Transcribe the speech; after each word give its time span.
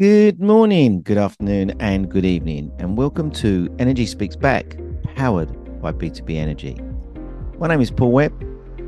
Good 0.00 0.40
morning, 0.40 1.02
good 1.02 1.18
afternoon, 1.18 1.74
and 1.78 2.10
good 2.10 2.24
evening, 2.24 2.72
and 2.78 2.96
welcome 2.96 3.30
to 3.32 3.68
Energy 3.78 4.06
Speaks 4.06 4.34
Back, 4.34 4.78
powered 5.14 5.50
by 5.82 5.92
B2B 5.92 6.36
Energy. 6.36 6.80
My 7.58 7.68
name 7.68 7.82
is 7.82 7.90
Paul 7.90 8.12
Webb, 8.12 8.32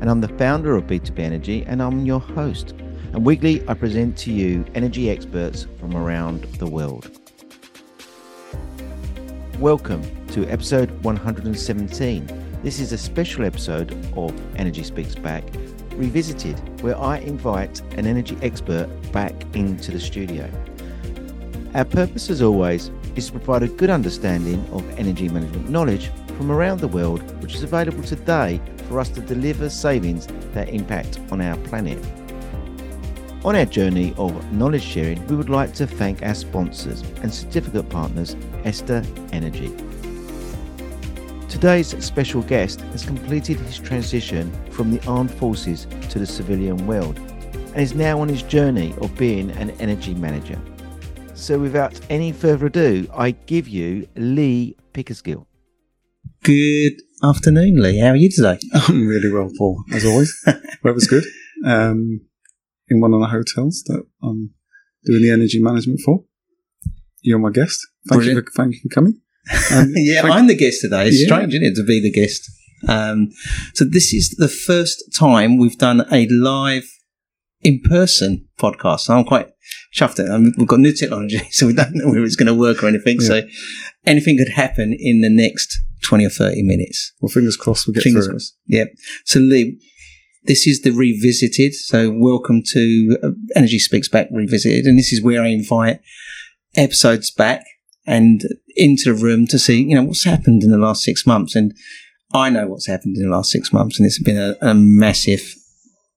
and 0.01 0.09
I'm 0.09 0.21
the 0.21 0.35
founder 0.39 0.75
of 0.75 0.85
B2B 0.85 1.19
Energy, 1.19 1.63
and 1.67 1.83
I'm 1.83 2.03
your 2.07 2.19
host. 2.19 2.71
And 3.11 3.23
weekly, 3.23 3.63
I 3.67 3.75
present 3.75 4.17
to 4.17 4.31
you 4.31 4.65
energy 4.73 5.11
experts 5.11 5.67
from 5.79 5.95
around 5.95 6.45
the 6.55 6.65
world. 6.65 7.15
Welcome 9.59 10.01
to 10.29 10.47
episode 10.47 10.89
117. 11.03 12.25
This 12.63 12.79
is 12.79 12.91
a 12.91 12.97
special 12.97 13.45
episode 13.45 13.91
of 14.17 14.33
Energy 14.55 14.81
Speaks 14.81 15.13
Back, 15.13 15.43
revisited, 15.91 16.57
where 16.81 16.97
I 16.97 17.19
invite 17.19 17.81
an 17.99 18.07
energy 18.07 18.35
expert 18.41 18.89
back 19.11 19.33
into 19.55 19.91
the 19.91 19.99
studio. 19.99 20.49
Our 21.75 21.85
purpose, 21.85 22.29
as 22.29 22.43
always, 22.43 22.91
is 23.15 23.27
to 23.27 23.31
provide 23.31 23.63
a 23.63 23.67
good 23.67 23.89
understanding 23.89 24.63
of 24.71 24.87
energy 24.99 25.27
management 25.27 25.69
knowledge 25.69 26.11
from 26.37 26.51
around 26.51 26.79
the 26.79 26.87
world, 26.87 27.21
which 27.41 27.55
is 27.55 27.63
available 27.63 28.03
today 28.03 28.61
for 28.87 28.99
us 28.99 29.09
to 29.09 29.21
deliver 29.21 29.69
savings 29.69 30.27
that 30.53 30.69
impact 30.69 31.19
on 31.31 31.41
our 31.41 31.57
planet. 31.57 31.97
On 33.43 33.55
our 33.55 33.65
journey 33.65 34.13
of 34.17 34.53
knowledge 34.53 34.83
sharing, 34.83 35.25
we 35.25 35.35
would 35.35 35.49
like 35.49 35.73
to 35.73 35.87
thank 35.87 36.21
our 36.21 36.35
sponsors 36.35 37.01
and 37.23 37.33
certificate 37.33 37.89
partners, 37.89 38.35
Ester 38.63 39.03
Energy. 39.31 39.75
Today's 41.49 41.87
special 42.05 42.43
guest 42.43 42.81
has 42.81 43.03
completed 43.03 43.57
his 43.57 43.79
transition 43.79 44.51
from 44.69 44.91
the 44.91 45.03
armed 45.07 45.31
forces 45.31 45.87
to 46.09 46.19
the 46.19 46.27
civilian 46.27 46.85
world 46.85 47.17
and 47.17 47.77
is 47.77 47.95
now 47.95 48.19
on 48.19 48.29
his 48.29 48.43
journey 48.43 48.93
of 49.01 49.15
being 49.17 49.49
an 49.51 49.71
energy 49.79 50.13
manager. 50.13 50.59
So, 51.43 51.59
without 51.59 51.99
any 52.09 52.31
further 52.31 52.67
ado, 52.67 53.05
I 53.13 53.31
give 53.31 53.67
you 53.67 54.07
Lee 54.15 54.77
Pickersgill. 54.93 55.45
Good 56.41 56.93
afternoon, 57.21 57.81
Lee. 57.81 57.99
How 57.99 58.11
are 58.11 58.15
you 58.15 58.29
today? 58.31 58.57
I'm 58.73 59.05
really 59.05 59.29
well, 59.29 59.51
Paul, 59.57 59.83
as 59.91 60.05
always. 60.05 60.33
Weather's 60.85 61.05
good. 61.05 61.25
Um, 61.65 62.21
in 62.87 63.01
one 63.01 63.13
of 63.13 63.19
the 63.19 63.27
hotels 63.27 63.83
that 63.87 64.05
I'm 64.23 64.51
doing 65.03 65.21
the 65.21 65.31
energy 65.31 65.61
management 65.61 65.99
for. 66.05 66.23
You're 67.21 67.39
my 67.39 67.51
guest. 67.51 67.77
Thank 68.07 68.23
you 68.23 68.35
for 68.41 68.45
thank 68.55 68.75
you 68.75 68.79
for 68.83 68.95
coming. 68.95 69.19
Um, 69.73 69.91
yeah, 69.95 70.21
thank- 70.21 70.33
I'm 70.35 70.47
the 70.47 70.55
guest 70.55 70.79
today. 70.79 71.09
It's 71.09 71.19
Yeah. 71.19 71.25
strange, 71.35 71.53
isn't 71.55 71.65
it, 71.65 71.75
to 71.75 71.83
be 71.83 72.01
the 72.01 72.11
guest? 72.11 72.49
Um, 72.87 73.31
so 73.73 73.83
this 73.83 74.13
is 74.13 74.29
the 74.37 74.47
first 74.47 75.03
time 75.19 75.57
we've 75.57 75.77
done 75.77 76.05
a 76.09 76.25
live 76.29 76.85
in-person 77.63 78.47
podcast. 78.59 79.01
So 79.01 79.15
I'm 79.17 79.23
quite 79.25 79.49
chuffed 79.95 80.19
at 80.19 80.25
it. 80.25 80.31
Um, 80.31 80.53
We've 80.57 80.67
got 80.67 80.79
new 80.79 80.93
technology, 80.93 81.37
so 81.51 81.67
we 81.67 81.73
don't 81.73 81.93
know 81.95 82.07
whether 82.07 82.23
it's 82.23 82.35
going 82.35 82.47
to 82.47 82.53
work 82.53 82.83
or 82.83 82.87
anything. 82.87 83.19
So 83.19 83.41
anything 84.05 84.37
could 84.37 84.49
happen 84.53 84.95
in 84.97 85.21
the 85.21 85.29
next 85.29 85.77
20 86.03 86.25
or 86.25 86.29
30 86.29 86.63
minutes. 86.63 87.13
well, 87.21 87.29
fingers 87.29 87.55
crossed 87.55 87.87
we 87.87 87.93
get 87.93 88.03
Fingers 88.03 88.25
through 88.25 88.31
it. 88.31 88.35
crossed. 88.35 88.57
Yep. 88.67 88.87
So 89.25 89.39
Lee, 89.39 89.79
this 90.45 90.67
is 90.67 90.81
the 90.81 90.91
revisited. 90.91 91.73
So 91.73 92.11
welcome 92.13 92.61
to 92.73 93.17
uh, 93.23 93.29
Energy 93.55 93.79
Speaks 93.79 94.09
Back 94.09 94.27
Revisited, 94.31 94.85
and 94.85 94.99
this 94.99 95.13
is 95.13 95.23
where 95.23 95.41
I 95.41 95.47
invite 95.47 95.99
episodes 96.75 97.31
back 97.31 97.63
and 98.05 98.41
into 98.75 99.13
the 99.13 99.21
room 99.23 99.47
to 99.47 99.57
see, 99.57 99.81
you 99.83 99.95
know, 99.95 100.03
what's 100.03 100.25
happened 100.25 100.63
in 100.63 100.71
the 100.71 100.77
last 100.77 101.03
six 101.03 101.25
months. 101.25 101.55
And 101.55 101.73
I 102.33 102.49
know 102.49 102.67
what's 102.67 102.87
happened 102.87 103.15
in 103.15 103.23
the 103.23 103.29
last 103.33 103.51
six 103.51 103.71
months, 103.71 103.97
and 103.99 104.05
it's 104.05 104.21
been 104.21 104.37
a, 104.37 104.55
a 104.61 104.73
massive 104.73 105.41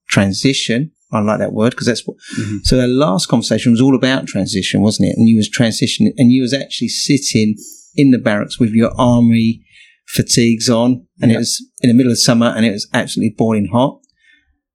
transition. 0.08 0.92
I 1.12 1.20
like 1.20 1.38
that 1.38 1.52
word 1.52 1.70
because 1.70 1.86
that's 1.86 2.06
what. 2.06 2.16
Mhm. 2.38 2.64
So 2.64 2.80
our 2.80 2.88
last 2.88 3.26
conversation 3.28 3.72
was 3.72 3.80
all 3.80 3.94
about 3.94 4.26
transition, 4.26 4.80
wasn't 4.80 5.10
it? 5.10 5.16
And 5.16 5.28
you 5.28 5.36
was 5.36 5.48
transitioning, 5.48 6.12
and 6.16 6.32
you 6.32 6.42
was 6.42 6.52
actually 6.52 6.88
sitting 6.88 7.56
in 7.94 8.10
the 8.10 8.18
barracks 8.18 8.58
with 8.58 8.72
your 8.72 8.92
army 8.98 9.62
fatigues 10.08 10.68
on, 10.68 11.06
and 11.20 11.32
it 11.32 11.36
was 11.36 11.64
in 11.82 11.88
the 11.88 11.94
middle 11.94 12.12
of 12.12 12.18
summer, 12.18 12.46
and 12.46 12.66
it 12.66 12.72
was 12.72 12.88
absolutely 12.92 13.34
boiling 13.36 13.68
hot. 13.72 14.00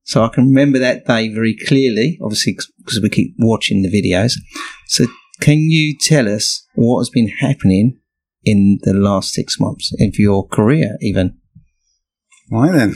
So 0.03 0.23
I 0.23 0.29
can 0.29 0.47
remember 0.47 0.79
that 0.79 1.05
day 1.05 1.29
very 1.29 1.55
clearly, 1.55 2.17
obviously 2.21 2.57
because 2.79 2.99
we 3.01 3.09
keep 3.09 3.35
watching 3.37 3.81
the 3.81 3.89
videos. 3.89 4.33
So 4.87 5.05
can 5.39 5.59
you 5.59 5.95
tell 5.97 6.27
us 6.27 6.65
what 6.75 6.99
has 6.99 7.09
been 7.09 7.27
happening 7.27 7.99
in 8.43 8.79
the 8.83 8.93
last 8.93 9.33
six 9.33 9.59
months 9.59 9.93
of 9.99 10.17
your 10.17 10.47
career, 10.47 10.97
even? 11.01 11.37
Right 12.51 12.71
then. 12.71 12.95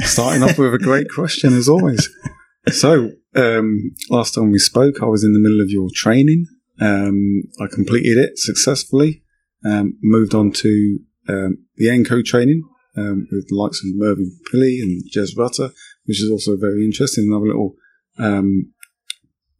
Starting 0.00 0.42
off 0.42 0.58
with 0.58 0.74
a 0.74 0.78
great 0.78 1.08
question 1.10 1.52
as 1.52 1.68
always. 1.68 2.08
So, 2.68 3.10
um, 3.34 3.92
last 4.08 4.34
time 4.34 4.52
we 4.52 4.58
spoke, 4.58 5.02
I 5.02 5.06
was 5.06 5.24
in 5.24 5.32
the 5.32 5.40
middle 5.40 5.60
of 5.60 5.70
your 5.70 5.88
training. 5.92 6.46
Um, 6.80 7.42
I 7.60 7.66
completed 7.72 8.18
it 8.18 8.38
successfully. 8.38 9.22
Um, 9.64 9.98
moved 10.02 10.34
on 10.34 10.52
to 10.52 10.98
um, 11.28 11.58
the 11.76 11.88
ENCO 11.88 12.24
training 12.24 12.62
um, 12.96 13.26
with 13.30 13.48
the 13.48 13.56
likes 13.56 13.82
of 13.84 13.94
Mervyn 13.94 14.38
Pilley 14.50 14.80
and 14.80 15.02
Jez 15.14 15.36
Rutter, 15.36 15.70
which 16.04 16.22
is 16.22 16.30
also 16.30 16.56
very 16.56 16.84
interesting. 16.84 17.26
Another 17.28 17.46
little 17.46 17.74
um, 18.18 18.72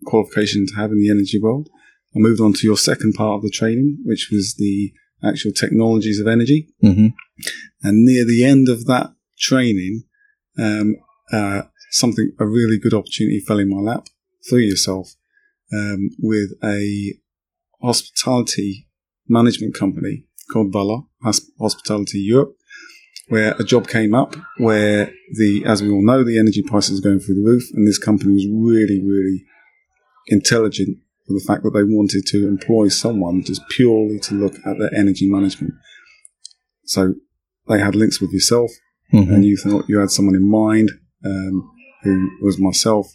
qualification 0.06 0.66
to 0.66 0.74
have 0.74 0.90
in 0.92 1.00
the 1.00 1.10
energy 1.10 1.40
world. 1.40 1.68
I 2.14 2.18
moved 2.18 2.40
on 2.40 2.52
to 2.52 2.66
your 2.66 2.76
second 2.76 3.14
part 3.14 3.36
of 3.36 3.42
the 3.42 3.50
training, 3.50 3.98
which 4.04 4.28
was 4.30 4.54
the 4.58 4.92
actual 5.24 5.52
technologies 5.52 6.20
of 6.20 6.26
energy. 6.26 6.68
Mm-hmm. 6.82 7.08
And 7.82 8.04
near 8.04 8.24
the 8.24 8.44
end 8.44 8.68
of 8.68 8.86
that 8.86 9.14
training, 9.38 10.04
um, 10.58 10.96
uh, 11.32 11.62
something, 11.92 12.32
a 12.38 12.46
really 12.46 12.78
good 12.78 12.94
opportunity 12.94 13.40
fell 13.40 13.58
in 13.58 13.70
my 13.70 13.80
lap 13.80 14.08
through 14.48 14.60
yourself 14.60 15.14
um, 15.72 16.10
with 16.18 16.50
a 16.64 17.14
hospitality 17.80 18.88
management 19.28 19.74
company 19.74 20.24
called 20.52 20.72
Valor 20.72 21.02
Hospitality 21.60 22.18
Europe, 22.18 22.54
where 23.28 23.54
a 23.58 23.64
job 23.64 23.86
came 23.88 24.14
up 24.14 24.36
where 24.58 25.12
the, 25.38 25.62
as 25.64 25.82
we 25.82 25.88
all 25.90 26.04
know, 26.04 26.24
the 26.24 26.38
energy 26.38 26.62
prices 26.62 26.98
are 26.98 27.08
going 27.08 27.20
through 27.20 27.36
the 27.36 27.48
roof, 27.48 27.62
and 27.74 27.86
this 27.86 27.98
company 27.98 28.32
was 28.34 28.46
really, 28.50 29.00
really 29.02 29.44
intelligent 30.26 30.98
for 31.26 31.32
the 31.34 31.44
fact 31.46 31.62
that 31.62 31.70
they 31.70 31.84
wanted 31.84 32.26
to 32.26 32.46
employ 32.48 32.88
someone 32.88 33.42
just 33.44 33.62
purely 33.68 34.18
to 34.18 34.34
look 34.34 34.54
at 34.66 34.78
their 34.78 34.92
energy 34.94 35.28
management. 35.30 35.72
So 36.84 37.14
they 37.68 37.78
had 37.78 37.94
links 37.94 38.20
with 38.20 38.32
yourself, 38.32 38.70
Mm-hmm. 39.12 39.34
and 39.34 39.44
you 39.44 39.58
thought 39.58 39.84
you 39.90 39.98
had 39.98 40.10
someone 40.10 40.34
in 40.34 40.48
mind 40.50 40.90
um, 41.22 41.70
who 42.02 42.30
was 42.40 42.58
myself. 42.58 43.06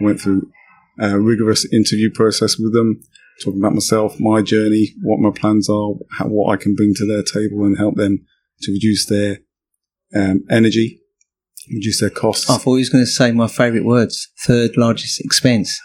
Went 0.00 0.20
through 0.20 0.50
a 0.98 1.18
rigorous 1.18 1.70
interview 1.72 2.10
process 2.12 2.58
with 2.58 2.72
them, 2.72 3.00
talking 3.42 3.60
about 3.60 3.74
myself, 3.74 4.18
my 4.18 4.42
journey, 4.42 4.94
what 5.02 5.20
my 5.20 5.30
plans 5.30 5.68
are, 5.68 5.92
how, 6.18 6.26
what 6.26 6.52
I 6.52 6.56
can 6.56 6.74
bring 6.74 6.94
to 6.96 7.06
their 7.06 7.22
table 7.22 7.64
and 7.64 7.76
help 7.76 7.96
them 7.96 8.24
to 8.62 8.72
reduce 8.72 9.06
their 9.06 9.38
um, 10.14 10.44
energy, 10.50 11.00
reduce 11.72 12.00
their 12.00 12.10
costs. 12.10 12.48
I 12.48 12.56
thought 12.56 12.74
he 12.74 12.80
was 12.80 12.88
going 12.88 13.04
to 13.04 13.10
say 13.10 13.32
my 13.32 13.48
favourite 13.48 13.84
words: 13.84 14.28
third 14.40 14.76
largest 14.76 15.20
expense. 15.20 15.80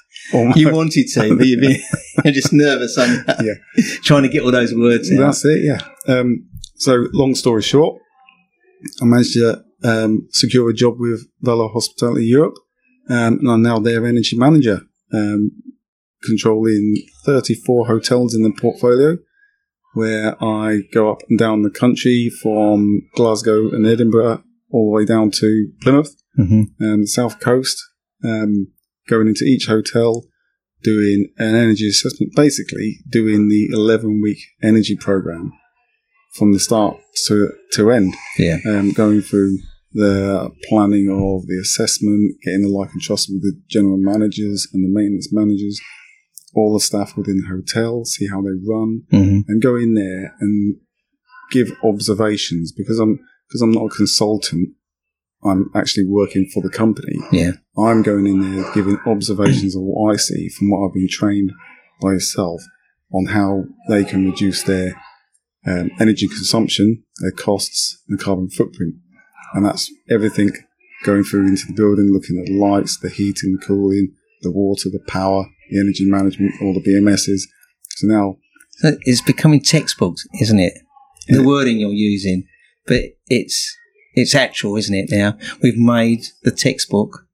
You 0.56 0.72
wanted 0.72 1.08
to, 1.14 1.36
but 1.36 1.46
you're 2.24 2.34
just 2.34 2.54
nervous, 2.54 2.96
you? 2.98 3.24
Yeah. 3.28 3.84
Trying 4.04 4.24
to 4.24 4.30
get 4.30 4.44
all 4.44 4.52
those 4.52 4.74
words 4.74 5.12
out. 5.12 5.18
That's 5.18 5.46
it, 5.46 5.64
yeah. 5.64 5.80
Um, 6.08 6.48
so, 6.76 7.06
long 7.14 7.36
story 7.36 7.62
short, 7.62 8.00
I 9.02 9.06
managed 9.06 9.34
to 9.34 9.64
um, 9.84 10.28
secure 10.32 10.70
a 10.70 10.74
job 10.74 11.00
with 11.00 11.28
Valor 11.42 11.70
Hospitality 11.70 12.26
Europe, 12.26 12.56
um, 13.10 13.40
and 13.40 13.50
I'm 13.50 13.62
now 13.62 13.80
their 13.80 14.06
energy 14.06 14.38
manager, 14.38 14.82
um, 15.14 15.52
controlling 16.24 16.96
34 17.26 17.88
hotels 17.88 18.36
in 18.36 18.44
the 18.44 18.52
portfolio, 18.52 19.18
where 19.94 20.42
I 20.44 20.82
go 20.94 21.12
up 21.12 21.22
and 21.30 21.38
down 21.38 21.64
the 21.64 21.70
country 21.70 22.30
from 22.42 23.02
Glasgow 23.16 23.70
and 23.72 23.86
Edinburgh 23.86 24.44
all 24.72 24.86
the 24.92 24.96
way 24.96 25.06
down 25.06 25.32
to 25.32 25.72
Plymouth 25.82 26.16
hmm 26.38 26.62
um, 26.82 27.02
the 27.02 27.08
south 27.08 27.42
coast, 27.42 27.78
um, 28.24 28.68
going 29.10 29.28
into 29.28 29.44
each 29.44 29.66
hotel, 29.68 30.24
doing 30.82 31.28
an 31.38 31.56
energy 31.56 31.90
assessment, 31.90 32.32
basically 32.36 33.00
doing 33.10 33.50
the 33.50 33.68
11 33.74 34.22
week 34.22 34.38
energy 34.64 34.96
program 34.96 35.52
from 36.34 36.54
the 36.54 36.60
start 36.60 36.96
to, 37.26 37.52
to 37.74 37.92
end, 37.92 38.16
Yeah. 38.38 38.60
um, 38.66 38.92
going 38.94 39.22
through 39.22 39.58
the 39.94 40.50
planning 40.70 41.10
of 41.10 41.48
the 41.48 41.60
assessment, 41.62 42.36
getting 42.44 42.62
the 42.62 42.70
like 42.70 42.92
and 42.94 43.02
trust 43.02 43.30
with 43.30 43.42
the 43.42 43.60
general 43.70 43.98
managers 43.98 44.68
and 44.74 44.84
the 44.84 44.90
maintenance 44.90 45.32
managers, 45.32 45.80
all 46.56 46.74
the 46.74 46.80
staff 46.80 47.18
within 47.18 47.42
the 47.42 47.48
hotel, 47.48 48.06
see 48.06 48.28
how 48.28 48.42
they 48.42 48.50
run, 48.68 49.04
hmm 49.12 49.40
and 49.48 49.62
go 49.62 49.76
in 49.76 49.94
there 49.96 50.36
and 50.40 50.78
give 51.52 51.72
observations 51.84 52.72
because 52.72 53.00
I'm 53.00 53.20
because 53.48 53.62
I'm 53.62 53.72
not 53.72 53.86
a 53.86 53.90
consultant. 53.90 54.70
I'm 55.44 55.72
actually 55.76 56.06
working 56.06 56.48
for 56.54 56.62
the 56.62 56.70
company. 56.70 57.18
Yeah. 57.32 57.54
I'm 57.76 58.04
going 58.04 58.28
in 58.28 58.56
there 58.56 58.72
giving 58.74 59.00
observations 59.08 59.76
of 59.76 59.82
what 59.82 60.14
I 60.14 60.18
see 60.18 60.50
from 60.50 60.70
what 60.70 60.86
I've 60.86 60.94
been 60.94 61.08
trained 61.10 61.52
by 62.00 62.12
yourself 62.12 62.62
on 63.12 63.26
how 63.26 63.64
they 63.90 64.04
can 64.04 64.30
reduce 64.30 64.64
their 64.64 64.94
um, 65.66 65.90
energy 66.00 66.28
consumption, 66.28 67.04
their 67.22 67.32
costs, 67.32 68.02
and 68.08 68.20
carbon 68.20 68.50
footprint. 68.50 68.96
And 69.54 69.66
that's 69.66 69.92
everything 70.10 70.52
going 71.04 71.24
through 71.24 71.48
into 71.48 71.66
the 71.68 71.74
building, 71.74 72.12
looking 72.14 72.40
at 72.40 72.46
the 72.46 72.58
lights, 72.58 72.98
the 73.00 73.10
heating, 73.10 73.58
the 73.60 73.66
cooling, 73.66 74.14
the 74.42 74.52
water, 74.52 74.90
the 74.90 75.04
power, 75.08 75.46
the 75.70 75.80
energy 75.80 76.06
management, 76.06 76.54
all 76.62 76.74
the 76.74 76.82
BMSs. 76.82 77.42
So 77.98 78.08
now 78.08 78.38
So 78.72 78.98
it's 79.02 79.22
becoming 79.22 79.62
textbooks, 79.62 80.26
isn't 80.42 80.60
it? 80.60 80.74
The 81.28 81.44
wording 81.44 81.80
you're 81.80 81.92
using, 81.92 82.46
but 82.88 83.02
it's 83.28 83.78
it's 84.14 84.36
actual, 84.36 84.76
isn't 84.76 84.94
it? 84.96 85.10
Now 85.12 85.38
we've 85.62 85.78
made 85.78 86.22
the 86.44 86.52
textbook 86.52 87.26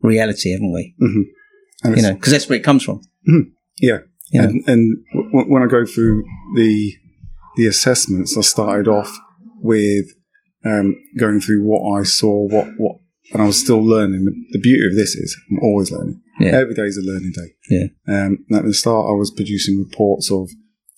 reality, 0.00 0.52
haven't 0.52 0.72
we? 0.72 0.94
Mm-hmm. 1.00 1.22
and 1.86 1.96
You 1.96 2.02
know, 2.02 2.14
because 2.14 2.32
that's 2.32 2.48
where 2.48 2.58
it 2.58 2.64
comes 2.64 2.82
from. 2.82 3.00
Mm-hmm. 3.28 3.50
Yeah, 3.80 3.98
Yeah. 4.32 4.42
and, 4.44 4.62
and 4.68 4.96
w- 5.12 5.46
when 5.52 5.62
I 5.62 5.66
go 5.66 5.84
through 5.86 6.24
the 6.56 6.94
the 7.56 7.66
assessments, 7.66 8.36
I 8.36 8.40
started 8.40 8.88
off 8.88 9.16
with 9.60 10.06
um, 10.64 10.94
going 11.18 11.40
through 11.40 11.62
what 11.64 12.00
I 12.00 12.02
saw, 12.04 12.46
what 12.48 12.68
what, 12.78 12.96
and 13.32 13.42
I 13.42 13.46
was 13.46 13.58
still 13.60 13.82
learning. 13.82 14.24
The, 14.52 14.58
beauty 14.60 14.86
of 14.86 14.94
this 14.96 15.14
is 15.14 15.36
I'm 15.50 15.58
always 15.62 15.90
learning. 15.90 16.20
Yeah. 16.40 16.52
Every 16.58 16.74
day 16.74 16.82
is 16.82 16.96
a 16.98 17.02
learning 17.10 17.32
day. 17.34 17.54
Yeah. 17.70 17.86
Um, 18.08 18.44
and 18.48 18.58
at 18.58 18.64
the 18.64 18.74
start, 18.74 19.06
I 19.08 19.12
was 19.12 19.30
producing 19.30 19.78
reports 19.78 20.30
of 20.30 20.48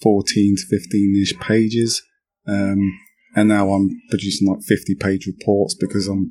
14 0.02 0.56
to 0.56 0.78
15 0.78 1.22
ish 1.22 1.38
pages, 1.40 2.02
um, 2.48 2.92
and 3.34 3.48
now 3.48 3.70
I'm 3.70 3.90
producing 4.10 4.48
like 4.48 4.62
50 4.62 4.94
page 4.96 5.26
reports 5.26 5.74
because 5.74 6.08
I'm 6.08 6.30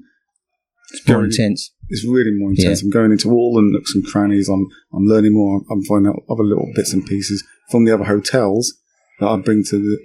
It's 0.92 1.08
more 1.08 1.18
Very- 1.18 1.30
intense. 1.30 1.72
it's 1.90 2.06
really 2.06 2.32
more 2.32 2.50
intense. 2.52 2.82
I'm 2.84 2.90
going 2.90 3.12
into 3.12 3.32
all 3.32 3.56
the 3.56 3.62
nooks 3.62 3.94
and 3.96 4.06
crannies. 4.06 4.50
I'm 4.50 4.68
I'm 4.94 5.06
learning 5.06 5.34
more. 5.34 5.62
I'm 5.72 5.84
finding 5.84 6.10
out 6.12 6.24
other 6.30 6.44
little 6.44 6.72
bits 6.76 6.94
and 6.94 7.06
pieces 7.06 7.44
from 7.72 7.86
the 7.86 7.94
other 7.94 8.06
hotels 8.06 8.74
that 9.20 9.28
I 9.28 9.38
bring 9.38 9.64
to 9.66 9.78
the 9.80 9.98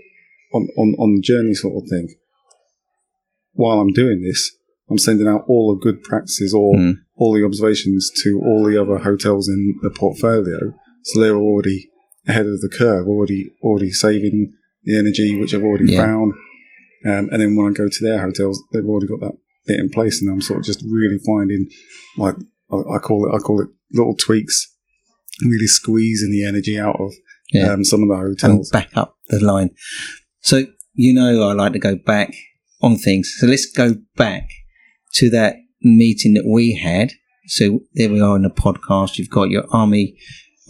on 0.54 0.68
on, 0.76 0.94
on 0.98 1.14
the 1.16 1.22
journey 1.22 1.54
sort 1.54 1.82
of 1.82 1.88
thing. 1.88 2.08
While 3.52 3.80
I'm 3.80 3.92
doing 3.92 4.22
this, 4.22 4.50
I'm 4.90 4.98
sending 4.98 5.26
out 5.28 5.44
all 5.48 5.74
the 5.74 5.80
good 5.80 6.02
practices 6.02 6.52
or 6.54 6.74
Mm. 6.74 6.94
all 7.16 7.34
the 7.34 7.44
observations 7.44 8.10
to 8.22 8.40
all 8.44 8.64
the 8.64 8.80
other 8.80 8.98
hotels 8.98 9.48
in 9.48 9.74
the 9.82 9.90
portfolio, 9.90 10.74
so 11.04 11.20
they're 11.20 11.36
already 11.36 11.90
ahead 12.26 12.46
of 12.46 12.60
the 12.60 12.68
curve, 12.68 13.06
already 13.06 13.50
already 13.62 13.90
saving 13.90 14.52
the 14.84 14.96
energy 14.98 15.38
which 15.38 15.54
I've 15.54 15.62
already 15.62 15.92
Yeah. 15.92 16.04
found. 16.04 16.32
Um, 17.06 17.28
and 17.32 17.40
then 17.42 17.56
when 17.56 17.70
I 17.70 17.72
go 17.72 17.88
to 17.88 18.04
their 18.04 18.20
hotels, 18.20 18.62
they've 18.72 18.84
already 18.84 19.06
got 19.06 19.20
that 19.20 19.36
bit 19.66 19.80
in 19.80 19.88
place, 19.90 20.20
and 20.20 20.30
I'm 20.30 20.40
sort 20.40 20.60
of 20.60 20.64
just 20.66 20.82
really 20.88 21.18
finding 21.26 21.68
like 22.18 22.36
I, 22.70 22.76
I 22.96 22.98
call 22.98 23.26
it 23.28 23.34
I 23.34 23.38
call 23.38 23.60
it 23.62 23.68
little 23.92 24.14
tweaks, 24.16 24.66
really 25.44 25.66
squeezing 25.66 26.30
the 26.30 26.44
energy 26.44 26.78
out 26.78 26.96
of 27.00 27.12
Yeah. 27.52 27.72
um, 27.72 27.84
some 27.84 28.02
of 28.02 28.08
the 28.08 28.16
hotels. 28.16 28.70
and 28.70 28.82
back 28.82 28.90
up 28.96 29.16
the 29.28 29.40
line. 29.40 29.70
So 30.40 30.66
you 30.94 31.14
know, 31.14 31.48
I 31.48 31.52
like 31.54 31.72
to 31.74 31.78
go 31.78 31.96
back 31.96 32.34
on 32.82 32.96
things. 32.96 33.34
So 33.38 33.46
let's 33.46 33.70
go 33.70 33.94
back 34.16 34.48
to 35.14 35.30
that 35.30 35.56
meeting 35.82 36.34
that 36.34 36.46
we 36.46 36.74
had. 36.74 37.12
So 37.46 37.80
there 37.94 38.10
we 38.10 38.20
are 38.20 38.36
in 38.36 38.42
the 38.42 38.50
podcast. 38.50 39.18
You've 39.18 39.30
got 39.30 39.50
your 39.50 39.64
army. 39.72 40.16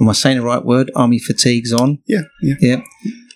Am 0.01 0.09
I 0.09 0.13
saying 0.13 0.39
the 0.39 0.45
right 0.45 0.65
word? 0.65 0.91
Army 0.97 1.19
fatigues 1.19 1.73
on. 1.73 1.99
Yeah, 2.07 2.23
yeah. 2.43 2.55
Yeah. 2.61 2.81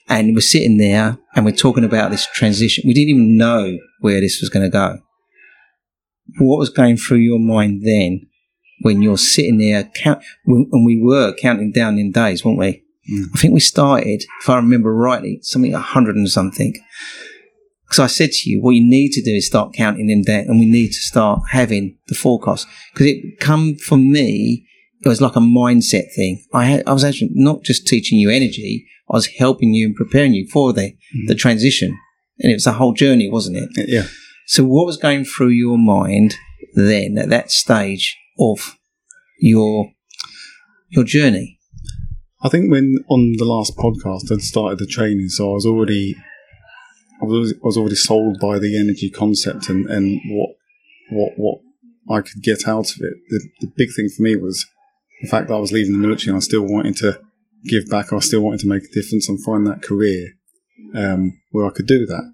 And 0.08 0.34
we're 0.34 0.40
sitting 0.40 0.78
there 0.78 1.18
and 1.34 1.44
we're 1.44 1.52
talking 1.52 1.84
about 1.84 2.10
this 2.10 2.26
transition. 2.26 2.84
We 2.86 2.94
didn't 2.94 3.10
even 3.10 3.36
know 3.36 3.78
where 4.00 4.20
this 4.20 4.40
was 4.40 4.50
going 4.50 4.64
to 4.64 4.70
go. 4.70 4.98
What 6.38 6.58
was 6.58 6.70
going 6.70 6.96
through 6.96 7.18
your 7.18 7.38
mind 7.38 7.82
then 7.84 8.26
when 8.80 9.02
you're 9.02 9.18
sitting 9.18 9.58
there 9.58 9.84
count, 9.84 10.22
and 10.46 10.86
we 10.86 11.00
were 11.00 11.34
counting 11.34 11.72
down 11.72 11.98
in 11.98 12.12
days, 12.12 12.44
weren't 12.44 12.58
we? 12.58 12.82
Mm. 13.10 13.26
I 13.34 13.38
think 13.38 13.54
we 13.54 13.60
started, 13.60 14.24
if 14.40 14.48
I 14.48 14.56
remember 14.56 14.94
rightly, 14.94 15.38
something 15.42 15.74
a 15.74 15.80
hundred 15.80 16.16
and 16.16 16.28
something. 16.28 16.74
Because 17.94 18.10
I 18.10 18.12
said 18.12 18.32
to 18.32 18.50
you, 18.50 18.60
what 18.60 18.72
you 18.72 18.84
need 18.84 19.12
to 19.12 19.22
do 19.22 19.30
is 19.30 19.46
start 19.46 19.72
counting 19.72 20.08
them 20.08 20.22
down, 20.22 20.46
and 20.48 20.58
we 20.58 20.66
need 20.66 20.88
to 20.88 20.94
start 20.94 21.42
having 21.50 21.96
the 22.08 22.16
forecast. 22.16 22.66
Because 22.92 23.06
it 23.06 23.38
come 23.38 23.76
for 23.76 23.96
me, 23.96 24.66
it 25.04 25.08
was 25.08 25.20
like 25.20 25.36
a 25.36 25.40
mindset 25.40 26.12
thing. 26.12 26.42
I 26.52 26.64
had, 26.64 26.88
I 26.88 26.92
was 26.92 27.04
actually 27.04 27.30
not 27.34 27.62
just 27.62 27.86
teaching 27.86 28.18
you 28.18 28.30
energy, 28.30 28.84
I 29.08 29.14
was 29.14 29.26
helping 29.38 29.74
you 29.74 29.86
and 29.86 29.94
preparing 29.94 30.34
you 30.34 30.48
for 30.48 30.72
the 30.72 30.90
mm-hmm. 30.90 31.26
the 31.28 31.36
transition, 31.36 31.96
and 32.40 32.50
it 32.50 32.56
was 32.56 32.66
a 32.66 32.72
whole 32.72 32.94
journey, 32.94 33.30
wasn't 33.30 33.58
it? 33.58 33.88
Yeah. 33.88 34.08
So, 34.48 34.64
what 34.64 34.86
was 34.86 34.96
going 34.96 35.24
through 35.24 35.50
your 35.50 35.78
mind 35.78 36.34
then 36.74 37.16
at 37.16 37.28
that 37.28 37.52
stage 37.52 38.18
of 38.40 38.76
your 39.38 39.92
your 40.88 41.04
journey? 41.04 41.60
I 42.42 42.48
think 42.48 42.72
when 42.72 42.96
on 43.08 43.34
the 43.38 43.44
last 43.44 43.76
podcast 43.76 44.32
I'd 44.32 44.42
started 44.42 44.80
the 44.80 44.86
training, 44.86 45.28
so 45.28 45.52
I 45.52 45.54
was 45.54 45.64
already 45.64 46.16
I 47.22 47.24
was 47.24 47.52
I 47.52 47.66
was 47.66 47.76
already 47.76 47.96
sold 47.96 48.38
by 48.40 48.58
the 48.58 48.78
energy 48.78 49.10
concept 49.10 49.68
and, 49.68 49.86
and 49.86 50.20
what 50.28 50.50
what 51.10 51.32
what 51.36 51.58
I 52.10 52.20
could 52.20 52.42
get 52.42 52.68
out 52.68 52.90
of 52.90 52.96
it. 53.00 53.14
The, 53.28 53.48
the 53.60 53.72
big 53.76 53.88
thing 53.94 54.08
for 54.08 54.22
me 54.22 54.36
was 54.36 54.66
the 55.22 55.28
fact 55.28 55.48
that 55.48 55.54
I 55.54 55.58
was 55.60 55.72
leaving 55.72 55.92
the 55.92 55.98
military 55.98 56.30
and 56.30 56.36
I 56.36 56.40
still 56.40 56.62
wanted 56.62 56.96
to 56.96 57.20
give 57.64 57.88
back. 57.88 58.12
I 58.12 58.18
still 58.18 58.40
wanted 58.40 58.60
to 58.60 58.68
make 58.68 58.84
a 58.84 58.92
difference 58.92 59.28
and 59.28 59.42
find 59.42 59.66
that 59.66 59.82
career 59.82 60.32
um, 60.94 61.40
where 61.50 61.66
I 61.66 61.70
could 61.70 61.86
do 61.86 62.04
that. 62.06 62.32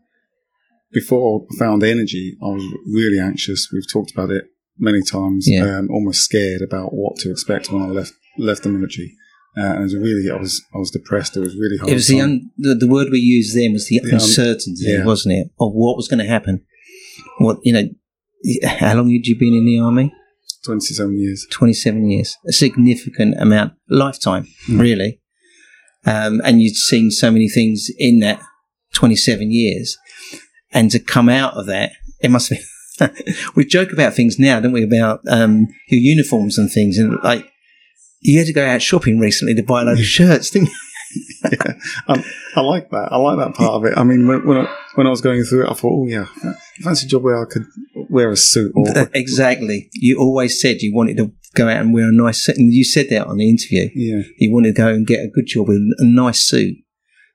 Before 0.92 1.46
I 1.52 1.56
found 1.56 1.84
energy, 1.84 2.36
I 2.42 2.46
was 2.46 2.64
really 2.86 3.20
anxious. 3.20 3.68
We've 3.72 3.90
talked 3.90 4.10
about 4.10 4.30
it 4.30 4.44
many 4.76 5.02
times. 5.02 5.46
Yeah. 5.48 5.78
Um, 5.78 5.88
almost 5.90 6.22
scared 6.22 6.62
about 6.62 6.92
what 6.92 7.16
to 7.18 7.30
expect 7.30 7.70
when 7.70 7.82
I 7.82 7.86
left 7.86 8.12
left 8.38 8.64
the 8.64 8.70
military. 8.70 9.14
Uh, 9.56 9.62
and 9.62 9.80
it 9.80 9.82
was 9.82 9.96
really, 9.96 10.30
I 10.30 10.36
was, 10.36 10.62
I 10.74 10.78
was 10.78 10.90
depressed. 10.90 11.36
It 11.36 11.40
was 11.40 11.56
really 11.56 11.76
hard. 11.76 11.90
It 11.90 11.94
was 11.94 12.06
the, 12.06 12.20
un, 12.20 12.50
the 12.56 12.74
the 12.74 12.86
word 12.86 13.08
we 13.10 13.18
used 13.18 13.56
then 13.56 13.72
was 13.72 13.88
the, 13.88 13.98
The 13.98 14.08
un- 14.08 14.14
uncertainty, 14.14 14.84
yeah. 14.86 15.04
wasn't 15.04 15.34
it, 15.34 15.48
of 15.58 15.72
what 15.72 15.96
was 15.96 16.06
going 16.08 16.20
to 16.20 16.26
happen? 16.26 16.64
What 17.38 17.58
you 17.64 17.72
know? 17.72 17.84
How 18.64 18.94
long 18.94 19.10
had 19.10 19.26
you 19.26 19.36
been 19.38 19.52
in 19.54 19.66
the 19.66 19.78
army? 19.80 20.14
27 20.64 21.18
years. 21.18 21.46
Twenty 21.50 21.72
seven 21.72 22.10
years, 22.10 22.36
a 22.46 22.52
significant 22.52 23.34
amount, 23.40 23.72
lifetime, 23.88 24.46
Mm. 24.68 24.80
really. 24.80 25.20
Um, 26.06 26.40
and 26.44 26.60
you'd 26.62 26.76
seen 26.76 27.10
so 27.10 27.30
many 27.30 27.48
things 27.48 27.88
in 27.98 28.20
that 28.20 28.40
twenty 28.94 29.16
seven 29.16 29.50
years, 29.50 29.96
and 30.72 30.90
to 30.90 30.98
come 30.98 31.28
out 31.28 31.54
of 31.54 31.66
that, 31.66 31.92
it 32.22 32.30
must 32.30 32.50
be. 32.50 32.58
we 33.56 33.64
joke 33.64 33.92
about 33.92 34.12
things 34.14 34.38
now, 34.38 34.60
don't 34.60 34.72
we? 34.72 34.84
About 34.84 35.20
um, 35.28 35.66
your 35.88 36.00
uniforms 36.00 36.58
and 36.58 36.70
things, 36.70 36.98
and 36.98 37.18
like 37.24 37.50
you 38.20 38.38
had 38.38 38.46
to 38.46 38.52
go 38.52 38.64
out 38.66 38.82
shopping 38.82 39.18
recently 39.18 39.54
to 39.54 39.62
buy 39.62 39.82
a 39.82 39.84
load 39.84 39.98
of 39.98 40.04
shirts, 40.04 40.50
didn't 40.50 40.68
you? 40.68 40.74
yeah, 41.52 41.72
I, 42.06 42.24
I 42.54 42.60
like 42.60 42.90
that. 42.90 43.08
I 43.10 43.16
like 43.16 43.38
that 43.38 43.54
part 43.54 43.72
of 43.72 43.84
it. 43.84 43.98
I 43.98 44.04
mean, 44.04 44.28
when, 44.28 44.46
when, 44.46 44.58
I, 44.58 44.76
when 44.94 45.06
I 45.06 45.10
was 45.10 45.20
going 45.20 45.42
through 45.42 45.66
it, 45.66 45.70
I 45.70 45.74
thought, 45.74 45.92
oh 45.92 46.06
yeah, 46.06 46.26
fancy 46.82 47.06
job 47.08 47.22
where 47.24 47.40
I 47.42 47.46
could 47.50 47.64
wear 48.08 48.30
a 48.30 48.36
suit. 48.36 48.72
Or, 48.76 48.86
exactly. 49.12 49.88
You 49.94 50.18
always 50.20 50.60
said 50.60 50.82
you 50.82 50.94
wanted 50.94 51.16
to 51.16 51.32
go 51.54 51.68
out 51.68 51.80
and 51.80 51.92
wear 51.92 52.08
a 52.08 52.12
nice 52.12 52.44
suit, 52.44 52.56
and 52.58 52.72
you 52.72 52.84
said 52.84 53.08
that 53.10 53.26
on 53.26 53.38
the 53.38 53.48
interview. 53.48 53.88
yeah, 53.94 54.22
You 54.38 54.52
wanted 54.52 54.76
to 54.76 54.82
go 54.82 54.88
and 54.88 55.06
get 55.06 55.24
a 55.24 55.28
good 55.28 55.46
job 55.46 55.66
with 55.68 55.78
a 55.78 56.04
nice 56.04 56.40
suit 56.40 56.76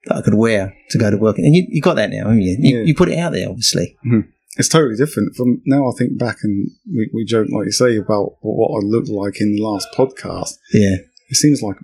that 0.05 0.17
I 0.17 0.21
could 0.21 0.35
wear 0.35 0.73
to 0.91 0.97
go 0.97 1.09
to 1.11 1.17
work, 1.17 1.37
and 1.37 1.53
you, 1.53 1.65
you 1.67 1.81
got 1.81 1.95
that 1.95 2.11
now, 2.11 2.25
haven't 2.29 2.41
you? 2.43 2.55
You, 2.59 2.77
Yeah. 2.79 2.83
you 2.85 2.95
put 2.95 3.09
it 3.09 3.17
out 3.17 3.33
there, 3.33 3.49
obviously. 3.49 3.97
Mm-hmm. 4.05 4.29
It's 4.57 4.69
totally 4.69 4.95
different. 4.95 5.35
From 5.35 5.61
now, 5.65 5.87
I 5.89 5.91
think 5.97 6.17
back 6.17 6.37
and 6.43 6.69
we, 6.95 7.09
we 7.13 7.25
joke, 7.25 7.47
like 7.51 7.65
you 7.65 7.71
say, 7.71 7.97
about 7.97 8.37
what 8.41 8.81
I 8.81 8.85
looked 8.85 9.09
like 9.09 9.41
in 9.41 9.55
the 9.55 9.61
last 9.61 9.87
podcast. 9.97 10.51
Yeah, 10.73 10.95
It 11.29 11.35
seems 11.35 11.61
like 11.61 11.77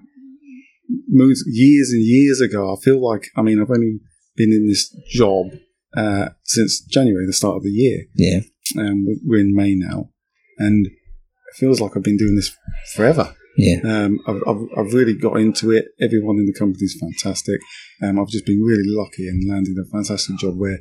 moons, 1.07 1.43
years 1.47 1.91
and 1.91 2.01
years 2.03 2.41
ago. 2.41 2.73
I 2.73 2.75
feel 2.83 3.05
like, 3.05 3.27
I 3.35 3.41
mean, 3.41 3.61
I've 3.61 3.69
only 3.71 3.99
been 4.35 4.51
in 4.51 4.67
this 4.67 4.89
job 5.09 5.47
uh, 5.95 6.29
since 6.43 6.81
January, 6.81 7.25
the 7.25 7.33
start 7.33 7.57
of 7.57 7.63
the 7.63 7.69
year. 7.71 8.05
yeah, 8.15 8.39
Um, 8.77 9.05
we- 9.05 9.19
we're 9.25 9.39
in 9.41 9.55
May 9.55 9.75
now, 9.75 10.09
and 10.57 10.87
it 10.87 10.93
feels 11.57 11.81
like 11.81 11.95
I've 11.95 12.03
been 12.03 12.17
doing 12.17 12.35
this 12.35 12.51
forever. 12.95 13.35
yeah, 13.57 13.79
Um, 13.83 14.19
I've, 14.27 14.41
I've, 14.47 14.61
I've 14.77 14.93
really 14.93 15.13
got 15.13 15.35
into 15.39 15.71
it. 15.71 15.85
Everyone 15.99 16.37
in 16.37 16.45
the 16.45 16.53
company 16.57 16.85
is 16.85 16.97
fantastic. 16.99 17.59
Um, 18.01 18.17
I've 18.19 18.29
just 18.29 18.45
been 18.45 18.61
really 18.63 18.85
lucky 18.85 19.27
and 19.27 19.49
landed 19.49 19.75
a 19.77 19.83
fantastic 19.91 20.37
job 20.37 20.57
where, 20.57 20.79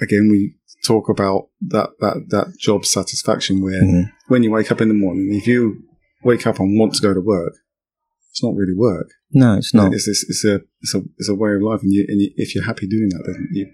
again, 0.00 0.28
we 0.30 0.54
talk 0.86 1.08
about 1.08 1.48
that, 1.74 1.90
that, 2.00 2.16
that 2.30 2.46
job 2.58 2.84
satisfaction 2.84 3.62
where 3.62 3.82
Mhm. 3.82 4.10
when 4.28 4.42
you 4.42 4.50
wake 4.50 4.70
up 4.72 4.80
in 4.80 4.88
the 4.88 4.94
morning, 4.94 5.28
if 5.34 5.46
you 5.46 5.82
wake 6.24 6.46
up 6.46 6.58
and 6.60 6.78
want 6.78 6.94
to 6.94 7.02
go 7.02 7.12
to 7.14 7.20
work, 7.20 7.54
it's 8.30 8.42
not 8.42 8.54
really 8.54 8.74
work. 8.74 9.08
No, 9.32 9.56
it's 9.56 9.72
not. 9.74 9.92
It's, 9.94 10.06
this, 10.06 10.24
it's, 10.28 10.44
a, 10.44 10.60
it's, 10.82 10.94
a, 10.94 11.00
it's 11.18 11.28
a 11.28 11.34
way 11.34 11.54
of 11.54 11.62
life. 11.62 11.80
And, 11.82 11.92
you, 11.92 12.04
and 12.08 12.20
you, 12.20 12.30
if 12.36 12.54
you're 12.54 12.64
happy 12.64 12.86
doing 12.86 13.08
that, 13.10 13.22
then 13.26 13.48
you, 13.52 13.66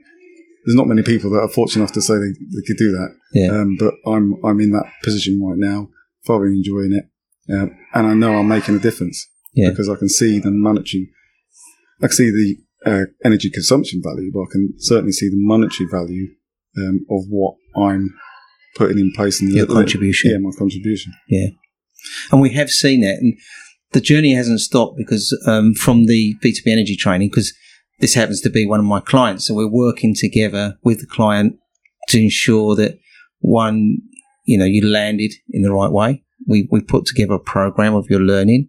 there's 0.65 0.77
not 0.77 0.87
many 0.87 1.03
people 1.03 1.31
that 1.31 1.41
are 1.41 1.49
fortunate 1.49 1.83
enough 1.83 1.93
to 1.95 2.03
say 2.03 2.15
they, 2.15 2.33
they 2.55 2.63
could 2.67 2.77
do 2.77 2.93
that. 2.93 3.11
Yeah, 3.35 3.49
Um, 3.61 3.77
but 3.79 3.95
I'm 4.07 4.37
I'm 4.45 4.61
in 4.61 4.71
that 4.73 4.87
position 5.03 5.43
right 5.43 5.59
now, 5.59 5.89
thoroughly 6.27 6.55
enjoying 6.57 6.93
it, 6.93 7.07
um, 7.53 7.71
and 7.95 8.07
I 8.07 8.15
know 8.15 8.35
I'm 8.37 8.47
making 8.49 8.77
a 8.77 8.79
difference 8.79 9.27
Yeah. 9.55 9.71
because 9.71 9.89
I 9.89 9.97
can 9.97 10.09
see 10.09 10.39
the 10.39 10.53
monetary, 10.53 11.11
I 12.01 12.07
can 12.07 12.17
see 12.17 12.31
the 12.31 12.57
uh, 12.91 13.05
energy 13.25 13.51
consumption 13.51 14.01
value, 14.05 14.31
but 14.33 14.43
I 14.43 14.51
can 14.53 14.75
certainly 14.79 15.13
see 15.13 15.29
the 15.29 15.37
monetary 15.53 15.89
value 15.91 16.29
um, 16.77 17.05
of 17.11 17.25
what 17.29 17.55
I'm 17.77 18.15
putting 18.77 18.99
in 18.99 19.13
place 19.13 19.41
and 19.41 19.51
the- 19.51 19.57
Your 19.57 19.67
contribution. 19.67 20.31
Yeah, 20.31 20.39
my 20.39 20.51
contribution. 20.57 21.13
Yeah, 21.29 21.49
and 22.31 22.41
we 22.41 22.51
have 22.51 22.71
seen 22.71 23.01
that, 23.03 23.19
and 23.21 23.35
the 23.93 24.01
journey 24.01 24.35
hasn't 24.35 24.61
stopped 24.61 24.97
because 24.97 25.37
um, 25.47 25.75
from 25.75 26.07
the 26.07 26.35
B 26.41 26.53
two 26.53 26.63
B 26.65 26.73
energy 26.73 26.97
training, 26.97 27.29
because 27.29 27.53
this 28.01 28.15
happens 28.15 28.41
to 28.43 28.51
be 28.51 28.67
one 28.67 28.81
of 28.81 28.87
my 28.87 29.01
clients, 29.01 29.47
so 29.47 29.55
we're 29.55 29.69
working 29.69 30.15
together 30.15 30.77
with 30.83 31.01
the 31.01 31.07
client 31.07 31.57
to 32.09 32.21
ensure 32.21 32.75
that 32.77 32.99
one, 33.41 33.99
you 34.45 34.59
know, 34.59 34.65
you 34.65 34.85
landed 34.87 35.33
in 35.51 35.63
the 35.63 35.73
right 35.73 35.91
way. 35.91 36.23
We 36.47 36.69
we 36.71 36.81
put 36.81 37.07
together 37.07 37.35
a 37.35 37.39
program 37.39 37.95
of 37.95 38.07
your 38.11 38.21
learning. 38.21 38.69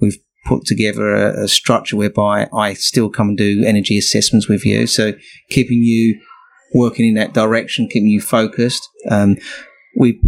We've 0.00 0.18
put 0.44 0.64
together 0.64 1.14
a, 1.14 1.44
a, 1.44 1.48
structure 1.48 1.96
whereby 1.96 2.48
I 2.52 2.74
still 2.74 3.08
come 3.08 3.28
and 3.28 3.38
do 3.38 3.62
energy 3.64 3.96
assessments 3.96 4.48
with 4.48 4.66
you. 4.66 4.88
So 4.88 5.12
keeping 5.50 5.78
you 5.78 6.20
working 6.74 7.06
in 7.06 7.14
that 7.14 7.34
direction, 7.34 7.88
keeping 7.88 8.08
you 8.08 8.20
focused. 8.20 8.88
Um, 9.10 9.36
we 9.96 10.20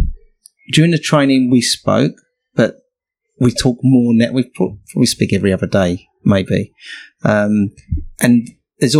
during 0.71 0.91
the 0.91 0.99
training 0.99 1.49
we 1.49 1.61
spoke, 1.61 2.13
but 2.55 2.75
we 3.39 3.51
talk 3.51 3.77
more 3.83 4.13
now. 4.13 4.31
We 4.31 4.51
we 4.95 5.05
speak 5.05 5.33
every 5.33 5.53
other 5.53 5.67
day, 5.67 6.07
maybe, 6.23 6.73
um, 7.23 7.71
and 8.21 8.49
there's 8.79 8.95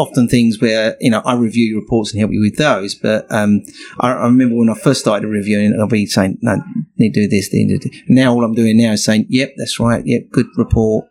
often 0.00 0.28
things 0.28 0.60
where 0.60 0.96
you 1.00 1.10
know 1.10 1.22
I 1.24 1.34
review 1.34 1.66
your 1.66 1.80
reports 1.80 2.12
and 2.12 2.20
help 2.20 2.32
you 2.32 2.40
with 2.40 2.56
those. 2.56 2.94
But 2.94 3.30
um, 3.30 3.62
I, 4.00 4.12
I, 4.12 4.24
remember 4.24 4.56
when 4.56 4.70
I 4.70 4.74
first 4.74 5.00
started 5.00 5.28
reviewing, 5.28 5.76
I'll 5.78 5.88
be 5.88 6.06
saying, 6.06 6.38
"No, 6.40 6.56
need 6.98 7.14
to 7.14 7.22
do 7.22 7.28
this." 7.28 7.52
Need 7.52 7.80
to 7.80 7.88
do. 7.88 7.96
Now 8.08 8.32
all 8.32 8.44
I'm 8.44 8.54
doing 8.54 8.78
now 8.78 8.92
is 8.92 9.04
saying, 9.04 9.26
"Yep, 9.28 9.52
that's 9.56 9.78
right. 9.78 10.02
Yep, 10.04 10.22
good 10.32 10.46
report, 10.56 11.06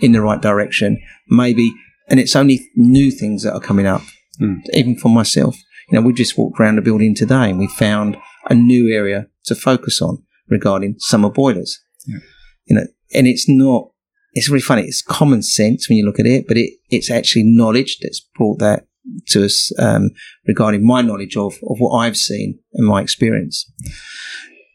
in 0.00 0.12
the 0.12 0.20
right 0.20 0.40
direction." 0.40 1.00
Maybe, 1.28 1.72
and 2.08 2.20
it's 2.20 2.36
only 2.36 2.60
new 2.76 3.10
things 3.10 3.42
that 3.42 3.54
are 3.54 3.60
coming 3.60 3.86
up, 3.86 4.02
mm. 4.40 4.60
even 4.74 4.96
for 4.96 5.08
myself. 5.08 5.56
You 5.90 5.98
know, 5.98 6.06
we 6.06 6.12
just 6.12 6.36
walked 6.36 6.60
around 6.60 6.76
the 6.76 6.82
building 6.82 7.14
today 7.14 7.50
and 7.50 7.58
we 7.58 7.66
found 7.66 8.16
a 8.50 8.54
new 8.54 8.92
area 8.92 9.26
to 9.44 9.54
focus 9.54 10.02
on 10.02 10.22
regarding 10.48 10.96
summer 10.98 11.30
boilers. 11.30 11.80
Yeah. 12.06 12.18
You 12.66 12.76
know, 12.76 12.86
and 13.14 13.26
it's 13.26 13.48
not 13.48 13.90
it's 14.38 14.48
really 14.48 14.62
funny. 14.62 14.82
It's 14.82 15.02
common 15.02 15.42
sense 15.42 15.88
when 15.88 15.98
you 15.98 16.04
look 16.04 16.20
at 16.20 16.26
it, 16.26 16.46
but 16.46 16.56
it, 16.56 16.70
it's 16.90 17.10
actually 17.10 17.42
knowledge 17.44 17.98
that's 18.00 18.20
brought 18.36 18.58
that 18.60 18.86
to 19.28 19.44
us 19.44 19.72
um, 19.78 20.10
regarding 20.46 20.86
my 20.86 21.02
knowledge 21.02 21.36
of, 21.36 21.54
of 21.68 21.78
what 21.78 21.98
I've 21.98 22.16
seen 22.16 22.58
and 22.74 22.86
my 22.86 23.00
experience. 23.00 23.70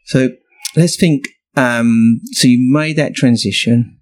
So 0.06 0.30
let's 0.76 0.96
think. 0.96 1.28
Um, 1.56 2.20
so 2.32 2.48
you 2.48 2.58
made 2.72 2.96
that 2.96 3.14
transition. 3.14 4.00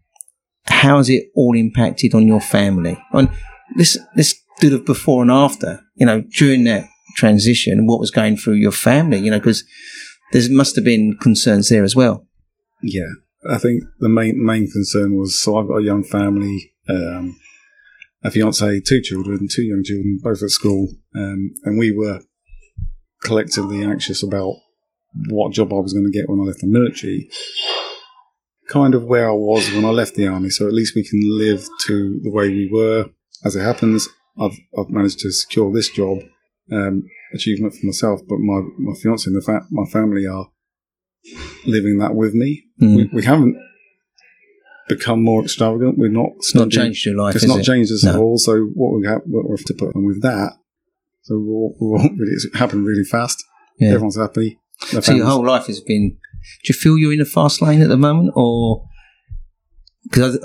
How 0.67 0.97
has 0.97 1.11
it 1.11 1.25
all 1.35 1.57
impacted 1.57 2.15
on 2.15 2.27
your 2.27 2.41
family? 2.41 2.99
On 3.13 3.31
this, 3.77 3.99
this 4.17 4.35
do 4.63 4.71
the 4.71 4.79
before 4.79 5.23
and 5.23 5.31
after. 5.31 5.81
You 5.97 6.07
know, 6.07 6.23
during 6.39 6.65
that 6.65 6.89
transition, 7.17 7.87
what 7.87 8.01
was 8.01 8.11
going 8.11 8.37
through 8.37 8.55
your 8.55 8.73
family? 8.73 9.19
You 9.19 9.31
know, 9.31 9.39
because 9.39 9.65
there 10.33 10.43
must 10.51 10.77
have 10.77 10.85
been 10.85 11.19
concerns 11.21 11.69
there 11.69 11.85
as 11.85 11.95
well. 11.95 12.27
Yeah, 12.83 13.11
I 13.49 13.59
think 13.59 13.83
the 13.99 14.09
main 14.09 14.45
main 14.45 14.71
concern 14.71 15.17
was 15.19 15.39
so 15.39 15.59
I've 15.59 15.69
got 15.69 15.79
a 15.79 15.85
young 15.85 16.05
family, 16.05 16.73
um, 16.89 17.37
a 18.25 18.31
fiance, 18.31 18.81
two 18.81 19.03
children, 19.03 19.49
two 19.51 19.63
young 19.63 19.83
children, 19.85 20.19
both 20.23 20.43
at 20.43 20.51
school, 20.51 20.89
um, 21.15 21.55
and 21.65 21.79
we 21.79 21.93
were 21.93 22.21
collectively 23.23 23.83
anxious 23.85 24.23
about 24.23 24.55
what 25.29 25.53
job 25.53 25.73
I 25.73 25.77
was 25.77 25.93
going 25.93 26.07
to 26.07 26.19
get 26.19 26.29
when 26.29 26.41
I 26.41 26.45
left 26.45 26.61
the 26.61 26.67
military. 26.67 27.29
Kind 28.69 28.95
of 28.95 29.05
where 29.05 29.29
I 29.29 29.35
was 29.35 29.71
when 29.73 29.85
I 29.85 29.91
left 29.91 30.15
the 30.15 30.29
army, 30.29 30.51
so 30.51 30.67
at 30.67 30.73
least 30.73 30.95
we 30.95 31.07
can 31.07 31.21
live 31.25 31.69
to 31.87 32.21
the 32.23 32.31
way 32.31 32.49
we 32.49 32.71
were. 32.73 33.11
As 33.45 33.57
it 33.57 33.63
happens, 33.63 34.09
I've 34.41 34.59
I've 34.79 34.91
managed 34.91 35.21
to 35.21 35.33
secure 35.33 35.73
this 35.73 35.91
job, 35.91 36.19
um, 36.71 37.05
achievement 37.35 37.75
for 37.75 37.87
myself, 37.87 38.21
but 38.29 38.39
my 38.39 38.61
my 38.79 38.95
fiance 39.01 39.29
and 39.29 39.37
the 39.37 39.45
fa- 39.45 39.67
my 39.71 39.85
family 39.91 40.27
are 40.27 40.49
living 41.67 41.99
that 41.99 42.15
with 42.15 42.35
me. 42.35 42.65
Mm. 42.81 42.97
We, 42.97 43.11
we, 43.13 43.25
haven't 43.25 43.57
become 44.89 45.23
more 45.23 45.45
extravagant. 45.45 45.99
We're 45.99 46.11
not. 46.11 46.31
It's 46.39 46.55
not 46.55 46.71
changed 46.71 47.07
your 47.07 47.17
life. 47.17 47.37
It's 47.37 47.47
not 47.47 47.61
it? 47.61 47.65
changed 47.65 47.93
us 47.93 48.05
no. 48.05 48.11
at 48.11 48.17
all. 48.17 48.39
So 48.39 48.71
what 48.75 48.99
we 48.99 49.07
have, 49.07 49.23
what 49.27 49.49
we 49.49 49.57
have 49.57 49.65
to 49.67 49.75
put 49.75 49.95
on 49.95 50.05
with 50.05 50.23
that. 50.23 50.55
So 51.23 51.39
we're, 51.39 51.99
we're 51.99 52.33
it's 52.33 52.49
happened 52.55 52.87
really 52.87 53.05
fast. 53.05 53.45
Yeah. 53.79 53.91
Everyone's 53.91 54.17
happy. 54.17 54.59
so 54.81 55.13
your 55.13 55.27
whole 55.27 55.47
life 55.47 55.67
has 55.67 55.81
been. 55.81 56.19
Do 56.65 56.73
you 56.73 56.75
feel 56.75 56.99
you're 56.99 57.13
in 57.13 57.21
a 57.21 57.25
fast 57.25 57.63
lane 57.63 57.83
at 57.83 57.89
the 57.89 57.97
moment, 57.97 58.33
or 58.35 58.89
because 60.05 60.39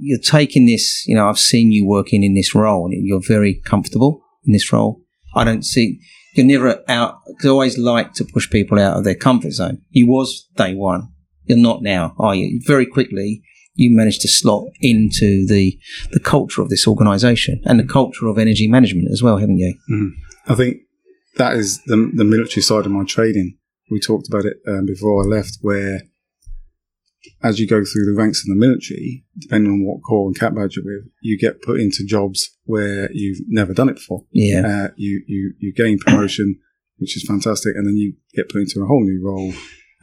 you're 0.00 0.18
taking 0.18 0.66
this? 0.66 1.06
You 1.06 1.16
know, 1.16 1.28
I've 1.28 1.38
seen 1.38 1.72
you 1.72 1.86
working 1.86 2.22
in 2.22 2.34
this 2.34 2.54
role, 2.54 2.86
and 2.86 3.06
you're 3.06 3.20
very 3.26 3.54
comfortable 3.64 4.22
in 4.46 4.52
this 4.52 4.72
role. 4.72 5.00
I 5.34 5.44
don't 5.44 5.64
see 5.64 6.00
you're 6.34 6.46
never 6.46 6.82
out, 6.88 7.20
because 7.28 7.46
I 7.46 7.50
always 7.50 7.78
like 7.78 8.12
to 8.14 8.24
push 8.24 8.50
people 8.50 8.78
out 8.78 8.96
of 8.96 9.04
their 9.04 9.14
comfort 9.14 9.52
zone. 9.52 9.82
You 9.90 10.08
was 10.08 10.48
day 10.56 10.74
one. 10.74 11.08
You're 11.44 11.58
not 11.58 11.82
now, 11.82 12.14
are 12.18 12.34
you? 12.34 12.60
Very 12.66 12.86
quickly, 12.86 13.42
you 13.74 13.96
managed 13.96 14.20
to 14.22 14.28
slot 14.28 14.64
into 14.80 15.46
the, 15.46 15.78
the 16.10 16.20
culture 16.20 16.62
of 16.62 16.70
this 16.70 16.88
organization 16.88 17.60
and 17.64 17.78
the 17.78 17.84
culture 17.84 18.26
of 18.26 18.38
energy 18.38 18.66
management 18.66 19.08
as 19.12 19.22
well, 19.22 19.38
haven't 19.38 19.58
you? 19.58 19.74
Mm-hmm. 19.90 20.52
I 20.52 20.54
think 20.54 20.78
that 21.36 21.54
is 21.54 21.82
the, 21.84 22.10
the 22.14 22.24
military 22.24 22.62
side 22.62 22.86
of 22.86 22.92
my 22.92 23.04
training. 23.04 23.58
We 23.90 24.00
talked 24.00 24.28
about 24.28 24.44
it 24.44 24.56
um, 24.66 24.86
before 24.86 25.22
I 25.22 25.26
left, 25.26 25.58
where 25.60 26.02
as 27.42 27.58
you 27.58 27.66
go 27.66 27.82
through 27.84 28.06
the 28.06 28.14
ranks 28.16 28.42
in 28.46 28.52
the 28.52 28.66
military, 28.66 29.24
depending 29.38 29.72
on 29.72 29.84
what 29.84 30.02
corps 30.02 30.26
and 30.26 30.38
cap 30.38 30.54
badge 30.54 30.76
you're 30.76 30.84
with, 30.84 31.10
you 31.20 31.38
get 31.38 31.62
put 31.62 31.80
into 31.80 32.04
jobs 32.06 32.50
where 32.64 33.10
you've 33.12 33.38
never 33.48 33.74
done 33.74 33.88
it 33.88 33.96
before. 33.96 34.24
Yeah. 34.32 34.60
Uh, 34.66 34.88
you, 34.96 35.22
you, 35.26 35.54
you 35.58 35.72
gain 35.74 35.98
promotion, 35.98 36.58
which 36.98 37.16
is 37.16 37.24
fantastic. 37.26 37.74
And 37.76 37.86
then 37.86 37.96
you 37.96 38.14
get 38.34 38.48
put 38.48 38.62
into 38.62 38.80
a 38.82 38.86
whole 38.86 39.04
new 39.04 39.20
role. 39.24 39.52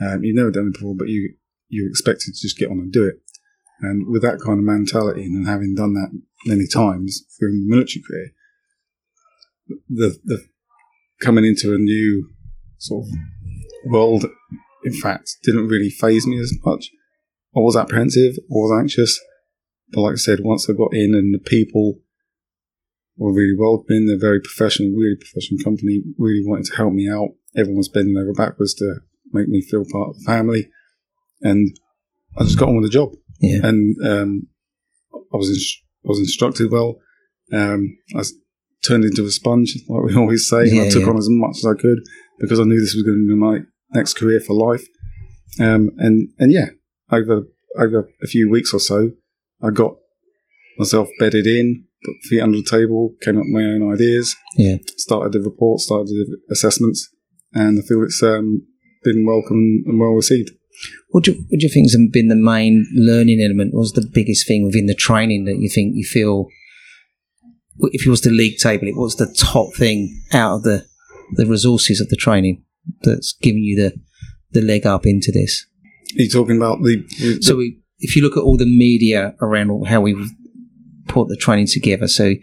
Um, 0.02 0.24
you've 0.24 0.36
never 0.36 0.52
done 0.52 0.68
it 0.68 0.74
before, 0.74 0.96
but 0.96 1.08
you, 1.08 1.34
you're 1.70 1.90
expected 1.90 2.34
to 2.34 2.42
just 2.42 2.58
get 2.58 2.70
on 2.70 2.80
and 2.80 2.92
do 2.92 3.06
it. 3.06 3.16
And 3.82 4.08
with 4.08 4.22
that 4.22 4.40
kind 4.40 4.60
of 4.60 4.66
mentality 4.66 5.24
and 5.24 5.48
having 5.48 5.74
done 5.76 5.94
that 5.94 6.12
many 6.46 6.68
times 6.68 7.24
through 7.40 7.52
the 7.52 7.66
military 7.68 8.04
career, 8.08 8.32
the, 9.90 10.20
the 10.24 10.46
coming 11.22 11.46
into 11.46 11.74
a 11.74 11.78
new 11.78 12.30
sort 12.78 13.06
of 13.06 13.92
world, 13.92 14.26
in 14.84 14.94
fact, 14.94 15.38
didn't 15.44 15.68
really 15.68 15.90
phase 15.90 16.28
me 16.28 16.40
as 16.40 16.54
much 16.64 16.92
I 17.56 17.60
was 17.60 17.76
apprehensive, 17.76 18.36
I 18.40 18.54
was 18.54 18.80
anxious. 18.80 19.20
But 19.92 20.02
like 20.02 20.14
I 20.14 20.18
said, 20.18 20.40
once 20.42 20.70
I 20.70 20.74
got 20.74 20.94
in 20.94 21.14
and 21.14 21.34
the 21.34 21.40
people 21.40 22.00
were 23.18 23.34
really 23.34 23.56
welcoming, 23.58 24.08
they're 24.08 24.18
very 24.18 24.40
professional, 24.40 24.92
really 24.92 25.18
professional 25.20 25.64
company, 25.64 26.02
really 26.18 26.44
wanted 26.46 26.66
to 26.66 26.76
help 26.78 26.94
me 26.94 27.10
out. 27.10 27.30
Everyone's 27.58 27.90
bending 27.90 28.18
over 28.18 28.34
backwards 28.34 28.74
to 28.76 28.96
make 29.34 29.50
me 29.50 29.62
feel 29.62 29.84
part 29.92 30.10
of 30.10 30.16
the 30.16 30.24
family. 30.26 30.70
And 31.42 31.76
I 32.38 32.44
just 32.44 32.58
got 32.58 32.70
on 32.70 32.78
with 32.78 32.86
the 32.86 32.90
job. 32.90 33.10
Yeah. 33.42 33.60
And 33.64 33.96
um, 34.06 34.48
I 35.14 35.38
was 35.38 35.50
I 36.06 36.10
was 36.10 36.20
instructed 36.20 36.72
well. 36.72 37.00
Um, 37.52 37.98
I 38.16 38.24
turned 38.86 39.04
into 39.04 39.26
a 39.26 39.32
sponge, 39.32 39.76
like 39.88 40.04
we 40.04 40.16
always 40.18 40.48
say. 40.48 40.66
Yeah, 40.66 40.84
I 40.84 40.90
took 40.90 41.04
yeah. 41.04 41.10
on 41.10 41.18
as 41.18 41.28
much 41.30 41.58
as 41.58 41.66
I 41.66 41.80
could 41.80 42.00
because 42.40 42.60
I 42.60 42.64
knew 42.64 42.80
this 42.80 42.96
was 42.96 43.04
going 43.04 43.18
to 43.18 43.28
be 43.28 43.40
my 43.40 43.60
next 43.94 44.14
career 44.16 44.40
for 44.40 44.54
life. 44.54 44.86
Um, 45.60 45.92
and 45.98 46.30
and 46.40 46.52
yeah, 46.52 46.68
over 47.12 47.44
over 47.78 48.10
a 48.22 48.28
few 48.28 48.50
weeks 48.50 48.74
or 48.74 48.80
so, 48.80 49.12
I 49.62 49.70
got 49.70 49.96
myself 50.78 51.10
bedded 51.20 51.48
in, 51.48 51.86
put 52.04 52.16
feet 52.24 52.42
under 52.42 52.58
the 52.58 52.64
table, 52.64 53.16
came 53.22 53.38
up 53.38 53.44
with 53.46 53.54
my 53.54 53.64
own 53.64 53.94
ideas. 53.94 54.36
Yeah. 54.58 54.78
Started 54.98 55.34
the 55.34 55.42
report, 55.42 55.80
started 55.80 56.08
the 56.08 56.38
assessments, 56.52 57.10
and 57.54 57.80
I 57.80 57.82
feel 57.88 58.04
it's 58.04 58.22
um, 58.24 58.66
been 59.04 59.26
welcome 59.26 59.84
and 59.86 60.00
well 60.00 60.12
received. 60.12 60.52
What 61.10 61.26
do, 61.26 61.32
you, 61.32 61.38
what 61.38 61.60
do 61.60 61.66
you 61.66 61.70
think 61.70 61.92
has 61.92 61.98
been 62.12 62.30
the 62.30 62.36
main 62.36 62.88
learning 62.96 63.42
element? 63.42 63.74
What 63.74 63.82
was 63.82 63.94
the 63.94 64.10
biggest 64.12 64.48
thing 64.48 64.66
within 64.66 64.88
the 64.88 64.96
training 64.96 65.46
that 65.46 65.58
you 65.58 65.70
think 65.70 65.94
you 65.96 66.06
feel, 66.06 66.48
if 67.92 68.08
it 68.08 68.10
was 68.10 68.22
the 68.22 68.32
league 68.32 68.58
table, 68.58 68.88
it 68.88 68.96
was 68.96 69.16
the 69.18 69.34
top 69.38 69.76
thing 69.76 70.24
out 70.34 70.56
of 70.56 70.64
the, 70.64 70.86
the 71.34 71.46
resources 71.46 72.02
of 72.02 72.10
the 72.10 72.16
training 72.16 72.64
that's 73.02 73.34
giving 73.42 73.64
you 73.64 73.76
the, 73.76 73.94
the 74.52 74.66
leg 74.66 74.86
up 74.86 75.06
into 75.06 75.32
this? 75.32 75.68
Are 76.18 76.22
you 76.22 76.30
talking 76.30 76.58
about 76.58 76.80
the? 76.80 77.04
the 77.20 77.42
so 77.42 77.56
we, 77.56 77.80
if 78.00 78.16
you 78.16 78.22
look 78.22 78.38
at 78.38 78.44
all 78.44 78.58
the 78.58 78.66
media 78.66 79.36
around 79.42 79.88
how 79.88 80.02
we've 80.02 80.30
put 81.08 81.28
the 81.28 81.38
training 81.38 81.68
together, 81.68 82.08
so 82.08 82.34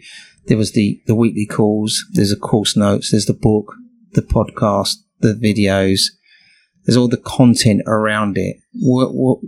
there 0.47 0.57
was 0.57 0.73
the 0.73 1.01
the 1.05 1.15
weekly 1.15 1.45
calls, 1.45 2.03
there's 2.13 2.31
the 2.31 2.35
course 2.35 2.75
notes, 2.75 3.11
there's 3.11 3.25
the 3.25 3.33
book, 3.33 3.73
the 4.13 4.21
podcast, 4.21 4.95
the 5.19 5.33
videos. 5.33 6.01
There's 6.85 6.97
all 6.97 7.09
the 7.09 7.17
content 7.17 7.81
around 7.85 8.37
it. 8.37 8.57
What, 8.73 9.09
what, 9.11 9.39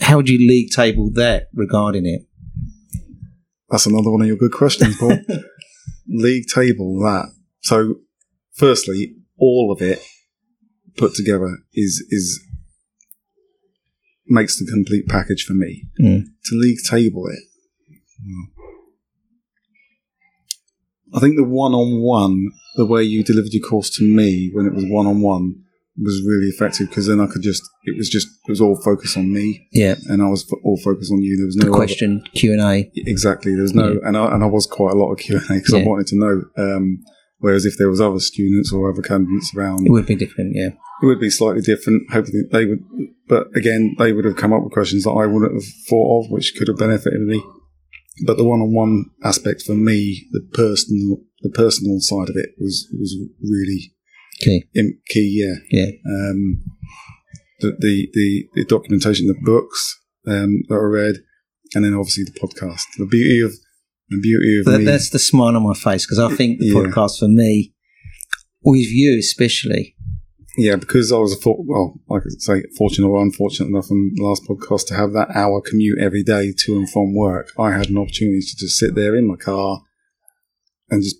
how 0.00 0.16
would 0.16 0.28
you 0.28 0.38
league 0.38 0.70
table 0.70 1.10
that 1.14 1.48
regarding 1.52 2.06
it? 2.06 2.22
That's 3.68 3.84
another 3.84 4.10
one 4.10 4.22
of 4.22 4.26
your 4.26 4.36
good 4.36 4.52
questions, 4.52 4.96
Paul. 4.96 5.18
league 6.08 6.46
table 6.46 6.98
that. 7.00 7.26
So, 7.60 7.96
firstly, 8.54 9.16
all 9.38 9.70
of 9.70 9.82
it 9.82 10.00
put 10.96 11.14
together 11.14 11.58
is 11.74 12.04
is 12.10 12.42
makes 14.28 14.58
the 14.58 14.70
complete 14.70 15.08
package 15.08 15.44
for 15.44 15.54
me. 15.54 15.84
Mm. 16.00 16.24
To 16.46 16.54
league 16.54 16.78
table 16.88 17.26
it, 17.26 17.40
well, 18.24 18.68
I 21.14 21.20
think 21.20 21.36
the 21.36 21.44
one 21.44 21.72
on 21.72 22.02
one, 22.02 22.50
the 22.76 22.86
way 22.86 23.02
you 23.02 23.24
delivered 23.24 23.52
your 23.52 23.66
course 23.66 23.90
to 23.96 24.04
me 24.04 24.50
when 24.52 24.66
it 24.66 24.74
was 24.74 24.84
one 24.86 25.06
on 25.06 25.20
one, 25.20 25.64
was 26.00 26.22
really 26.24 26.46
effective 26.46 26.88
because 26.88 27.06
then 27.06 27.20
I 27.20 27.26
could 27.26 27.42
just 27.42 27.62
it 27.84 27.96
was 27.96 28.08
just 28.08 28.28
it 28.46 28.50
was 28.50 28.60
all 28.60 28.80
focus 28.82 29.16
on 29.16 29.32
me. 29.32 29.66
Yeah, 29.72 29.96
and 30.06 30.22
I 30.22 30.26
was 30.26 30.50
all 30.64 30.78
focus 30.84 31.10
on 31.10 31.22
you. 31.22 31.36
There 31.36 31.46
was 31.46 31.56
no 31.56 31.70
the 31.70 31.76
question 31.76 32.22
Q 32.34 32.52
and 32.52 32.60
A. 32.60 32.90
Exactly. 32.94 33.52
There 33.52 33.62
was 33.62 33.74
no, 33.74 33.92
yeah. 33.92 33.98
and 34.04 34.16
I 34.16 34.34
and 34.34 34.44
I 34.44 34.46
was 34.46 34.66
quite 34.66 34.92
a 34.92 34.96
lot 34.96 35.12
of 35.12 35.18
Q 35.18 35.38
and 35.38 35.50
A 35.50 35.54
because 35.54 35.74
yeah. 35.74 35.80
I 35.80 35.84
wanted 35.84 36.06
to 36.08 36.16
know. 36.16 36.42
Um, 36.56 37.04
Whereas 37.40 37.64
if 37.64 37.76
there 37.78 37.88
was 37.88 38.00
other 38.00 38.18
students 38.18 38.72
or 38.72 38.90
other 38.90 39.02
candidates 39.02 39.54
around, 39.54 39.86
It 39.86 39.90
would 39.92 40.06
be 40.06 40.16
different, 40.16 40.56
yeah. 40.56 40.70
it 41.02 41.06
would 41.06 41.20
be 41.20 41.30
slightly 41.30 41.62
different. 41.62 42.10
Hopefully 42.10 42.42
they 42.50 42.66
would, 42.66 42.80
but 43.28 43.46
again, 43.54 43.94
they 43.98 44.12
would 44.12 44.24
have 44.24 44.36
come 44.36 44.52
up 44.52 44.64
with 44.64 44.72
questions 44.72 45.04
that 45.04 45.10
I 45.10 45.26
wouldn't 45.26 45.52
have 45.54 45.70
thought 45.88 46.24
of, 46.24 46.30
which 46.32 46.54
could 46.56 46.66
have 46.68 46.78
benefited 46.78 47.20
me. 47.20 47.40
But 48.26 48.36
the 48.38 48.44
one-on-one 48.44 49.04
aspect 49.22 49.62
for 49.62 49.74
me, 49.76 50.26
the 50.32 50.40
personal, 50.52 51.18
the 51.42 51.50
personal 51.50 52.00
side 52.00 52.28
of 52.28 52.34
it 52.36 52.50
was 52.58 52.88
was 52.98 53.16
really 53.40 53.92
im- 54.74 54.98
key. 55.08 55.44
Yeah, 55.44 55.56
Yeah. 55.70 55.90
um, 56.04 56.64
the, 57.60 57.76
the 57.78 58.08
the 58.14 58.48
the 58.54 58.64
documentation, 58.64 59.28
the 59.28 59.38
books 59.44 59.96
um, 60.26 60.62
that 60.68 60.74
I 60.74 60.84
read, 60.84 61.16
and 61.76 61.84
then 61.84 61.94
obviously 61.94 62.24
the 62.24 62.32
podcast. 62.40 62.82
The 62.98 63.06
beauty 63.06 63.40
of 63.40 63.52
the 64.10 64.20
beauty 64.20 64.58
of 64.60 64.64
That, 64.66 64.84
that's 64.84 65.10
the 65.10 65.18
smile 65.18 65.56
on 65.56 65.62
my 65.62 65.74
face 65.74 66.04
because 66.06 66.18
I 66.18 66.34
think 66.34 66.58
the 66.58 66.66
Yeah. 66.66 66.74
podcast 66.74 67.18
for 67.18 67.28
me, 67.28 67.74
with 68.62 68.88
you 68.90 69.18
especially, 69.18 69.94
Yeah, 70.56 70.74
because 70.76 71.12
I 71.12 71.18
was 71.18 71.32
a 71.32 71.36
for- 71.36 71.62
well, 71.64 72.00
like 72.08 72.22
I 72.26 72.30
say, 72.38 72.62
fortunate 72.76 73.06
or 73.06 73.22
unfortunate 73.22 73.68
enough 73.68 73.90
on 73.92 74.10
the 74.16 74.22
last 74.24 74.42
podcast 74.44 74.86
to 74.88 74.94
have 74.94 75.12
that 75.12 75.28
hour 75.34 75.60
commute 75.60 75.98
every 76.00 76.24
day 76.24 76.52
to 76.64 76.76
and 76.76 76.90
from 76.90 77.14
work. 77.14 77.52
I 77.58 77.70
had 77.76 77.90
an 77.90 77.98
opportunity 77.98 78.40
to 78.40 78.56
just 78.56 78.76
sit 78.76 78.94
there 78.96 79.14
in 79.14 79.26
my 79.28 79.36
car 79.36 79.82
and 80.90 81.02
just 81.02 81.16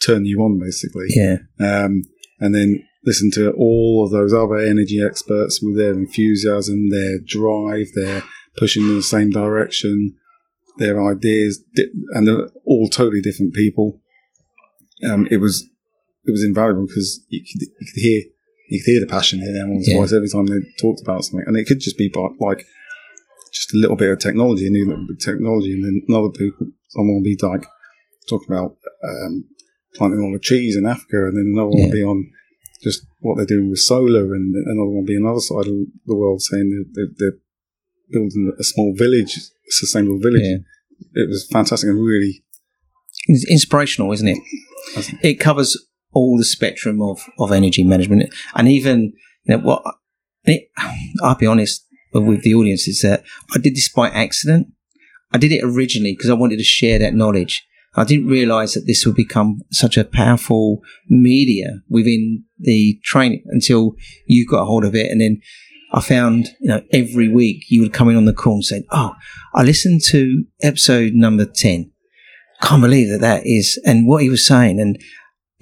turn 0.00 0.24
you 0.24 0.40
on, 0.40 0.58
basically, 0.58 1.06
yeah, 1.10 1.38
um, 1.60 2.04
and 2.40 2.54
then 2.54 2.82
listen 3.04 3.30
to 3.32 3.50
all 3.52 4.04
of 4.06 4.10
those 4.12 4.32
other 4.32 4.56
energy 4.56 5.02
experts 5.02 5.60
with 5.62 5.76
their 5.76 5.92
enthusiasm, 5.92 6.88
their 6.90 7.18
drive, 7.26 7.88
their 7.94 8.22
pushing 8.56 8.84
in 8.84 8.94
the 8.96 9.02
same 9.02 9.30
direction, 9.30 10.14
their 10.78 11.04
ideas, 11.06 11.58
di- 11.74 11.90
and 12.14 12.26
they're 12.26 12.48
all 12.64 12.88
totally 12.88 13.20
different 13.20 13.54
people. 13.54 14.00
Um, 15.08 15.26
it 15.30 15.38
was 15.38 15.68
it 16.24 16.30
was 16.30 16.44
invaluable 16.44 16.86
because 16.86 17.24
you 17.28 17.40
could, 17.40 17.62
you 17.62 17.86
could 17.92 18.02
hear 18.02 18.22
you 18.70 18.80
could 18.82 18.90
hear 18.92 19.00
the 19.00 19.06
passion 19.06 19.40
in 19.40 19.56
everyone's 19.56 19.88
Yeah. 19.88 19.96
voice 19.98 20.12
every 20.12 20.28
time 20.28 20.46
they 20.46 20.60
talked 20.80 21.00
about 21.00 21.24
something, 21.24 21.44
and 21.46 21.56
it 21.56 21.66
could 21.66 21.80
just 21.80 21.96
be 21.98 22.10
about, 22.12 22.32
like 22.40 22.66
just 23.52 23.72
a 23.74 23.78
little 23.78 23.96
bit 23.96 24.10
of 24.10 24.18
technology, 24.18 24.66
a 24.66 24.70
new 24.70 24.86
little 24.86 25.06
bit 25.06 25.16
of 25.16 25.24
technology, 25.24 25.72
and 25.72 25.84
then 25.84 26.02
another 26.08 26.28
people, 26.30 26.66
someone 26.88 27.16
will 27.16 27.22
be 27.22 27.38
like 27.42 27.64
talking 28.28 28.48
about 28.52 28.76
um, 29.08 29.44
planting 29.94 30.20
all 30.20 30.32
the 30.32 30.38
trees 30.38 30.76
in 30.76 30.84
Africa, 30.86 31.26
and 31.28 31.36
then 31.36 31.52
another 31.54 31.70
one 31.70 31.82
will 31.84 31.90
be 31.92 32.04
on 32.04 32.30
just 32.82 33.06
what 33.20 33.36
they're 33.36 33.46
doing 33.46 33.70
with 33.70 33.78
solar, 33.78 34.34
and 34.34 34.54
another 34.54 34.84
one 34.90 34.96
will 34.96 35.04
be 35.04 35.16
on 35.16 35.34
the 35.34 35.40
side 35.40 35.66
of 35.66 35.76
the 36.06 36.14
world 36.16 36.42
saying 36.42 36.68
that 36.68 36.86
they're, 36.94 37.14
they're 37.18 37.38
building 38.10 38.52
a 38.58 38.64
small 38.64 38.94
village, 38.96 39.36
a 39.36 39.70
sustainable 39.70 40.18
village. 40.18 40.42
yeah. 40.42 40.56
It 41.14 41.28
was 41.28 41.46
fantastic 41.50 41.88
and 41.88 42.04
really 42.04 42.42
It's 43.26 43.48
inspirational, 43.48 44.12
isn't 44.12 44.28
it? 44.28 44.38
It 45.22 45.34
covers 45.34 45.76
all 46.12 46.36
the 46.36 46.44
spectrum 46.44 47.00
of, 47.00 47.20
of 47.38 47.52
energy 47.52 47.84
management, 47.84 48.34
and 48.54 48.68
even 48.68 49.12
you 49.44 49.56
know 49.56 49.58
what. 49.58 49.82
It, 50.44 50.70
I'll 51.22 51.34
be 51.36 51.46
honest 51.46 51.86
with 52.12 52.42
the 52.42 52.54
audience 52.54 52.88
is 52.88 53.02
that 53.02 53.22
I 53.54 53.58
did 53.58 53.74
this 53.76 53.92
by 53.92 54.08
accident. 54.08 54.68
I 55.32 55.38
did 55.38 55.52
it 55.52 55.62
originally 55.62 56.14
because 56.16 56.30
I 56.30 56.34
wanted 56.34 56.56
to 56.56 56.64
share 56.64 56.98
that 56.98 57.14
knowledge. 57.14 57.66
I 57.94 58.04
didn't 58.04 58.28
realize 58.28 58.74
that 58.74 58.86
this 58.86 59.04
would 59.04 59.16
become 59.16 59.60
such 59.72 59.96
a 59.96 60.04
powerful 60.04 60.80
media 61.08 61.80
within 61.88 62.44
the 62.58 62.98
training 63.04 63.42
until 63.46 63.94
you 64.26 64.46
got 64.46 64.62
a 64.62 64.66
hold 64.66 64.84
of 64.84 64.94
it. 64.94 65.10
And 65.10 65.20
then 65.20 65.40
I 65.92 66.00
found, 66.00 66.48
you 66.60 66.68
know, 66.68 66.82
every 66.92 67.28
week 67.28 67.64
you 67.70 67.80
would 67.80 67.92
come 67.92 68.08
in 68.10 68.16
on 68.16 68.26
the 68.26 68.32
call 68.32 68.54
and 68.54 68.64
say, 68.64 68.84
Oh, 68.90 69.14
I 69.54 69.62
listened 69.62 70.02
to 70.08 70.44
episode 70.62 71.12
number 71.14 71.46
10. 71.46 71.90
Can't 72.62 72.82
believe 72.82 73.08
that 73.10 73.20
that 73.20 73.42
is, 73.46 73.80
and 73.86 74.06
what 74.06 74.22
he 74.22 74.28
was 74.28 74.46
saying. 74.46 74.80
And, 74.80 74.98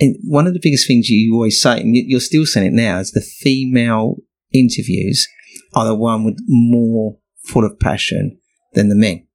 and 0.00 0.16
one 0.24 0.46
of 0.46 0.54
the 0.54 0.60
biggest 0.62 0.86
things 0.88 1.08
you 1.08 1.32
always 1.34 1.60
say, 1.60 1.80
and 1.80 1.94
you- 1.94 2.04
you're 2.06 2.20
still 2.20 2.46
saying 2.46 2.66
it 2.68 2.72
now, 2.72 2.98
is 2.98 3.12
the 3.12 3.20
female 3.20 4.16
interviews 4.52 5.28
are 5.74 5.84
the 5.86 5.94
one 5.94 6.24
with 6.24 6.38
more 6.48 7.18
full 7.44 7.64
of 7.64 7.78
passion 7.78 8.38
than 8.74 8.88
the 8.88 8.94
men. 8.96 9.26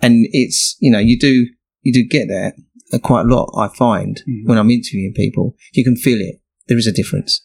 And 0.00 0.26
it's, 0.32 0.76
you 0.80 0.90
know, 0.90 0.98
you 0.98 1.18
do, 1.18 1.46
you 1.82 1.92
do 1.92 2.04
get 2.04 2.28
that 2.28 2.54
quite 3.02 3.26
a 3.26 3.28
lot, 3.28 3.52
I 3.56 3.74
find, 3.76 4.20
Mhm. 4.28 4.46
when 4.46 4.58
I'm 4.58 4.70
interviewing 4.70 5.12
people. 5.14 5.56
You 5.74 5.84
can 5.84 5.96
feel 5.96 6.20
it. 6.20 6.40
There 6.68 6.78
is 6.78 6.86
a 6.86 6.92
difference. 6.92 7.42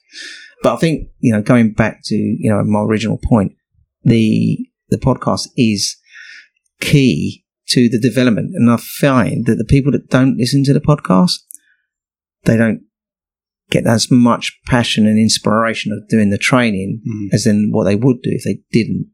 But 0.63 0.75
I 0.75 0.77
think, 0.77 1.09
you 1.19 1.33
know, 1.33 1.41
going 1.41 1.73
back 1.73 2.01
to, 2.05 2.15
you 2.15 2.49
know, 2.51 2.63
my 2.63 2.81
original 2.81 3.17
point, 3.23 3.53
the, 4.03 4.57
the 4.89 4.97
podcast 4.97 5.47
is 5.57 5.97
key 6.79 7.43
to 7.69 7.89
the 7.89 7.99
development. 7.99 8.51
And 8.53 8.69
I 8.69 8.77
find 8.77 9.45
that 9.45 9.55
the 9.55 9.65
people 9.65 9.91
that 9.93 10.09
don't 10.09 10.37
listen 10.37 10.63
to 10.65 10.73
the 10.73 10.81
podcast, 10.81 11.33
they 12.43 12.57
don't 12.57 12.81
get 13.69 13.87
as 13.87 14.11
much 14.11 14.59
passion 14.67 15.07
and 15.07 15.17
inspiration 15.17 15.91
of 15.93 16.07
doing 16.09 16.29
the 16.29 16.37
training 16.37 17.01
Mhm. 17.07 17.33
as 17.33 17.47
in 17.47 17.71
what 17.71 17.85
they 17.85 17.95
would 17.95 18.21
do 18.21 18.29
if 18.31 18.43
they 18.43 18.59
didn't 18.71 19.07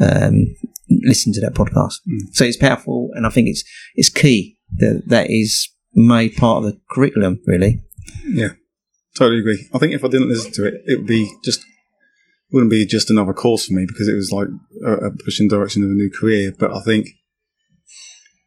um, 0.00 0.46
listen 0.88 1.32
to 1.32 1.40
that 1.40 1.54
podcast. 1.54 1.94
Mm. 2.08 2.20
So 2.32 2.44
it's 2.44 2.56
powerful, 2.56 3.10
and 3.14 3.26
I 3.26 3.30
think 3.30 3.48
it's 3.48 3.62
it's 3.94 4.08
key 4.08 4.56
that 4.78 5.02
that 5.08 5.30
is 5.30 5.68
made 5.94 6.36
part 6.36 6.64
of 6.64 6.72
the 6.72 6.80
curriculum. 6.90 7.38
Really, 7.46 7.82
Yeah, 8.26 8.52
totally 9.16 9.40
agree. 9.40 9.68
I 9.74 9.78
think 9.78 9.92
if 9.92 10.04
I 10.04 10.08
didn't 10.08 10.28
listen 10.28 10.52
to 10.52 10.66
it, 10.66 10.82
it 10.86 10.98
would 10.98 11.06
be 11.06 11.30
just 11.44 11.64
wouldn't 12.52 12.70
be 12.70 12.84
just 12.86 13.10
another 13.10 13.32
course 13.32 13.66
for 13.66 13.74
me 13.74 13.86
because 13.86 14.08
it 14.08 14.14
was 14.14 14.32
like 14.32 14.48
a, 14.84 15.06
a 15.06 15.10
push 15.24 15.40
in 15.40 15.48
direction 15.48 15.84
of 15.84 15.90
a 15.90 15.94
new 15.94 16.10
career. 16.10 16.52
But 16.58 16.72
I 16.74 16.80
think 16.80 17.06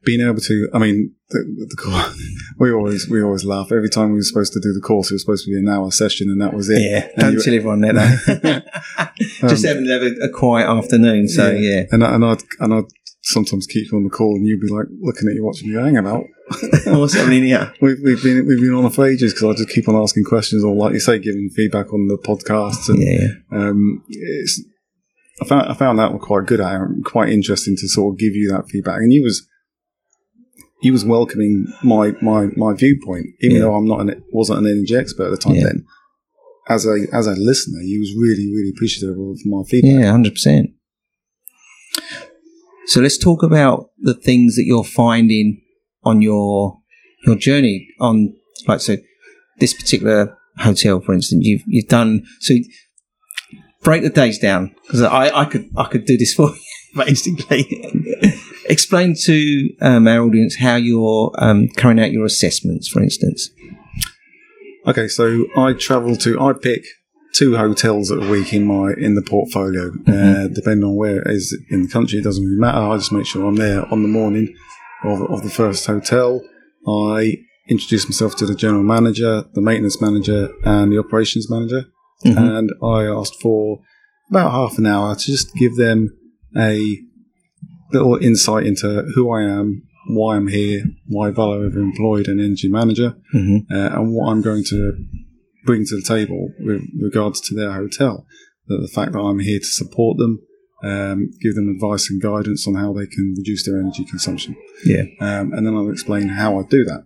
being 0.05 0.19
able 0.19 0.41
to, 0.41 0.67
I 0.73 0.79
mean, 0.79 1.15
the, 1.29 1.39
the 1.69 1.75
course, 1.81 2.21
we 2.59 2.71
always 2.73 3.09
we 3.09 3.23
always 3.23 3.45
laugh 3.45 3.71
every 3.71 3.89
time 3.89 4.09
we 4.09 4.15
were 4.15 4.21
supposed 4.23 4.51
to 4.53 4.59
do 4.59 4.73
the 4.73 4.81
course. 4.81 5.09
It 5.09 5.15
was 5.15 5.21
supposed 5.21 5.45
to 5.45 5.51
be 5.51 5.57
an 5.57 5.69
hour 5.69 5.89
session, 5.91 6.29
and 6.29 6.41
that 6.41 6.53
was 6.53 6.69
it. 6.69 6.81
yeah. 6.81 7.07
And 7.15 7.21
Don't 7.21 7.33
you- 7.33 7.41
tell 7.41 7.53
everyone 7.53 7.81
that. 7.81 7.95
Though. 7.95 9.09
Just 9.49 9.63
Um, 9.65 9.69
having 9.69 9.85
to 9.85 9.91
have 9.93 10.01
a, 10.03 10.25
a 10.25 10.29
quiet 10.29 10.67
afternoon. 10.67 11.27
So 11.29 11.51
yeah, 11.51 11.83
and 11.91 12.03
I, 12.03 12.15
and 12.15 12.25
I'd 12.25 12.43
and 12.59 12.73
I'd 12.73 12.83
sometimes 13.23 13.65
keep 13.67 13.91
you 13.91 13.97
on 13.97 14.03
the 14.03 14.09
call, 14.09 14.35
and 14.35 14.45
you'd 14.45 14.61
be 14.61 14.67
like 14.67 14.85
looking 15.01 15.27
at 15.29 15.35
you 15.35 15.43
watching 15.43 15.69
you 15.69 15.79
hang 15.79 15.97
about. 15.97 16.25
what's 16.85 17.13
happening 17.13 17.43
here? 17.43 17.73
We've, 17.81 17.97
we've 18.03 18.21
been 18.21 18.45
we've 18.45 18.59
been 18.59 18.73
on 18.73 18.89
for 18.91 19.07
ages 19.07 19.33
because 19.33 19.55
I 19.55 19.57
just 19.63 19.69
keep 19.69 19.87
on 19.87 19.95
asking 19.95 20.25
questions 20.25 20.63
or 20.63 20.75
like 20.75 20.93
you 20.93 20.99
say, 20.99 21.19
giving 21.19 21.49
feedback 21.55 21.91
on 21.93 22.07
the 22.07 22.17
podcast 22.17 22.89
and 22.89 23.01
Yeah, 23.01 23.27
um, 23.57 24.03
it's, 24.09 24.61
I 25.41 25.45
found 25.45 25.67
I 25.69 25.73
found 25.73 25.99
that 25.99 26.11
quite 26.19 26.45
good 26.45 26.59
at 26.59 26.73
it, 26.75 26.87
quite 27.05 27.29
interesting 27.29 27.75
to 27.77 27.87
sort 27.87 28.13
of 28.13 28.19
give 28.19 28.35
you 28.35 28.49
that 28.51 28.67
feedback. 28.69 28.97
And 28.97 29.11
you 29.13 29.23
was 29.23 29.47
he 30.81 30.91
was 30.91 31.05
welcoming 31.05 31.65
my 31.81 32.11
my, 32.21 32.47
my 32.57 32.73
viewpoint, 32.73 33.27
even 33.39 33.55
Yeah. 33.57 33.61
though 33.63 33.75
I'm 33.75 33.87
not 33.87 34.01
an 34.01 34.23
wasn't 34.31 34.59
an 34.59 34.67
energy 34.67 34.95
expert 34.95 35.27
at 35.27 35.31
the 35.31 35.37
time. 35.37 35.55
Yeah. 35.55 35.63
Then, 35.67 35.85
as 36.67 36.85
a 36.85 37.07
as 37.13 37.25
a 37.25 37.31
listener, 37.35 37.79
he 37.81 37.97
was 37.99 38.13
really 38.15 38.51
really 38.53 38.71
appreciative 38.75 39.17
of 39.17 39.39
my 39.45 39.63
feedback. 39.67 39.91
yeah, 40.03 40.11
hundred 40.11 40.33
percent. 40.33 40.71
So 42.87 43.01
let's 43.01 43.17
talk 43.17 43.43
about 43.43 43.89
the 43.99 44.13
things 44.13 44.55
that 44.55 44.63
you're 44.65 44.83
finding 44.83 45.61
on 46.03 46.21
your 46.21 46.79
your 47.25 47.35
journey 47.35 47.87
on, 48.01 48.33
like, 48.67 48.81
so 48.81 48.97
this 49.59 49.73
particular 49.73 50.37
hotel, 50.57 50.99
for 51.01 51.13
instance, 51.13 51.45
you've 51.45 51.63
you've 51.65 51.87
done 51.87 52.23
so. 52.39 52.55
Break 53.81 54.01
the 54.01 54.09
days 54.09 54.39
down 54.39 54.73
because 54.83 55.01
I, 55.01 55.41
I 55.41 55.43
could 55.43 55.69
I 55.75 55.83
could 55.85 56.05
do 56.05 56.17
this 56.17 56.33
for 56.33 56.49
you 56.49 56.61
basically. 57.05 57.67
Explain 58.69 59.13
to 59.25 59.69
um, 59.81 60.07
our 60.07 60.21
audience 60.21 60.55
how 60.55 60.75
you're 60.75 61.33
um, 61.37 61.67
carrying 61.67 61.99
out 61.99 62.11
your 62.11 62.23
assessments, 62.23 62.87
for 62.87 63.03
instance. 63.03 63.49
Okay, 64.87 65.09
so 65.09 65.45
I 65.57 65.73
travel 65.73 66.15
to 66.17 66.39
I 66.39 66.53
pick 66.53 66.85
two 67.33 67.55
hotels 67.57 68.11
a 68.11 68.19
week 68.19 68.53
in 68.53 68.65
my 68.65 68.93
in 68.97 69.15
the 69.15 69.21
portfolio, 69.21 69.91
uh, 70.07 70.47
depending 70.47 70.83
on 70.83 70.95
where 70.95 71.21
it 71.21 71.27
is 71.31 71.57
in 71.69 71.83
the 71.83 71.89
country. 71.89 72.19
It 72.19 72.23
doesn't 72.23 72.43
really 72.45 72.59
matter. 72.59 72.77
I 72.77 72.95
just 72.97 73.11
make 73.11 73.25
sure 73.25 73.45
I'm 73.45 73.55
there 73.55 73.85
on 73.91 74.01
the 74.03 74.07
morning 74.07 74.53
of, 75.03 75.21
of 75.23 75.43
the 75.43 75.49
first 75.49 75.85
hotel. 75.85 76.41
I 76.87 77.37
introduce 77.69 78.05
myself 78.05 78.35
to 78.37 78.45
the 78.45 78.55
general 78.55 78.83
manager, 78.83 79.45
the 79.53 79.61
maintenance 79.61 80.01
manager, 80.01 80.49
and 80.63 80.91
the 80.91 80.99
operations 80.99 81.49
manager, 81.49 81.85
Mhm. 82.25 82.37
and 82.57 82.69
I 82.83 83.05
asked 83.05 83.41
for 83.41 83.79
about 84.29 84.51
half 84.51 84.77
an 84.77 84.85
hour 84.85 85.15
to 85.15 85.25
just 85.25 85.53
give 85.55 85.75
them 85.77 86.09
a 86.57 86.97
little 87.91 88.15
insight 88.17 88.65
into 88.65 89.03
who 89.15 89.31
I 89.31 89.43
am, 89.43 89.83
why 90.07 90.35
I'm 90.35 90.47
here, 90.47 90.83
why 91.07 91.31
Valor 91.31 91.63
have 91.63 91.75
employed 91.75 92.27
an 92.27 92.39
energy 92.39 92.67
manager, 92.69 93.15
hmm 93.31 93.57
uh, 93.71 93.89
and 93.95 94.13
what 94.13 94.29
I'm 94.31 94.41
going 94.41 94.63
to 94.65 94.93
bring 95.65 95.85
to 95.85 95.95
the 95.95 96.01
table 96.01 96.51
with 96.59 96.81
regards 96.99 97.41
to 97.41 97.55
their 97.55 97.71
hotel. 97.73 98.25
That 98.67 98.79
the 98.81 98.87
fact 98.87 99.13
that 99.13 99.19
I'm 99.19 99.39
here 99.39 99.59
to 99.59 99.65
support 99.65 100.17
them, 100.17 100.41
um, 100.83 101.31
give 101.41 101.55
them 101.55 101.69
advice 101.69 102.09
and 102.09 102.21
guidance 102.21 102.67
on 102.67 102.75
how 102.75 102.93
they 102.93 103.07
can 103.07 103.35
reduce 103.37 103.65
their 103.65 103.79
energy 103.79 104.05
consumption. 104.05 104.55
Yeah. 104.85 105.03
Um, 105.19 105.53
and 105.53 105.65
then 105.65 105.75
I'll 105.75 105.91
explain 105.91 106.29
how 106.29 106.59
I 106.59 106.63
do 106.63 106.83
that. 106.85 107.05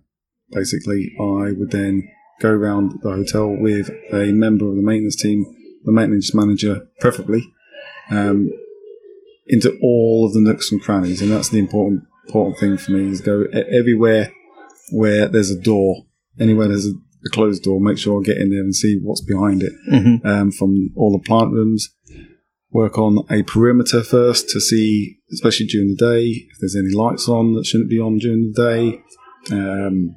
Basically, 0.52 1.12
I 1.20 1.52
would 1.52 1.72
then 1.72 2.08
go 2.40 2.50
around 2.50 3.00
the 3.02 3.12
hotel 3.12 3.50
with 3.50 3.90
a 4.12 4.32
member 4.32 4.68
of 4.70 4.76
the 4.76 4.84
maintenance 4.84 5.16
team, 5.16 5.46
the 5.84 5.92
maintenance 5.92 6.34
manager, 6.34 6.88
preferably, 7.00 7.44
um, 8.12 8.52
into 9.48 9.78
all 9.82 10.26
of 10.26 10.34
the 10.34 10.42
nooks 10.42 10.72
and 10.72 10.82
crannies. 10.82 11.22
And 11.22 11.32
that's 11.32 11.50
the 11.50 11.60
important 11.60 12.04
important 12.28 12.60
thing 12.60 12.78
for 12.78 12.92
me 12.92 13.10
is 13.10 13.22
go 13.22 13.46
everywhere 13.54 14.34
where 14.92 15.28
there's 15.30 15.50
a 15.50 15.60
door 15.60 16.06
anywhere 16.40 16.68
there's 16.68 16.88
a, 16.88 16.94
a 17.26 17.30
closed 17.30 17.64
door, 17.64 17.80
make 17.80 17.98
sure 17.98 18.20
I 18.20 18.24
get 18.24 18.38
in 18.38 18.50
there 18.50 18.62
and 18.62 18.76
see 18.76 19.00
what's 19.02 19.22
behind 19.22 19.64
it 19.64 19.74
hmm 19.90 20.28
um, 20.28 20.52
from 20.52 20.92
all 20.96 21.12
the 21.12 21.26
plant 21.26 21.52
rooms. 21.52 21.90
Work 22.72 22.98
on 22.98 23.26
a 23.32 23.44
perimeter 23.44 24.04
first 24.04 24.50
to 24.50 24.60
see, 24.60 25.18
especially 25.32 25.68
during 25.68 25.88
the 25.88 25.96
day, 25.96 26.26
if 26.26 26.58
there's 26.60 26.76
any 26.76 26.94
lights 26.94 27.30
on 27.30 27.54
that 27.54 27.66
shouldn't 27.66 27.90
be 27.90 28.00
on 28.00 28.18
during 28.18 28.52
the 28.52 28.62
day, 28.62 29.02
um, 29.56 30.16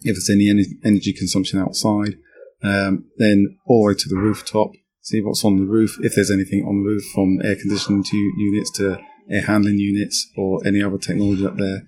if 0.00 0.14
there's 0.14 0.30
any 0.30 0.46
ener- 0.46 0.86
energy 0.86 1.12
consumption 1.12 1.58
outside. 1.58 2.16
Um, 2.62 3.06
then 3.18 3.58
all 3.66 3.82
the 3.82 3.88
way 3.88 3.94
to 3.98 4.08
the 4.08 4.16
rooftop, 4.16 4.70
see 5.00 5.20
what's 5.20 5.44
on 5.44 5.58
the 5.58 5.66
roof, 5.66 5.98
if 6.02 6.14
there's 6.14 6.30
anything 6.30 6.64
on 6.64 6.76
the 6.76 6.88
roof 6.88 7.02
from 7.12 7.40
air 7.42 7.56
conditioning 7.56 8.04
to 8.04 8.16
units 8.16 8.70
to 8.78 8.98
air 9.28 9.42
handling 9.42 9.78
units 9.78 10.30
or 10.36 10.64
any 10.64 10.82
other 10.82 10.98
technology 10.98 11.44
up 11.44 11.56
there. 11.56 11.82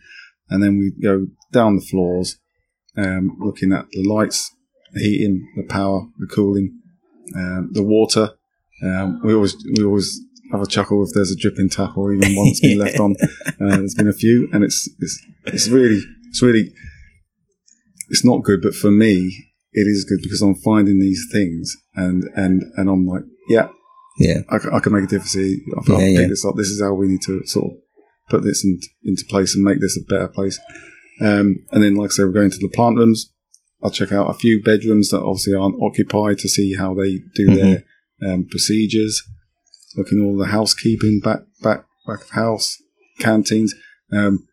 And 0.51 0.63
then 0.63 0.79
we 0.79 0.93
go 1.01 1.29
down 1.53 1.77
the 1.77 1.83
floors, 1.83 2.37
um, 2.97 3.37
looking 3.41 3.73
at 3.73 3.87
the 3.91 4.03
lights, 4.03 4.55
the 4.93 5.01
heating, 5.01 5.47
the 5.57 5.65
power, 5.65 6.07
the 6.19 6.27
cooling, 6.27 6.81
um, 7.37 7.71
the 7.73 7.83
water. 7.83 8.31
Um, 8.83 9.21
we 9.25 9.35
always 9.35 9.57
we 9.77 9.85
always 9.85 10.21
have 10.53 10.61
a 10.61 10.67
chuckle 10.67 11.03
if 11.05 11.11
there's 11.15 11.31
a 11.31 11.37
dripping 11.37 11.69
tap 11.71 11.97
or 11.97 12.13
even 12.13 12.35
one 12.37 12.47
that's 12.47 12.61
been 12.61 12.79
left 12.79 13.01
on. 13.01 13.15
Uh, 13.61 13.77
there's 13.77 13.95
been 13.95 14.09
a 14.09 14.13
few, 14.13 14.49
and 14.53 14.65
it's 14.65 14.89
it's 14.99 15.25
it's 15.47 15.69
really 15.69 16.01
it's 16.29 16.43
really 16.43 16.73
it's 18.11 18.25
not 18.25 18.43
good, 18.43 18.61
but 18.63 18.75
for 18.75 18.91
me 18.91 19.47
it 19.73 19.87
is 19.89 20.05
good 20.05 20.19
because 20.23 20.43
I'm 20.43 20.55
finding 20.57 21.01
these 21.01 21.27
things 21.33 21.77
and 21.95 22.25
and 22.35 22.63
and 22.77 22.89
I'm 22.91 23.07
like, 23.07 23.23
yeah, 23.49 23.69
Yeah. 24.19 24.41
I 24.51 24.81
can 24.81 24.93
make 24.93 25.05
a 25.05 25.07
difference 25.07 25.35
here. 25.35 25.57
I 25.79 25.85
can 25.85 25.95
Yeah, 25.95 25.99
pick 26.01 26.19
yeah. 26.23 26.27
this 26.29 26.45
up. 26.45 26.57
This 26.57 26.69
is 26.69 26.81
how 26.83 26.95
we 26.95 27.07
need 27.09 27.23
to 27.23 27.45
sort 27.47 27.67
of 27.73 27.79
put 28.29 28.43
this 28.43 28.65
in, 28.65 28.79
into 29.05 29.25
place 29.29 29.55
and 29.55 29.65
make 29.65 29.81
this 29.81 29.97
a 29.97 30.05
better 30.13 30.29
place. 30.29 30.59
Um, 31.21 31.65
and 31.71 31.83
then, 31.83 31.95
like 31.95 32.11
I 32.11 32.15
said, 32.15 32.27
we're 32.27 32.33
going 32.33 32.51
to 32.51 32.59
the 32.59 32.69
plant 32.69 32.97
rooms. 32.97 33.31
I'll 33.83 33.91
check 33.91 34.13
out 34.13 34.31
a 34.31 34.35
few 34.35 34.63
bedrooms 34.63 35.11
that 35.11 35.21
obviously 35.23 35.55
aren't 35.55 35.81
occupied 35.83 36.39
to 36.39 36.49
see 36.49 36.75
how 36.75 36.95
they 36.95 37.19
do 37.35 37.49
Mhm. 37.49 37.55
their 37.55 37.85
um, 38.33 38.47
procedures. 38.47 39.23
Looking 39.97 40.21
all 40.21 40.37
the 40.37 40.47
housekeeping 40.47 41.21
back 41.21 41.41
back 41.63 41.85
back 42.07 42.23
of 42.23 42.31
house 42.31 42.79
canteens. 43.21 43.75
Um, 44.11 44.47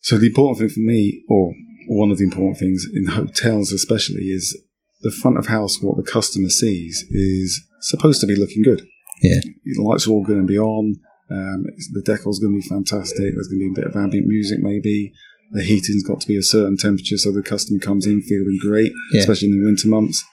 so 0.00 0.18
the 0.18 0.26
important 0.26 0.58
thing 0.58 0.68
for 0.68 0.80
me, 0.80 1.24
or 1.28 1.52
one 1.88 2.10
of 2.10 2.18
the 2.18 2.24
important 2.24 2.58
things 2.58 2.86
in 2.92 3.06
hotels 3.20 3.72
especially, 3.72 4.24
is 4.26 4.56
the 5.00 5.10
front 5.10 5.38
of 5.38 5.46
house. 5.46 5.82
What 5.82 5.96
the 5.96 6.08
customer 6.10 6.48
sees 6.48 7.04
is 7.10 7.60
supposed 7.80 8.20
to 8.20 8.26
be 8.26 8.36
looking 8.36 8.62
good. 8.62 8.86
Yeah. 9.22 9.40
The 9.64 9.82
lights 9.82 10.06
are 10.06 10.10
all 10.10 10.24
going 10.24 10.40
to 10.42 10.46
be 10.46 10.58
on. 10.58 10.96
Um, 11.30 11.64
the 11.92 12.02
decor's 12.02 12.38
going 12.38 12.52
to 12.54 12.60
be 12.62 12.68
fantastic. 12.68 13.34
There's 13.34 13.48
going 13.48 13.60
to 13.60 13.74
be 13.74 13.80
a 13.80 13.84
bit 13.84 13.90
of 13.90 13.96
ambient 13.96 14.26
music, 14.28 14.58
maybe. 14.60 15.12
The 15.52 15.62
heating's 15.62 16.02
got 16.02 16.20
to 16.20 16.28
be 16.28 16.36
a 16.36 16.42
certain 16.42 16.76
temperature 16.76 17.16
so 17.16 17.30
the 17.32 17.42
customer 17.42 17.78
comes 17.78 18.06
in 18.06 18.20
feeling 18.22 18.58
great, 18.60 18.92
Yeah. 19.12 19.20
especially 19.20 19.48
in 19.48 19.60
the 19.60 19.66
winter 19.66 19.88
months. 19.88 20.24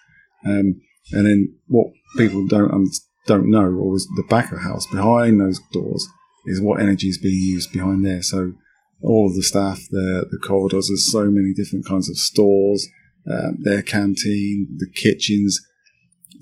Um, 0.46 0.82
and 1.12 1.26
then 1.28 1.56
what 1.68 1.88
people 2.18 2.48
don't 2.48 2.90
don't 3.28 3.50
know, 3.50 3.66
or 3.72 3.96
is 3.96 4.08
the 4.18 4.24
back 4.30 4.52
of 4.52 4.58
the 4.58 4.64
house 4.64 4.86
behind 4.88 5.40
those 5.40 5.60
doors, 5.72 6.08
is 6.46 6.60
what 6.60 6.82
energy 6.82 7.08
is 7.08 7.18
being 7.18 7.42
used 7.42 7.72
behind 7.72 8.06
there. 8.06 8.22
So 8.22 8.54
all 9.02 9.28
of 9.28 9.36
the 9.36 9.44
staff, 9.44 9.80
the 9.92 10.26
the 10.30 10.38
corridors, 10.40 10.88
there's 10.90 11.10
so 11.12 11.30
many 11.30 11.54
different 11.54 11.86
kinds 11.86 12.10
of 12.10 12.18
stores, 12.18 12.88
um, 13.30 13.58
their 13.62 13.82
canteen, 13.82 14.68
the 14.78 14.90
kitchens. 14.94 15.60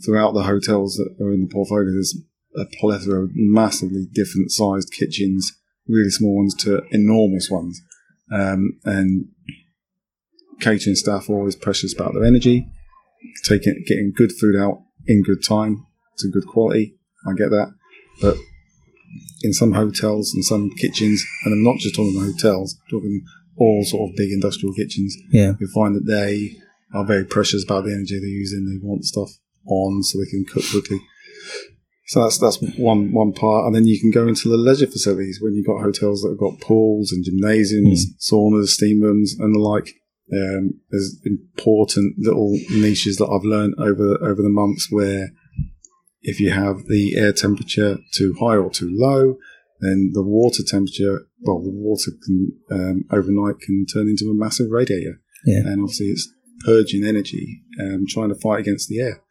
Throughout 0.03 0.33
the 0.33 0.43
hotels 0.43 0.95
that 0.95 1.23
are 1.23 1.31
in 1.31 1.41
the 1.41 1.47
portfolio, 1.53 1.91
there's 1.91 2.17
a 2.55 2.65
plethora 2.79 3.23
of 3.25 3.29
massively 3.35 4.07
different 4.11 4.51
sized 4.51 4.91
kitchens, 4.91 5.51
really 5.87 6.09
small 6.09 6.35
ones 6.37 6.55
to 6.63 6.81
enormous 6.91 7.49
ones. 7.51 7.79
Um, 8.31 8.79
and 8.85 9.25
catering 10.59 10.95
staff 10.95 11.29
are 11.29 11.33
always 11.33 11.55
precious 11.55 11.93
about 11.93 12.13
their 12.13 12.23
energy, 12.23 12.67
taking 13.43 13.83
getting 13.87 14.13
good 14.15 14.31
food 14.31 14.55
out 14.55 14.83
in 15.07 15.23
good 15.23 15.43
time 15.43 15.85
to 16.19 16.29
good 16.29 16.47
quality. 16.47 16.95
I 17.27 17.33
get 17.33 17.49
that, 17.49 17.73
but 18.21 18.37
in 19.43 19.53
some 19.53 19.73
hotels 19.73 20.31
and 20.33 20.43
some 20.45 20.69
kitchens, 20.77 21.23
and 21.43 21.53
I'm 21.53 21.63
not 21.63 21.77
just 21.77 21.95
talking 21.95 22.15
about 22.15 22.31
hotels, 22.31 22.77
I'm 22.81 22.89
talking 22.99 23.21
all 23.57 23.83
sort 23.83 24.09
of 24.09 24.15
big 24.15 24.31
industrial 24.31 24.73
kitchens, 24.73 25.15
Yeah. 25.31 25.53
you 25.59 25.67
find 25.73 25.95
that 25.95 26.05
they 26.05 26.55
are 26.93 27.05
very 27.05 27.25
precious 27.25 27.63
about 27.63 27.85
the 27.85 27.91
energy 27.93 28.19
they're 28.19 28.27
using. 28.27 28.65
They 28.65 28.85
want 28.85 29.05
stuff 29.05 29.29
on 29.67 30.03
so 30.03 30.17
they 30.19 30.29
can 30.29 30.45
cook 30.45 30.63
quickly. 30.71 30.99
So 32.07 32.23
that's 32.23 32.37
that's 32.39 32.57
one 32.77 33.11
one 33.13 33.31
part, 33.31 33.65
and 33.65 33.75
then 33.75 33.85
you 33.85 33.99
can 33.99 34.11
go 34.11 34.27
into 34.27 34.49
the 34.49 34.57
leisure 34.57 34.87
facilities 34.87 35.39
when 35.41 35.53
you've 35.53 35.67
got 35.67 35.81
hotels 35.81 36.21
that 36.21 36.29
have 36.29 36.37
got 36.39 36.59
pools 36.59 37.11
and 37.11 37.23
gymnasiums, 37.23 38.05
saunas, 38.19 38.67
steam 38.69 39.01
rooms, 39.01 39.35
and 39.39 39.55
the 39.55 39.59
like. 39.59 39.89
Um, 40.33 40.79
there's 40.89 41.19
important 41.25 42.15
little 42.17 42.57
niches 42.71 43.17
that 43.17 43.27
I've 43.27 43.43
learned 43.43 43.75
over 43.77 44.17
over 44.23 44.41
the 44.41 44.49
months 44.49 44.87
where 44.89 45.31
if 46.21 46.39
you 46.39 46.51
have 46.51 46.85
the 46.87 47.15
air 47.17 47.33
temperature 47.33 47.97
too 48.13 48.35
high 48.39 48.55
or 48.55 48.69
too 48.69 48.89
low, 48.91 49.37
then 49.81 50.11
the 50.13 50.23
water 50.23 50.63
temperature, 50.65 51.25
well, 51.41 51.61
the 51.61 51.69
water 51.71 52.11
can 52.25 52.51
um, 52.71 53.03
overnight 53.11 53.59
can 53.59 53.85
turn 53.91 54.07
into 54.07 54.25
a 54.29 54.33
massive 54.33 54.67
radiator 54.69 55.19
Yeah. 55.45 55.59
and 55.65 55.81
obviously 55.81 56.07
it's 56.07 56.31
purging 56.63 57.03
energy, 57.03 57.63
um, 57.81 58.05
trying 58.07 58.29
to 58.29 58.35
fight 58.35 58.59
against 58.59 58.87
the 58.87 58.99
air. 58.99 59.21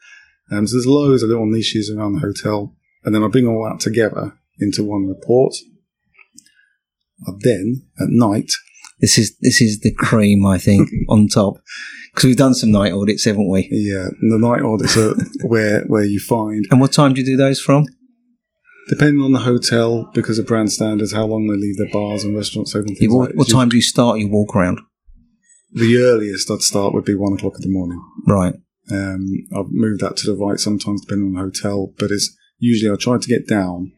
Um, 0.50 0.66
so 0.66 0.76
there's 0.76 0.86
loads 0.86 1.22
of 1.22 1.28
little 1.28 1.46
niches 1.46 1.90
around 1.90 2.14
the 2.14 2.20
hotel, 2.20 2.74
and 3.04 3.14
then 3.14 3.22
I 3.22 3.28
bring 3.28 3.46
all 3.46 3.68
that 3.70 3.80
together 3.80 4.34
into 4.58 4.84
one 4.84 5.06
report. 5.06 5.54
I 7.26 7.32
then 7.40 7.86
at 8.00 8.08
night, 8.08 8.50
This 9.00 9.16
is 9.18 9.36
this 9.40 9.60
is 9.60 9.80
the 9.80 9.94
cream, 9.94 10.44
I 10.46 10.58
think, 10.58 10.88
on 11.08 11.28
top. 11.28 11.54
Because 12.12 12.24
we've 12.26 12.36
done 12.36 12.54
some 12.54 12.72
night 12.72 12.92
audits, 12.92 13.24
haven't 13.24 13.48
we? 13.48 13.68
yeah, 13.70 14.08
the 14.20 14.38
night 14.38 14.62
audits 14.62 14.96
are 14.96 15.14
where 15.46 15.84
where 15.86 16.04
you 16.04 16.18
find, 16.18 16.66
And 16.70 16.80
what 16.80 16.92
time 16.92 17.14
do 17.14 17.20
you 17.20 17.26
do 17.26 17.36
those 17.36 17.60
from? 17.60 17.86
depending 18.88 19.22
on 19.22 19.30
the 19.30 19.38
hotel, 19.38 20.10
because 20.14 20.36
of 20.40 20.46
brand 20.48 20.72
standards, 20.72 21.12
how 21.12 21.24
long 21.24 21.46
they 21.46 21.54
leave 21.54 21.76
their 21.76 21.88
bars 21.92 22.24
and 22.24 22.34
restaurants 22.34 22.74
open. 22.74 22.96
Yeah, 22.98 23.08
what, 23.10 23.28
like 23.28 23.36
what 23.36 23.48
time 23.48 23.68
do 23.68 23.76
you 23.76 23.82
start 23.82 24.18
your 24.18 24.28
walk 24.28 24.56
around? 24.56 24.80
The 25.72 25.96
earliest 25.98 26.50
I'd 26.50 26.62
start 26.62 26.92
would 26.92 27.04
be 27.04 27.14
one 27.14 27.34
o'clock 27.34 27.52
in 27.54 27.60
the 27.60 27.68
morning. 27.72 28.02
Right. 28.26 28.54
Um, 28.90 29.26
I've 29.54 29.70
moved 29.70 30.00
that 30.00 30.16
to 30.18 30.26
the 30.26 30.36
right 30.36 30.58
sometimes 30.58 31.02
depending 31.02 31.28
on 31.28 31.34
the 31.34 31.40
hotel, 31.40 31.92
but 31.98 32.10
it's 32.10 32.36
usually 32.58 32.92
I 32.92 32.96
try 32.96 33.18
to 33.18 33.28
get 33.28 33.46
down 33.48 33.92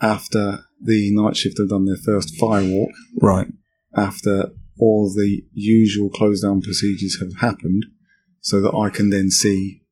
after 0.00 0.60
the 0.82 1.14
night 1.14 1.36
shift 1.36 1.58
have 1.58 1.68
done 1.68 1.84
their 1.84 1.96
first 1.96 2.34
fire 2.36 2.64
walk, 2.64 2.90
Right. 3.20 3.48
after 3.94 4.50
all 4.78 5.12
the 5.14 5.42
usual 5.52 6.08
close 6.08 6.40
down 6.40 6.62
procedures 6.62 7.18
have 7.20 7.34
happened, 7.40 7.84
so 8.40 8.60
that 8.62 8.74
I 8.74 8.88
can 8.88 9.10
then 9.10 9.30
see 9.30 9.82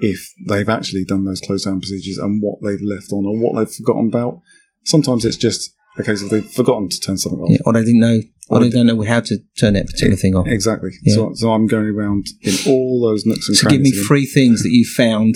if 0.00 0.32
they've 0.48 0.68
actually 0.68 1.04
done 1.04 1.24
those 1.24 1.40
close 1.40 1.64
down 1.64 1.78
procedures 1.80 2.18
and 2.18 2.42
what 2.42 2.58
they've 2.62 2.82
left 2.82 3.12
on 3.12 3.24
or 3.24 3.38
what 3.38 3.56
they've 3.56 3.72
forgotten 3.72 4.08
about. 4.08 4.40
Sometimes 4.84 5.24
it's 5.24 5.36
just 5.36 5.72
case 6.04 6.22
of 6.22 6.30
they've 6.30 6.50
forgotten 6.50 6.88
to 6.88 7.00
turn 7.00 7.18
something 7.18 7.40
off. 7.40 7.50
Yeah. 7.50 7.58
Or 7.66 7.72
they 7.74 7.84
didn't 7.84 8.00
know. 8.00 8.20
Or 8.48 8.56
Or 8.58 8.60
they 8.60 8.68
they- 8.70 8.76
don't 8.76 8.86
know 8.86 9.02
how 9.02 9.20
to 9.20 9.38
turn 9.58 9.74
that 9.74 9.86
particular 9.86 10.16
thing 10.16 10.34
off. 10.34 10.46
Exactly. 10.46 10.90
Yeah. 11.02 11.14
So, 11.14 11.32
so 11.34 11.52
I'm 11.52 11.66
going 11.66 11.86
around 11.86 12.26
in 12.40 12.54
all 12.66 13.00
those 13.02 13.24
nooks 13.26 13.48
and 13.48 13.56
So 13.56 13.68
crannies. 13.68 13.90
give 13.92 13.98
me 14.00 14.04
three 14.06 14.26
things 14.26 14.62
that 14.62 14.70
you 14.70 14.84
found 14.86 15.34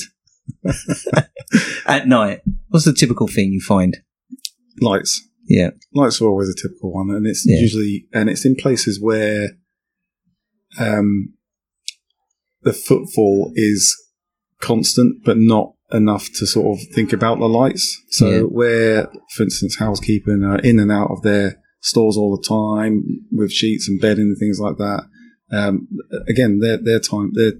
at 1.86 2.06
night. 2.08 2.40
What's 2.68 2.84
the 2.84 2.92
typical 2.92 3.28
thing 3.28 3.52
you 3.52 3.60
find? 3.60 3.96
lights. 4.80 5.22
Yeah. 5.48 5.70
lights 5.94 6.20
are 6.20 6.26
always 6.26 6.48
a 6.50 6.54
typical 6.54 6.92
one, 6.92 7.08
and 7.10 7.26
it's 7.26 7.44
Yeah. 7.46 7.60
usually 7.60 8.06
and 8.12 8.28
it's 8.28 8.44
in 8.44 8.56
places 8.56 9.00
where 9.00 9.50
um, 10.78 11.34
the 12.62 12.72
footfall 12.72 13.52
is 13.54 13.96
constant, 14.60 15.24
but 15.24 15.36
not 15.38 15.72
enough 15.92 16.28
to 16.34 16.46
sort 16.46 16.78
of 16.78 16.84
think 16.94 17.12
about 17.12 17.38
the 17.38 17.48
lights. 17.48 18.02
So 18.10 18.28
Yeah. 18.30 18.40
where, 18.40 19.08
for 19.34 19.42
instance, 19.44 19.76
housekeeping 19.76 20.42
are 20.42 20.58
in 20.58 20.78
and 20.78 20.90
out 20.90 21.10
of 21.10 21.22
their 21.22 21.62
stores 21.80 22.16
all 22.16 22.36
the 22.36 22.46
time 22.46 23.04
with 23.30 23.52
sheets 23.52 23.88
and 23.88 24.00
bedding 24.00 24.24
and 24.26 24.38
things 24.38 24.58
like 24.58 24.76
that. 24.78 25.04
Um, 25.52 25.86
again, 26.28 26.58
their 26.58 26.78
their 26.82 26.98
time, 26.98 27.30
their 27.34 27.52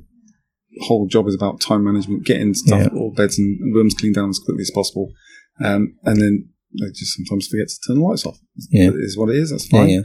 whole 0.81 1.07
job 1.07 1.29
is 1.29 1.35
about 1.35 1.61
time 1.61 1.85
management, 1.85 2.25
getting 2.27 2.53
stuff, 2.55 2.93
all 2.95 3.13
beds 3.13 3.39
and 3.39 3.75
rooms 3.75 3.95
cleaned 3.95 4.17
down 4.17 4.29
as 4.29 4.39
quickly 4.41 4.63
as 4.63 4.71
possible, 4.73 5.13
um, 5.65 5.95
and 6.05 6.21
then 6.21 6.49
they 6.79 6.89
just 6.89 7.15
sometimes 7.17 7.47
forget 7.47 7.69
to 7.69 7.77
turn 7.87 7.99
the 7.99 8.03
lights 8.03 8.27
off. 8.27 8.39
Yeah. 8.71 8.89
It 8.89 8.97
is 8.97 9.17
what 9.17 9.31
it 9.31 9.37
is. 9.37 9.51
That's 9.51 9.73
Yeah. 9.73 9.79
fine. 9.79 9.89
Yeah. 9.91 10.03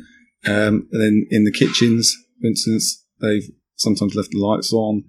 Um, 0.68 0.88
and 0.92 1.02
then 1.02 1.26
in 1.32 1.44
the 1.44 1.52
kitchens, 1.52 2.16
for 2.40 2.48
instance, 2.48 3.04
they've 3.20 3.50
sometimes 3.76 4.16
left 4.16 4.30
the 4.32 4.40
lights 4.40 4.72
on, 4.72 5.04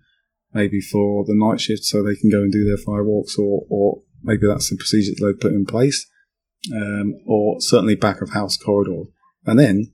maybe 0.55 0.81
for 0.81 1.25
the 1.25 1.35
night 1.35 1.61
shift, 1.61 1.85
so 1.85 2.03
they 2.03 2.17
can 2.17 2.31
go 2.31 2.43
and 2.43 2.53
do 2.53 2.65
their 2.65 2.77
firewalks, 2.85 3.39
or 3.39 3.65
or 3.69 4.03
maybe 4.23 4.47
that's 4.47 4.71
the 4.71 4.77
procedure 4.77 5.13
that 5.17 5.25
they've 5.27 5.41
put 5.41 5.53
in 5.53 5.67
place, 5.67 6.07
um, 6.75 7.15
or 7.27 7.57
certainly 7.61 7.95
back 7.95 8.21
of 8.21 8.31
house 8.31 8.57
corridor, 8.57 9.05
and 9.47 9.59
then 9.59 9.93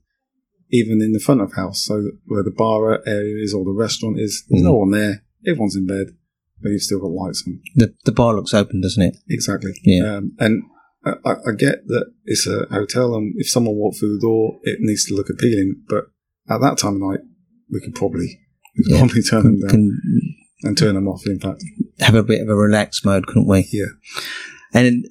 even 0.71 1.01
in 1.01 1.13
the 1.13 1.19
front 1.19 1.41
of 1.41 1.53
house, 1.53 1.83
so 1.83 2.11
where 2.25 2.43
the 2.43 2.51
bar 2.55 3.01
area 3.07 3.43
is 3.43 3.53
or 3.53 3.65
the 3.65 3.71
restaurant 3.71 4.19
is, 4.19 4.43
there's 4.49 4.61
no 4.63 4.73
one 4.73 4.91
there. 4.91 5.23
Everyone's 5.47 5.75
in 5.75 5.87
bed, 5.87 6.07
but 6.61 6.69
you've 6.69 6.83
still 6.83 6.99
got 6.99 7.07
lights 7.09 7.43
on. 7.47 7.59
The, 7.75 7.95
the 8.05 8.11
bar 8.11 8.35
looks 8.35 8.53
open, 8.53 8.81
doesn't 8.81 9.01
it? 9.01 9.17
Exactly. 9.29 9.71
Yeah. 9.83 10.17
Um, 10.17 10.35
and 10.37 10.61
I, 11.03 11.13
I 11.25 11.31
I 11.31 11.51
get 11.57 11.87
that 11.87 12.13
it's 12.25 12.45
a 12.45 12.67
hotel, 12.69 13.15
and 13.15 13.33
if 13.37 13.49
someone 13.49 13.75
walked 13.75 13.97
through 13.99 14.15
the 14.15 14.21
door, 14.21 14.59
it 14.63 14.77
needs 14.79 15.05
to 15.05 15.15
look 15.15 15.29
appealing. 15.29 15.81
But 15.87 16.05
at 16.49 16.59
that 16.61 16.77
time 16.77 16.95
of 16.95 17.01
night, 17.09 17.21
we 17.71 17.79
could 17.79 17.95
probably 17.95 18.39
we 18.77 18.83
could 18.83 18.93
Yeah. 18.93 18.99
probably 18.99 19.21
turn 19.23 19.43
them 19.43 19.59
down 19.61 19.69
Can 19.69 20.01
and 20.63 20.77
turn 20.77 20.95
them 20.95 21.07
off. 21.07 21.25
In 21.25 21.39
fact, 21.39 21.63
have 21.99 22.15
a 22.15 22.23
bit 22.23 22.41
of 22.41 22.49
a 22.49 22.55
relaxed 22.55 23.05
mode, 23.05 23.27
couldn't 23.27 23.47
we? 23.47 23.67
yeah, 23.71 23.85
And 24.73 25.07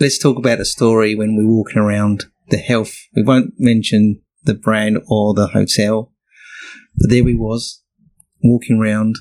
let's 0.00 0.18
talk 0.18 0.38
about 0.38 0.60
a 0.60 0.64
story 0.64 1.14
when 1.14 1.36
we're 1.36 1.46
walking 1.46 1.78
around 1.82 2.26
the 2.48 2.58
health. 2.58 2.94
We 3.14 3.22
won't 3.22 3.54
mention 3.58 4.22
the 4.44 4.54
brand 4.54 4.98
or 5.08 5.34
the 5.34 5.48
hotel, 5.48 6.12
but 6.96 7.10
there 7.10 7.24
we 7.24 7.34
was 7.34 7.82
walking 8.42 8.78
around 8.80 9.16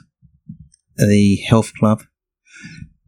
the 0.97 1.37
health 1.37 1.73
club. 1.79 2.03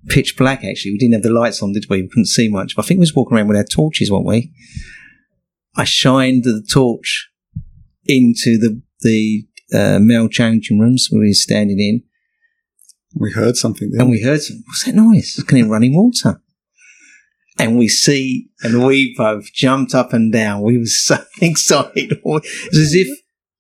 Pitch 0.08 0.38
black, 0.38 0.64
actually. 0.64 0.92
We 0.92 0.98
didn't 0.98 1.14
have 1.14 1.24
the 1.24 1.30
lights 1.30 1.62
on, 1.62 1.74
did 1.74 1.86
we? 1.90 2.02
We 2.02 2.08
couldn't 2.08 2.28
see 2.28 2.50
much. 2.50 2.76
But 2.76 2.86
I 2.86 2.88
think 2.88 3.00
we 3.00 3.04
was 3.04 3.16
walking 3.16 3.38
around 3.38 3.50
with 3.50 3.58
our 3.58 3.66
torches, 3.66 4.10
weren't 4.10 4.26
we? 4.26 4.52
I 5.76 5.84
shined 5.84 6.44
the 6.46 6.66
torch 6.72 7.30
into 8.06 8.58
the 8.58 8.82
the 9.02 9.47
uh, 9.74 10.00
male 10.02 10.28
changing 10.30 10.80
rooms 10.80 11.08
where 11.10 11.22
we 11.22 11.30
were 11.30 11.34
standing 11.34 11.80
in, 11.80 12.04
we 13.16 13.32
heard 13.32 13.56
something 13.56 13.90
there. 13.92 14.02
and 14.02 14.10
we 14.10 14.22
heard 14.22 14.42
some, 14.42 14.64
what's 14.68 14.86
that 14.86 14.96
noise? 14.96 15.36
It's 15.38 15.44
kind 15.44 15.64
of 15.64 15.70
running 15.70 15.96
water. 15.96 16.42
And 17.60 17.78
we 17.78 17.88
see, 17.88 18.50
and 18.62 18.86
we 18.86 19.16
both 19.18 19.52
jumped 19.54 19.96
up 19.96 20.14
and 20.14 20.32
down. 20.32 20.62
We 20.62 20.78
were 20.78 20.86
so 20.86 21.18
excited. 21.42 22.12
It 22.12 22.22
was 22.24 22.46
as 22.72 22.94
if 22.94 23.08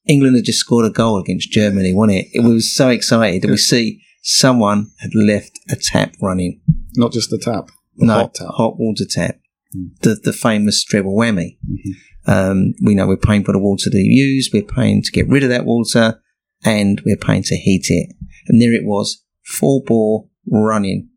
England 0.07 0.35
had 0.35 0.45
just 0.45 0.59
scored 0.59 0.85
a 0.85 0.91
goal 0.91 1.17
against 1.19 1.51
Germany, 1.51 1.93
wasn't 1.93 2.25
it? 2.31 2.43
We 2.43 2.53
were 2.53 2.59
so 2.59 2.89
excited. 2.89 3.43
And 3.43 3.51
we 3.51 3.57
see 3.57 3.99
someone 4.21 4.91
had 4.99 5.15
left 5.15 5.59
a 5.71 5.75
tap 5.75 6.13
running. 6.21 6.61
Not 6.95 7.11
just 7.11 7.31
the 7.31 7.39
tap, 7.39 7.69
the 7.95 8.05
no, 8.05 8.13
hot 8.13 8.35
tap. 8.35 8.49
water 8.77 9.05
tap. 9.09 9.39
Mm. 9.75 9.97
The, 10.01 10.15
the 10.23 10.33
famous 10.33 10.83
treble 10.83 11.15
whammy. 11.15 11.57
Mhm. 11.67 11.93
Um, 12.27 12.73
we 12.83 12.93
know 12.93 13.07
we're 13.07 13.17
paying 13.17 13.43
for 13.43 13.53
the 13.53 13.59
water 13.59 13.89
to 13.89 13.97
use, 13.97 14.49
we're 14.53 14.61
paying 14.61 15.01
to 15.01 15.11
get 15.11 15.27
rid 15.29 15.43
of 15.43 15.49
that 15.49 15.65
water, 15.65 16.21
and 16.63 17.01
we're 17.05 17.15
paying 17.17 17.43
to 17.43 17.55
heat 17.55 17.85
it. 17.89 18.13
And 18.47 18.61
there 18.61 18.73
it 18.73 18.85
was, 18.85 19.23
full 19.45 19.81
bore 19.85 20.27
running. 20.45 21.09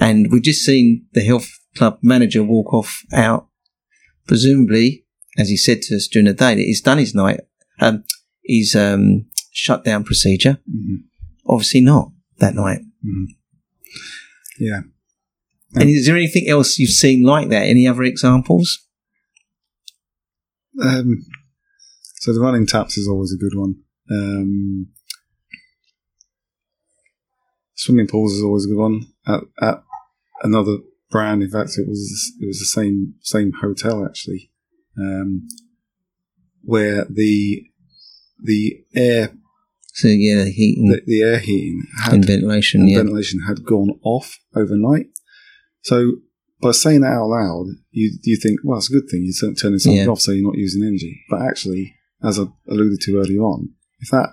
And 0.00 0.30
we've 0.30 0.42
just 0.42 0.64
seen 0.64 1.06
the 1.12 1.22
health 1.22 1.48
club 1.76 1.98
manager 2.02 2.42
walk 2.42 2.72
off 2.72 3.02
out, 3.12 3.48
presumably, 4.26 5.04
as 5.36 5.48
he 5.48 5.56
said 5.56 5.82
to 5.82 5.96
us 5.96 6.06
during 6.06 6.26
the 6.26 6.32
day, 6.32 6.54
that 6.54 6.60
he's 6.60 6.80
done 6.80 6.98
his 6.98 7.14
night, 7.14 7.40
um, 7.80 8.04
his 8.44 8.76
um, 8.76 9.26
shutdown 9.52 10.04
procedure. 10.04 10.58
Mhm. 10.70 11.04
Obviously 11.46 11.80
not 11.80 12.12
that 12.38 12.54
night. 12.54 12.80
Yeah, 14.58 14.82
And 15.74 15.90
is 15.90 16.06
there 16.06 16.16
anything 16.16 16.48
else 16.48 16.78
you've 16.78 16.90
seen 16.90 17.24
like 17.24 17.48
that? 17.48 17.66
Any 17.66 17.88
other 17.88 18.04
examples? 18.04 18.83
Um, 20.82 21.24
so 22.16 22.32
the 22.32 22.40
running 22.40 22.66
taps 22.66 22.96
is 22.96 23.08
always 23.08 23.32
a 23.32 23.36
good 23.38 23.56
one. 23.56 23.76
Um, 24.10 24.88
swimming 27.74 28.06
pools 28.06 28.32
is 28.32 28.42
always 28.42 28.64
a 28.64 28.68
good 28.68 28.78
one. 28.78 29.06
At, 29.26 29.40
at 29.60 29.82
another 30.42 30.78
brand, 31.10 31.42
in 31.42 31.50
fact, 31.50 31.78
it 31.78 31.86
was 31.88 32.32
it 32.40 32.46
was 32.46 32.58
the 32.58 32.64
same 32.64 33.14
same 33.22 33.52
hotel 33.60 34.04
actually, 34.04 34.50
um, 34.98 35.46
where 36.62 37.04
the 37.10 37.64
the 38.42 38.84
air 38.94 39.32
So 39.92 40.08
yeah, 40.08 40.44
the 40.44 40.50
heating 40.50 40.88
the, 40.88 41.02
the 41.06 41.22
air 41.22 41.38
heating 41.38 41.82
had 42.02 42.14
and 42.14 42.24
ventilation. 42.24 42.82
and 42.82 42.90
Yeah, 42.90 42.98
ventilation 42.98 43.40
had 43.46 43.64
gone 43.64 43.98
off 44.02 44.38
overnight. 44.56 45.06
So 45.82 46.12
by 46.64 46.72
saying 46.72 47.02
that 47.02 47.12
out 47.12 47.28
loud, 47.28 47.66
you 47.90 48.06
you 48.22 48.36
think, 48.36 48.60
well, 48.64 48.78
it's 48.78 48.90
a 48.90 48.92
good 48.92 49.08
thing. 49.10 49.22
You're 49.24 49.54
turning 49.54 49.78
something 49.78 50.00
Yeah. 50.02 50.06
off, 50.08 50.20
so 50.22 50.32
you're 50.32 50.46
not 50.50 50.56
using 50.58 50.82
energy. 50.82 51.20
But 51.28 51.42
actually, 51.42 51.94
as 52.22 52.38
I 52.40 52.44
alluded 52.68 53.00
to 53.02 53.18
earlier 53.18 53.40
on, 53.42 53.68
if 54.00 54.10
that 54.10 54.30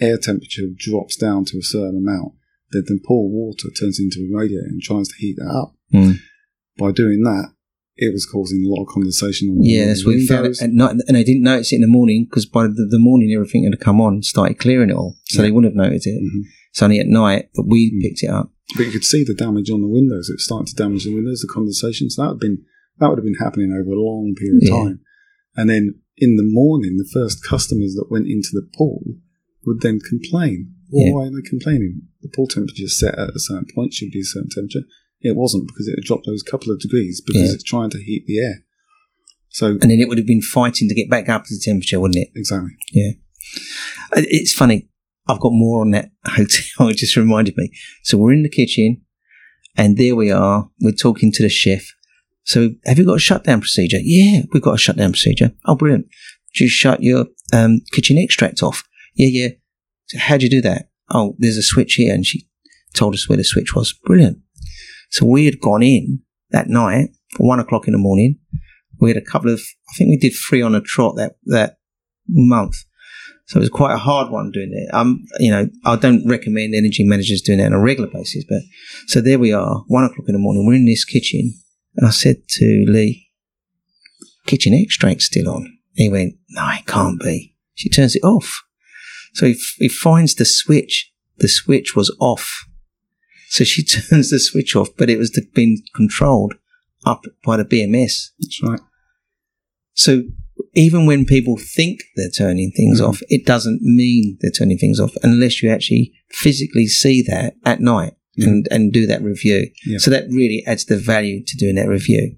air 0.00 0.16
temperature 0.18 0.68
drops 0.76 1.16
down 1.16 1.44
to 1.46 1.58
a 1.58 1.62
certain 1.62 1.98
amount, 1.98 2.32
then 2.70 2.84
the 2.86 3.00
pool 3.06 3.30
water 3.30 3.68
turns 3.70 3.98
into 3.98 4.20
a 4.20 4.36
radiator 4.38 4.66
and 4.66 4.80
tries 4.80 5.08
to 5.08 5.14
heat 5.18 5.36
that 5.38 5.50
up. 5.50 5.74
Mm. 5.92 6.18
By 6.78 6.92
doing 6.92 7.22
that, 7.24 7.52
it 7.96 8.12
was 8.12 8.26
causing 8.26 8.64
a 8.64 8.68
lot 8.68 8.82
of 8.82 8.88
condensation 8.88 9.48
on 9.50 9.58
yeah. 9.62 9.82
the 9.82 9.86
That's 9.88 10.04
what 10.06 10.14
we 10.14 10.26
found 10.26 10.46
at 10.46 10.70
night, 10.70 10.96
and 11.08 11.16
I 11.16 11.22
didn't 11.24 11.42
notice 11.42 11.72
it 11.72 11.76
in 11.76 11.82
the 11.82 11.86
morning 11.88 12.24
because 12.24 12.46
by 12.46 12.64
the, 12.66 12.86
the 12.90 12.98
morning 12.98 13.32
everything 13.34 13.64
had 13.64 13.78
come 13.80 14.00
on, 14.00 14.22
started 14.22 14.58
clearing 14.58 14.90
it 14.90 14.96
all, 14.96 15.16
so 15.24 15.42
Yeah. 15.42 15.46
they 15.46 15.50
wouldn't 15.52 15.72
have 15.74 15.84
noticed 15.86 16.06
it. 16.06 16.20
Mhm. 16.22 16.42
It's 16.70 16.82
only 16.82 16.98
at 17.00 17.06
night 17.08 17.50
that 17.54 17.66
we 17.68 17.92
Mm. 17.92 18.00
picked 18.02 18.22
it 18.22 18.30
up. 18.30 18.52
But 18.76 18.86
you 18.86 18.92
could 18.92 19.04
see 19.04 19.24
the 19.24 19.34
damage 19.34 19.70
on 19.70 19.82
the 19.82 19.88
windows. 19.88 20.28
It 20.30 20.40
starting 20.40 20.66
to 20.66 20.74
damage 20.74 21.04
the 21.04 21.14
windows, 21.14 21.40
the 21.40 21.52
condensation. 21.52 22.08
So 22.10 22.22
that 22.22 22.28
would 22.28 22.34
have 22.36 22.40
been 22.40 22.64
that 23.00 23.08
would 23.08 23.18
have 23.18 23.24
been 23.24 23.34
happening 23.42 23.72
over 23.72 23.90
a 23.90 24.00
long 24.00 24.34
period 24.38 24.62
of 24.62 24.68
Yeah. 24.68 24.84
time. 24.84 25.00
And 25.56 25.68
then 25.70 25.94
in 26.16 26.36
the 26.36 26.44
morning, 26.46 26.96
the 26.96 27.08
first 27.12 27.42
customers 27.44 27.94
that 27.94 28.10
went 28.10 28.26
into 28.28 28.50
the 28.52 28.66
pool 28.78 29.02
would 29.66 29.80
then 29.80 29.98
complain. 30.00 30.70
Well, 30.90 31.06
Yeah. 31.06 31.12
Why 31.12 31.26
are 31.26 31.30
they 31.30 31.42
complaining? 31.48 32.02
The 32.22 32.28
pool 32.28 32.46
temperature 32.46 32.84
is 32.84 32.96
set 32.98 33.18
at 33.18 33.34
a 33.34 33.40
certain 33.40 33.66
point, 33.74 33.92
should 33.94 34.10
be 34.12 34.20
a 34.20 34.24
certain 34.24 34.48
temperature. 34.50 34.84
It 35.20 35.34
wasn't 35.36 35.66
because 35.66 35.88
it 35.88 35.96
had 35.96 36.04
dropped 36.04 36.26
those 36.26 36.42
couple 36.42 36.70
of 36.72 36.78
degrees 36.80 37.20
because 37.20 37.42
Yeah. 37.48 37.54
it's 37.54 37.62
trying 37.64 37.90
to 37.90 37.98
heat 38.02 38.26
the 38.26 38.38
air. 38.38 38.64
So 39.48 39.72
And 39.72 39.90
then 39.90 40.00
it 40.00 40.08
would 40.08 40.18
have 40.18 40.26
been 40.26 40.42
fighting 40.42 40.88
to 40.88 40.94
get 40.94 41.08
back 41.10 41.28
up 41.28 41.44
to 41.46 41.54
the 41.54 41.60
temperature, 41.60 41.98
wouldn't 42.00 42.18
it? 42.18 42.30
exactly. 42.34 42.72
Yeah. 42.92 43.12
Uh, 44.12 44.22
it's 44.28 44.52
funny. 44.52 44.88
I've 45.26 45.40
got 45.40 45.52
more 45.52 45.80
on 45.80 45.90
that 45.92 46.10
hotel. 46.26 46.88
It 46.88 46.96
just 46.96 47.16
reminded 47.16 47.56
me. 47.56 47.70
So 48.02 48.18
we're 48.18 48.32
in 48.32 48.42
the 48.42 48.48
kitchen, 48.48 49.02
and 49.76 49.96
there 49.96 50.16
we 50.16 50.30
are. 50.30 50.68
We're 50.80 50.92
talking 50.92 51.32
to 51.32 51.42
the 51.42 51.48
chef. 51.48 51.86
So 52.44 52.70
have 52.84 52.98
you 52.98 53.06
got 53.06 53.16
a 53.16 53.20
shutdown 53.20 53.60
procedure? 53.60 53.98
Yeah, 54.00 54.42
we've 54.52 54.62
got 54.62 54.74
a 54.74 54.78
shutdown 54.78 55.12
procedure. 55.12 55.52
Oh, 55.64 55.76
brilliant. 55.76 56.06
Do 56.54 56.64
you 56.64 56.70
shut 56.70 57.02
your 57.02 57.26
um, 57.52 57.80
kitchen 57.92 58.18
extract 58.18 58.62
off? 58.62 58.84
Yeah, 59.14 59.28
yeah. 59.30 59.48
So 60.06 60.18
how'd 60.18 60.42
you 60.42 60.50
do 60.50 60.60
that? 60.62 60.90
Oh, 61.10 61.34
there's 61.38 61.56
a 61.56 61.62
switch 61.62 61.94
here, 61.94 62.14
and 62.14 62.24
she 62.24 62.46
told 62.94 63.14
us 63.14 63.28
where 63.28 63.36
the 63.36 63.44
switch 63.44 63.74
was. 63.74 63.92
Brilliant. 63.92 64.38
So 65.10 65.26
we 65.26 65.46
had 65.46 65.60
gone 65.60 65.82
in 65.82 66.20
that 66.50 66.68
night 66.68 67.10
for 67.36 67.46
one 67.46 67.60
o'clock 67.60 67.86
in 67.86 67.92
the 67.92 67.98
morning. 67.98 68.38
We 69.00 69.10
had 69.10 69.16
a 69.16 69.24
couple 69.24 69.50
of, 69.50 69.60
I 69.60 69.92
think 69.96 70.10
we 70.10 70.16
did 70.16 70.32
three 70.32 70.62
on 70.62 70.74
a 70.74 70.80
trot 70.80 71.16
that 71.16 71.36
that 71.46 71.78
month. 72.28 72.76
So 73.46 73.58
it 73.58 73.60
was 73.60 73.68
quite 73.68 73.92
a 73.92 73.98
hard 73.98 74.30
one 74.30 74.50
doing 74.50 74.72
it. 74.72 74.94
Um, 74.94 75.24
you 75.38 75.50
know, 75.50 75.68
I 75.84 75.96
don't 75.96 76.26
recommend 76.26 76.74
energy 76.74 77.04
managers 77.04 77.42
doing 77.42 77.58
that 77.58 77.66
on 77.66 77.72
a 77.74 77.80
regular 77.80 78.08
basis, 78.10 78.44
but 78.48 78.62
so 79.06 79.20
there 79.20 79.38
we 79.38 79.52
are, 79.52 79.84
one 79.88 80.04
o'clock 80.04 80.28
in 80.28 80.32
the 80.32 80.38
morning. 80.38 80.66
We're 80.66 80.74
in 80.74 80.86
this 80.86 81.04
kitchen, 81.04 81.52
and 81.96 82.06
I 82.06 82.10
said 82.10 82.36
to 82.48 82.84
Lee, 82.88 83.28
"Kitchen 84.46 84.72
extract's 84.72 85.26
still 85.26 85.50
on." 85.50 85.78
He 85.94 86.08
went, 86.08 86.36
"No, 86.50 86.68
it 86.72 86.86
can't 86.86 87.20
be." 87.20 87.54
She 87.74 87.90
turns 87.90 88.16
it 88.16 88.24
off. 88.24 88.62
So 89.34 89.46
he, 89.46 89.52
f- 89.52 89.74
he 89.78 89.88
finds 89.88 90.34
the 90.34 90.44
switch. 90.44 91.12
The 91.38 91.48
switch 91.48 91.94
was 91.94 92.14
off. 92.20 92.66
So 93.48 93.64
she 93.64 93.84
turns 93.84 94.30
the 94.30 94.38
switch 94.38 94.74
off, 94.74 94.88
but 94.96 95.10
it 95.10 95.18
was 95.18 95.32
the, 95.32 95.46
being 95.54 95.82
controlled 95.94 96.54
up 97.04 97.24
by 97.44 97.56
the 97.56 97.64
BMS. 97.64 98.30
That's 98.38 98.62
right. 98.62 98.80
So 99.92 100.22
even 100.74 101.06
when 101.06 101.24
people 101.24 101.56
think 101.56 102.00
they're 102.16 102.30
turning 102.30 102.70
things 102.76 103.00
Mhm. 103.00 103.08
off, 103.08 103.22
it 103.28 103.44
doesn't 103.46 103.80
mean 103.82 104.38
they're 104.40 104.50
turning 104.50 104.78
things 104.78 105.00
off 105.00 105.12
unless 105.22 105.62
you 105.62 105.68
actually 105.70 106.12
physically 106.30 106.86
see 106.86 107.22
that 107.22 107.56
at 107.64 107.80
night 107.80 108.14
and, 108.36 108.66
and 108.70 108.92
do 108.92 109.06
that 109.06 109.22
review. 109.22 109.68
Yeah. 109.86 109.98
So 109.98 110.10
that 110.10 110.24
really 110.28 110.64
adds 110.66 110.84
the 110.84 110.98
value 110.98 111.42
to 111.46 111.56
doing 111.56 111.76
that 111.76 111.88
review. 111.88 112.34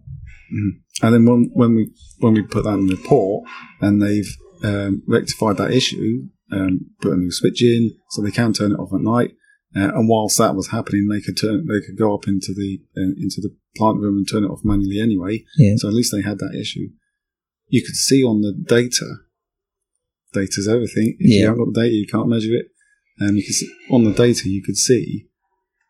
And 1.02 1.14
then 1.14 1.24
when, 1.24 1.50
when 1.54 1.74
we 1.74 1.90
when 2.20 2.34
we 2.34 2.42
put 2.42 2.64
that 2.64 2.74
in 2.74 2.86
the 2.86 2.96
report 2.96 3.48
and 3.80 4.00
they've 4.00 4.36
um, 4.62 5.02
rectified 5.06 5.56
that 5.58 5.70
issue, 5.72 6.28
um, 6.52 6.86
put 7.00 7.12
a 7.12 7.16
new 7.16 7.30
switch 7.30 7.62
in 7.62 7.90
so 8.10 8.22
they 8.22 8.30
can 8.30 8.52
turn 8.52 8.72
it 8.72 8.78
off 8.78 8.92
at 8.94 9.00
night. 9.00 9.32
Uh, 9.74 9.90
and 9.94 10.08
whilst 10.08 10.38
that 10.38 10.54
was 10.54 10.68
happening, 10.68 11.08
they 11.08 11.20
could 11.20 11.36
turn 11.36 11.66
they 11.66 11.80
could 11.84 11.98
go 11.98 12.14
up 12.14 12.26
into 12.28 12.54
the 12.54 12.80
uh, 12.96 13.12
into 13.18 13.40
the 13.42 13.54
plant 13.76 13.98
room 13.98 14.16
and 14.16 14.26
turn 14.28 14.44
it 14.44 14.48
off 14.48 14.60
manually 14.64 15.00
anyway. 15.00 15.44
Yeah. 15.58 15.74
So 15.76 15.88
at 15.88 15.94
least 15.94 16.12
they 16.12 16.22
had 16.22 16.38
that 16.38 16.54
issue. 16.58 16.88
You 17.68 17.82
could 17.84 17.96
see 17.96 18.22
on 18.22 18.40
the 18.42 18.52
data. 18.52 19.06
Data's 20.32 20.68
everything. 20.68 21.16
If 21.18 21.30
you 21.30 21.38
Yeah. 21.40 21.46
haven't 21.46 21.64
got 21.64 21.74
the 21.74 21.80
data, 21.82 21.94
you 21.94 22.06
can't 22.06 22.28
measure 22.28 22.54
it. 22.54 22.66
And 23.18 23.36
you 23.36 23.42
can 23.44 23.52
see, 23.54 23.68
on 23.90 24.04
the 24.04 24.12
data, 24.12 24.48
you 24.48 24.62
could 24.62 24.76
see 24.76 25.28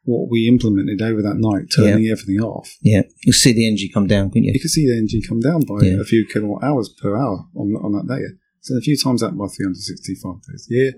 what 0.04 0.30
we 0.30 0.46
implemented 0.46 1.02
over 1.02 1.20
that 1.22 1.36
night, 1.36 1.64
turning 1.74 2.06
everything 2.06 2.38
off 2.40 2.76
Yeah. 2.80 3.02
You'll 3.24 3.32
see 3.32 3.52
the 3.52 3.66
energy 3.66 3.88
come 3.92 4.06
down, 4.06 4.30
couldn't 4.30 4.44
you? 4.44 4.52
you 4.54 4.60
can 4.60 4.68
see 4.68 4.86
the 4.86 4.96
energy 4.96 5.20
come 5.20 5.40
down 5.40 5.62
by 5.62 5.78
Yeah. 5.84 6.00
a 6.00 6.04
few 6.04 6.24
kilowatt 6.32 6.62
hours 6.62 6.88
per 6.88 7.16
hour 7.16 7.48
on, 7.56 7.74
on 7.74 7.92
that 7.94 8.06
data. 8.06 8.28
So 8.60 8.76
if 8.76 8.86
you 8.86 8.96
times 8.96 9.20
that 9.22 9.36
by 9.36 9.46
365 9.48 10.42
days 10.48 10.68
a 10.70 10.74
year, 10.74 10.94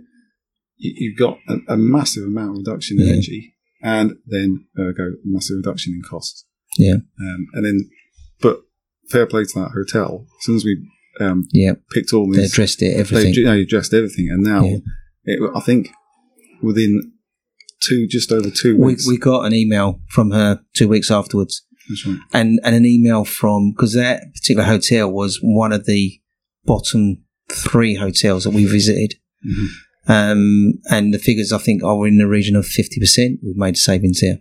you, 0.77 0.93
you've 0.99 1.19
got 1.19 1.39
a, 1.49 1.57
a 1.73 1.77
massive 1.79 2.25
amount 2.25 2.51
of 2.51 2.57
reduction 2.67 3.01
in 3.01 3.07
Yeah. 3.07 3.13
energy 3.15 3.55
and 3.83 4.17
then 4.27 4.67
uh, 4.79 4.93
go 4.95 5.05
a 5.05 5.13
massive 5.25 5.57
reduction 5.57 5.95
in 5.95 6.03
costs. 6.03 6.45
Yeah. 6.77 6.97
Um, 7.19 7.47
and 7.55 7.65
then, 7.65 7.89
but 8.43 8.61
fair 9.11 9.27
play 9.27 9.45
to 9.45 9.61
that 9.61 9.71
hotel. 9.75 10.27
As 10.41 10.45
soon 10.47 10.57
as 10.57 10.65
we 10.65 10.79
um, 11.21 11.47
Yeah. 11.53 11.73
picked 11.93 12.13
all 12.13 12.31
They 12.31 12.39
these, 12.43 12.53
addressed 12.53 12.81
it, 12.83 12.95
everything. 12.97 13.35
you 13.35 13.45
know, 13.45 13.57
addressed 13.57 13.93
everything. 13.93 14.29
And 14.31 14.43
now, 14.45 14.65
Yeah. 14.65 14.79
it, 15.25 15.41
I 15.55 15.61
think 15.61 15.89
within 16.63 17.13
two, 17.83 18.07
just 18.09 18.31
over 18.33 18.51
two 18.51 18.77
weeks. 18.77 19.07
we 19.07 19.17
got 19.19 19.45
an 19.45 19.53
email 19.55 20.01
from 20.11 20.31
her 20.33 20.61
two 20.77 20.89
weeks 20.89 21.11
afterwards. 21.11 21.63
that's 21.89 22.07
right. 22.07 22.19
and 22.35 22.61
and 22.65 22.75
an 22.77 22.85
email 22.85 23.25
from 23.25 23.73
because 23.73 23.95
that 23.95 24.23
particular 24.35 24.65
hotel 24.65 25.11
was 25.11 25.39
one 25.43 25.73
of 25.73 25.87
the 25.87 26.21
bottom 26.67 27.25
three 27.51 27.95
hotels 27.95 28.45
that 28.45 28.51
we 28.51 28.67
visited. 28.67 29.15
Um, 30.07 30.75
and 30.91 31.13
the 31.13 31.19
figures 31.19 31.53
I 31.53 31.59
think 31.59 31.83
are 31.85 32.07
in 32.07 32.19
the 32.19 32.27
region 32.27 32.57
of 32.57 32.65
50%. 32.65 33.39
We've 33.43 33.57
made 33.57 33.77
savings 33.77 34.21
here. 34.21 34.39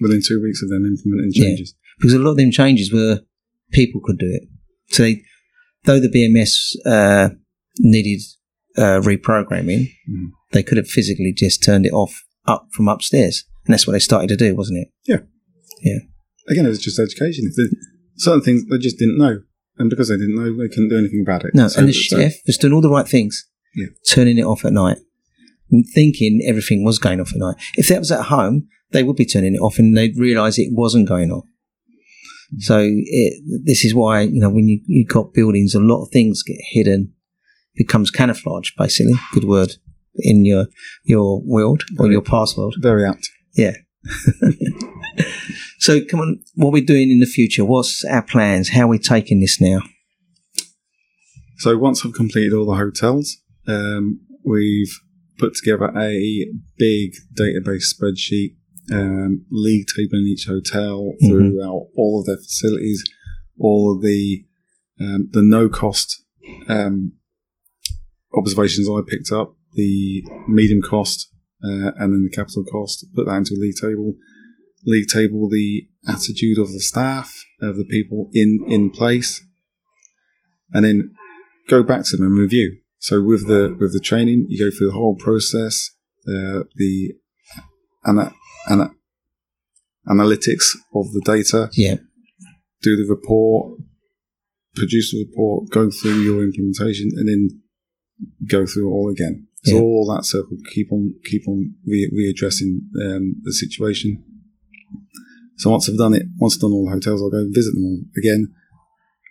Within 0.00 0.20
two 0.26 0.40
weeks 0.42 0.62
of 0.62 0.68
them 0.68 0.84
implementing 0.86 1.32
Yeah. 1.34 1.44
changes. 1.48 1.74
because 1.98 2.12
a 2.12 2.18
lot 2.18 2.32
of 2.32 2.36
them 2.36 2.50
changes 2.50 2.92
were 2.92 3.20
people 3.72 4.00
could 4.04 4.18
do 4.18 4.26
it. 4.30 4.48
So 4.88 5.02
they, 5.02 5.22
though 5.84 6.00
the 6.00 6.08
BMS 6.08 6.54
uh, 6.86 7.30
needed 7.78 8.20
uh, 8.76 9.00
reprogramming, 9.00 9.88
Mhm. 10.10 10.26
they 10.52 10.62
could 10.62 10.76
have 10.76 10.88
physically 10.88 11.32
just 11.36 11.62
turned 11.62 11.86
it 11.86 11.92
off 11.92 12.24
up 12.46 12.68
from 12.72 12.88
upstairs, 12.88 13.44
and 13.64 13.72
that's 13.72 13.86
what 13.86 13.92
they 13.94 13.98
started 13.98 14.28
to 14.28 14.36
do, 14.36 14.54
wasn't 14.54 14.78
it? 14.78 14.88
Yeah, 15.06 15.20
yeah. 15.82 15.98
Again, 16.48 16.66
it 16.66 16.68
was 16.68 16.78
just 16.78 16.98
education. 16.98 17.50
Certain 18.16 18.40
things 18.42 18.64
they 18.70 18.78
just 18.78 18.98
didn't 18.98 19.18
know, 19.18 19.40
and 19.78 19.90
because 19.90 20.08
they 20.08 20.16
didn't 20.16 20.36
know, 20.36 20.56
they 20.56 20.68
couldn't 20.68 20.90
do 20.90 20.98
anything 20.98 21.22
about 21.26 21.44
it. 21.44 21.54
No, 21.54 21.68
So- 21.68 21.80
and 21.80 21.88
the 21.88 21.92
so- 21.92 22.18
chef 22.18 22.34
was 22.46 22.56
doing 22.58 22.72
all 22.72 22.80
the 22.80 22.90
right 22.90 23.08
things, 23.08 23.46
Yeah. 23.74 23.86
turning 24.06 24.38
it 24.38 24.44
off 24.44 24.64
at 24.64 24.72
night, 24.72 24.98
and 25.70 25.84
thinking 25.94 26.40
everything 26.46 26.84
was 26.84 26.98
going 26.98 27.18
off 27.20 27.32
at 27.32 27.38
night. 27.38 27.56
If 27.76 27.88
that 27.88 27.98
was 27.98 28.12
at 28.12 28.26
home, 28.26 28.68
they 28.92 29.02
would 29.02 29.16
be 29.16 29.24
turning 29.26 29.54
it 29.54 29.58
off, 29.58 29.78
and 29.78 29.96
they'd 29.96 30.16
realise 30.16 30.58
it 30.58 30.68
wasn't 30.72 31.08
going 31.08 31.30
off. 31.32 31.44
So 32.58 32.78
it, 32.80 33.62
this 33.64 33.84
is 33.84 33.94
why 33.94 34.22
you 34.22 34.40
know 34.40 34.50
when 34.50 34.68
you 34.68 34.80
you 34.86 35.06
got 35.06 35.34
buildings, 35.34 35.74
a 35.74 35.80
lot 35.80 36.04
of 36.04 36.10
things 36.10 36.42
get 36.42 36.58
hidden, 36.60 37.12
becomes 37.74 38.10
camouflage, 38.10 38.70
basically. 38.78 39.14
Good 39.32 39.44
word 39.44 39.74
in 40.16 40.44
your 40.44 40.66
your 41.04 41.42
world 41.44 41.82
or 41.98 42.10
your 42.10 42.22
past 42.22 42.56
world. 42.56 42.76
very 42.80 43.04
apt. 43.06 43.28
Yeah. 43.54 43.74
so 45.78 46.00
come 46.04 46.20
on, 46.20 46.40
what 46.54 46.72
we're 46.72 46.84
doing 46.84 47.10
in 47.10 47.20
the 47.20 47.26
future? 47.26 47.64
What's 47.64 48.04
our 48.04 48.22
plans? 48.22 48.70
How 48.70 48.82
are 48.82 48.88
we 48.88 48.98
taking 48.98 49.40
this 49.40 49.60
now? 49.60 49.80
So 51.58 51.76
once 51.76 52.04
I've 52.04 52.12
completed 52.12 52.52
all 52.52 52.66
the 52.66 52.76
hotels, 52.76 53.38
um, 53.66 54.20
we've 54.44 55.00
put 55.38 55.54
together 55.54 55.90
a 55.96 56.46
big 56.78 57.14
database 57.34 57.92
spreadsheet, 57.92 58.56
um, 58.92 59.44
league 59.50 59.86
table 59.96 60.14
in 60.18 60.26
each 60.26 60.46
hotel 60.46 61.12
Mhm. 61.22 61.28
throughout 61.28 61.88
all 61.96 62.20
of 62.20 62.26
their 62.26 62.36
facilities, 62.38 63.02
all 63.58 63.94
of 63.94 64.02
the 64.02 64.44
um, 65.00 65.28
the 65.32 65.42
no 65.42 65.68
cost 65.68 66.22
um, 66.68 67.12
observations 68.34 68.88
I 68.88 69.00
picked 69.06 69.30
up, 69.32 69.56
the 69.74 70.24
medium 70.48 70.80
cost, 70.82 71.28
uh, 71.62 71.92
and 71.98 72.12
then 72.12 72.22
the 72.24 72.34
capital 72.34 72.64
cost. 72.64 73.04
Put 73.14 73.26
that 73.26 73.36
into 73.36 73.54
a 73.54 73.60
league 73.60 73.76
table. 73.80 74.14
League 74.84 75.08
table 75.08 75.48
the 75.48 75.88
attitude 76.06 76.58
of 76.58 76.72
the 76.72 76.80
staff, 76.80 77.44
of 77.60 77.76
the 77.76 77.84
people 77.84 78.30
in 78.32 78.64
in 78.68 78.90
place, 78.90 79.42
and 80.72 80.84
then 80.84 81.14
go 81.68 81.82
back 81.82 82.04
to 82.04 82.16
them 82.16 82.26
and 82.26 82.38
review. 82.38 82.78
So 82.98 83.20
with 83.22 83.46
the 83.48 83.76
with 83.78 83.92
the 83.92 84.00
training, 84.00 84.46
you 84.48 84.58
go 84.58 84.70
through 84.74 84.88
the 84.88 84.92
whole 84.94 85.16
process, 85.16 85.90
uh, 86.28 86.62
the 86.76 87.14
ana- 88.06 88.34
ana- 88.70 88.94
analytics 90.08 90.76
of 90.94 91.12
the 91.12 91.22
data, 91.24 91.70
Yeah. 91.74 91.96
do 92.82 92.96
the 92.96 93.06
report, 93.08 93.80
produce 94.74 95.12
the 95.12 95.24
report, 95.24 95.70
go 95.70 95.90
through 95.90 96.20
your 96.22 96.44
implementation, 96.44 97.10
and 97.16 97.28
then 97.28 97.62
go 98.48 98.66
through 98.66 98.88
it 98.88 98.92
all 98.94 99.10
again. 99.10 99.46
So 99.64 99.74
Yeah. 99.76 99.80
all 99.80 100.14
that 100.14 100.24
circle, 100.24 100.56
keep 100.72 100.92
on 100.92 101.14
keep 101.24 101.48
on 101.48 101.74
re- 101.84 102.10
readdressing 102.12 102.80
um, 103.04 103.36
the 103.42 103.52
situation. 103.52 104.22
So 105.56 105.70
once 105.70 105.88
I've 105.88 105.96
done 105.96 106.14
it, 106.14 106.26
once 106.38 106.54
I've 106.54 106.60
done 106.60 106.72
all 106.72 106.84
the 106.86 106.92
hotels, 106.92 107.20
I'll 107.22 107.30
go 107.30 107.38
and 107.38 107.54
visit 107.54 107.72
them 107.74 107.84
all 107.84 108.00
again, 108.16 108.52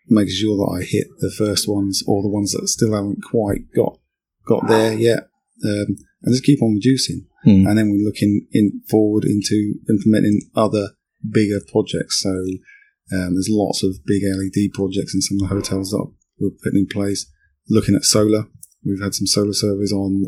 making 0.10 0.34
sure 0.34 0.58
that 0.58 0.82
I 0.82 0.84
hit 0.84 1.08
the 1.20 1.32
first 1.32 1.68
ones 1.70 2.04
or 2.08 2.22
the 2.22 2.30
ones 2.30 2.52
that 2.52 2.68
still 2.68 2.94
haven't 2.94 3.22
quite 3.24 3.72
got 3.76 4.00
got 4.48 4.68
there 4.68 4.94
yet, 4.98 5.30
um, 5.64 5.96
and 6.24 6.34
just 6.34 6.44
keep 6.44 6.62
on 6.62 6.74
reducing. 6.76 7.28
Hmm. 7.46 7.68
And 7.68 7.78
then 7.78 7.90
we're 7.92 8.04
looking 8.06 8.48
in 8.52 8.82
forward 8.90 9.24
into 9.24 9.76
implementing 9.90 10.42
other 10.56 10.90
bigger 11.32 11.62
projects. 11.72 12.20
So 12.22 12.32
um, 13.14 13.36
there's 13.36 13.50
lots 13.50 13.84
of 13.84 13.96
big 14.06 14.24
LED 14.26 14.74
projects 14.74 15.14
in 15.16 15.22
some 15.22 15.38
of 15.42 15.48
the 15.50 15.56
hotels 15.56 15.92
that 15.92 16.06
we're 16.40 16.50
putting 16.64 16.80
in 16.80 16.88
place. 16.88 17.32
Looking 17.70 17.96
at 17.96 18.04
solar, 18.04 18.48
we've 18.84 19.02
had 19.02 19.14
some 19.14 19.28
solar 19.28 19.54
surveys 19.54 19.92
on 19.94 20.26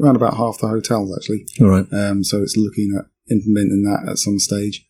around 0.00 0.16
about 0.16 0.36
half 0.36 0.58
the 0.58 0.68
hotels 0.68 1.16
actually. 1.16 1.46
All 1.60 1.68
right. 1.68 1.86
Um, 1.92 2.24
so 2.24 2.42
it's 2.42 2.56
looking 2.56 2.94
at 2.98 3.04
implementing 3.30 3.82
that 3.84 4.10
at 4.10 4.18
some 4.18 4.38
stage. 4.38 4.86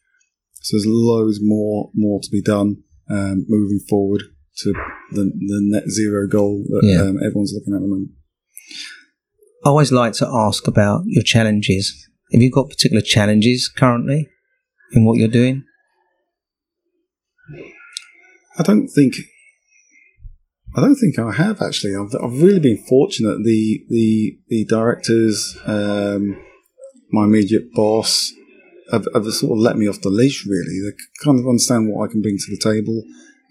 So 0.54 0.76
there's 0.76 0.86
loads 0.86 1.38
more 1.42 1.90
more 1.94 2.20
to 2.20 2.30
be 2.30 2.42
done 2.42 2.82
um, 3.10 3.44
moving 3.48 3.80
forward 3.88 4.22
to 4.58 4.72
the, 5.12 5.24
the 5.24 5.60
net 5.62 5.88
zero 5.90 6.26
goal 6.26 6.64
that 6.68 6.80
Yeah. 6.84 7.02
um, 7.02 7.18
everyone's 7.24 7.52
looking 7.52 7.74
at 7.74 7.78
at 7.78 7.82
the 7.82 7.88
moment. 7.88 8.10
I 9.64 9.70
always 9.70 9.90
like 9.90 10.12
to 10.14 10.28
ask 10.28 10.66
about 10.68 11.04
your 11.06 11.22
challenges. 11.22 12.06
Have 12.32 12.42
you 12.42 12.50
got 12.50 12.68
particular 12.68 13.00
challenges 13.00 13.66
currently 13.66 14.28
in 14.92 15.06
what 15.06 15.16
you're 15.16 15.28
doing? 15.28 15.64
I 18.58 18.62
don't 18.62 18.88
think. 18.88 19.14
I 20.76 20.80
don't 20.82 20.96
think 20.96 21.18
I 21.18 21.32
have 21.32 21.62
actually. 21.62 21.94
I've, 21.96 22.14
I've 22.22 22.42
really 22.42 22.60
been 22.60 22.84
fortunate. 22.86 23.38
The 23.42 23.84
the 23.88 24.36
the 24.48 24.64
directors, 24.66 25.56
um, 25.64 26.36
my 27.10 27.24
immediate 27.24 27.72
boss, 27.72 28.32
have, 28.92 29.06
have 29.14 29.24
sort 29.32 29.52
of 29.52 29.62
let 29.62 29.78
me 29.78 29.88
off 29.88 30.02
the 30.02 30.10
leash. 30.10 30.44
Really, 30.46 30.80
they 30.84 30.96
kind 31.24 31.38
of 31.38 31.48
understand 31.48 31.88
what 31.90 32.06
I 32.06 32.12
can 32.12 32.20
bring 32.20 32.36
to 32.36 32.50
the 32.50 32.60
table. 32.60 33.02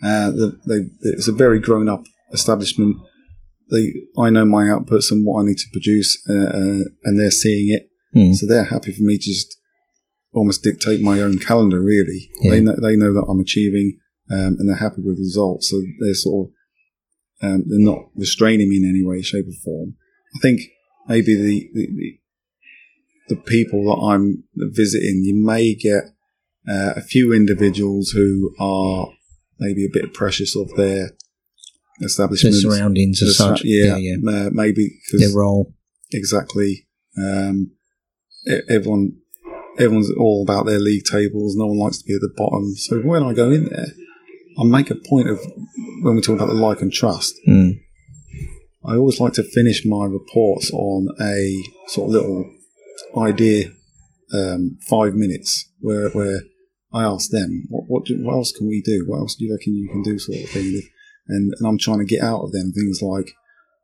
Uh, 0.04 0.30
they, 0.30 0.52
they, 0.82 0.90
it's 1.06 1.28
a 1.28 1.32
very 1.32 1.60
grown 1.60 1.90
up 1.90 2.04
establishment. 2.32 2.98
They, 3.72 3.94
I 4.18 4.30
know 4.30 4.46
my 4.46 4.64
outputs 4.66 5.12
and 5.12 5.26
what 5.26 5.42
I 5.42 5.46
need 5.46 5.58
to 5.58 5.70
produce, 5.72 6.22
uh, 6.30 6.34
uh, 6.34 6.84
and 7.04 7.20
they're 7.20 7.32
seeing 7.32 7.74
it. 7.74 7.90
Hmm. 8.14 8.34
So 8.34 8.46
they're 8.46 8.66
happy 8.66 8.92
for 8.92 9.04
me 9.04 9.18
to 9.18 9.24
just 9.24 9.58
almost 10.34 10.64
dictate 10.64 11.02
my 11.02 11.22
own 11.22 11.40
calendar. 11.40 11.82
Really, 11.82 12.30
Yeah. 12.42 12.52
they 12.52 12.60
know 12.62 12.76
they 12.82 12.96
know 12.96 13.14
that 13.14 13.26
I'm 13.30 13.40
achieving, 13.40 14.00
um, 14.30 14.58
and 14.60 14.70
they're 14.70 14.76
happy 14.76 15.02
with 15.02 15.16
the 15.18 15.22
results. 15.22 15.70
So 15.70 15.82
they're 16.00 16.14
sort 16.14 16.50
of 16.50 16.54
um, 17.50 17.64
they're 17.68 17.80
not 17.80 18.10
restraining 18.16 18.70
me 18.70 18.78
in 18.78 18.90
any 18.90 19.04
way, 19.04 19.22
shape, 19.22 19.46
or 19.48 19.58
form. 19.64 19.96
I 20.36 20.40
think 20.40 20.62
maybe 21.08 21.36
the 21.36 21.70
the, 21.74 21.88
the, 21.88 22.20
the 23.30 23.42
people 23.42 23.84
that 23.86 24.06
I'm 24.06 24.44
visiting, 24.56 25.24
you 25.24 25.36
may 25.36 25.74
get 25.74 26.04
uh, 26.68 26.94
a 26.96 27.02
few 27.02 27.34
individuals 27.34 28.10
who 28.12 28.54
are 28.60 29.10
maybe 29.60 29.86
a 29.86 29.90
bit 29.92 30.14
precious 30.14 30.56
of 30.56 30.70
their 30.76 31.12
The 32.00 32.06
establishment. 32.08 32.56
surroundings 32.56 33.22
as 33.22 33.38
such. 33.38 33.62
yeah, 33.64 33.96
Yeah, 33.98 34.16
yeah. 34.18 34.46
Uh, 34.46 34.50
maybe 34.52 35.00
Their 35.14 35.36
role. 35.36 35.74
exactly. 36.12 36.88
Um, 37.18 37.72
everyone, 38.70 39.18
everyone's 39.78 40.12
all 40.18 40.44
about 40.44 40.66
their 40.66 40.80
league 40.80 41.04
tables. 41.06 41.56
No 41.56 41.68
one 41.68 41.78
likes 41.78 42.00
to 42.00 42.06
be 42.06 42.16
at 42.16 42.22
the 42.22 42.34
bottom. 42.36 42.76
So 42.76 43.00
when 43.00 43.24
I 43.24 43.34
go 43.34 43.52
in 43.52 43.66
there, 43.66 43.88
I 44.60 44.64
make 44.64 44.90
a 44.90 44.96
point 44.96 45.30
of 45.30 45.40
when 46.02 46.16
we 46.16 46.22
talk 46.22 46.36
about 46.36 46.48
the 46.48 46.54
like 46.54 46.82
and 46.82 46.92
trust. 46.92 47.36
Mm. 47.48 47.80
I 48.86 48.96
always 48.96 49.20
like 49.20 49.34
to 49.34 49.44
finish 49.44 49.86
my 49.86 50.06
reports 50.06 50.70
on 50.72 51.08
a 51.22 51.64
sort 51.88 52.10
of 52.10 52.14
little 52.14 52.52
idea, 53.18 53.70
um, 54.34 54.78
five 54.90 55.14
minutes, 55.14 55.70
where 55.80 56.10
where 56.10 56.42
I 56.92 57.04
ask 57.04 57.30
them 57.30 57.64
what 57.70 57.86
what, 57.88 58.06
do, 58.06 58.22
what 58.22 58.34
else 58.34 58.52
can 58.52 58.68
we 58.68 58.82
do? 58.82 59.06
What 59.08 59.20
else 59.20 59.36
do 59.36 59.46
you 59.46 59.54
reckon 59.54 59.76
you 59.76 59.90
can 59.90 60.04
do, 60.04 60.20
sort 60.20 60.44
of 60.44 60.50
thing. 60.50 60.82
And 61.28 61.54
and 61.58 61.68
I'm 61.68 61.78
trying 61.78 62.00
to 62.00 62.06
get 62.06 62.22
out 62.24 62.42
of 62.44 62.52
them 62.52 62.72
things 62.74 63.00
like 63.02 63.32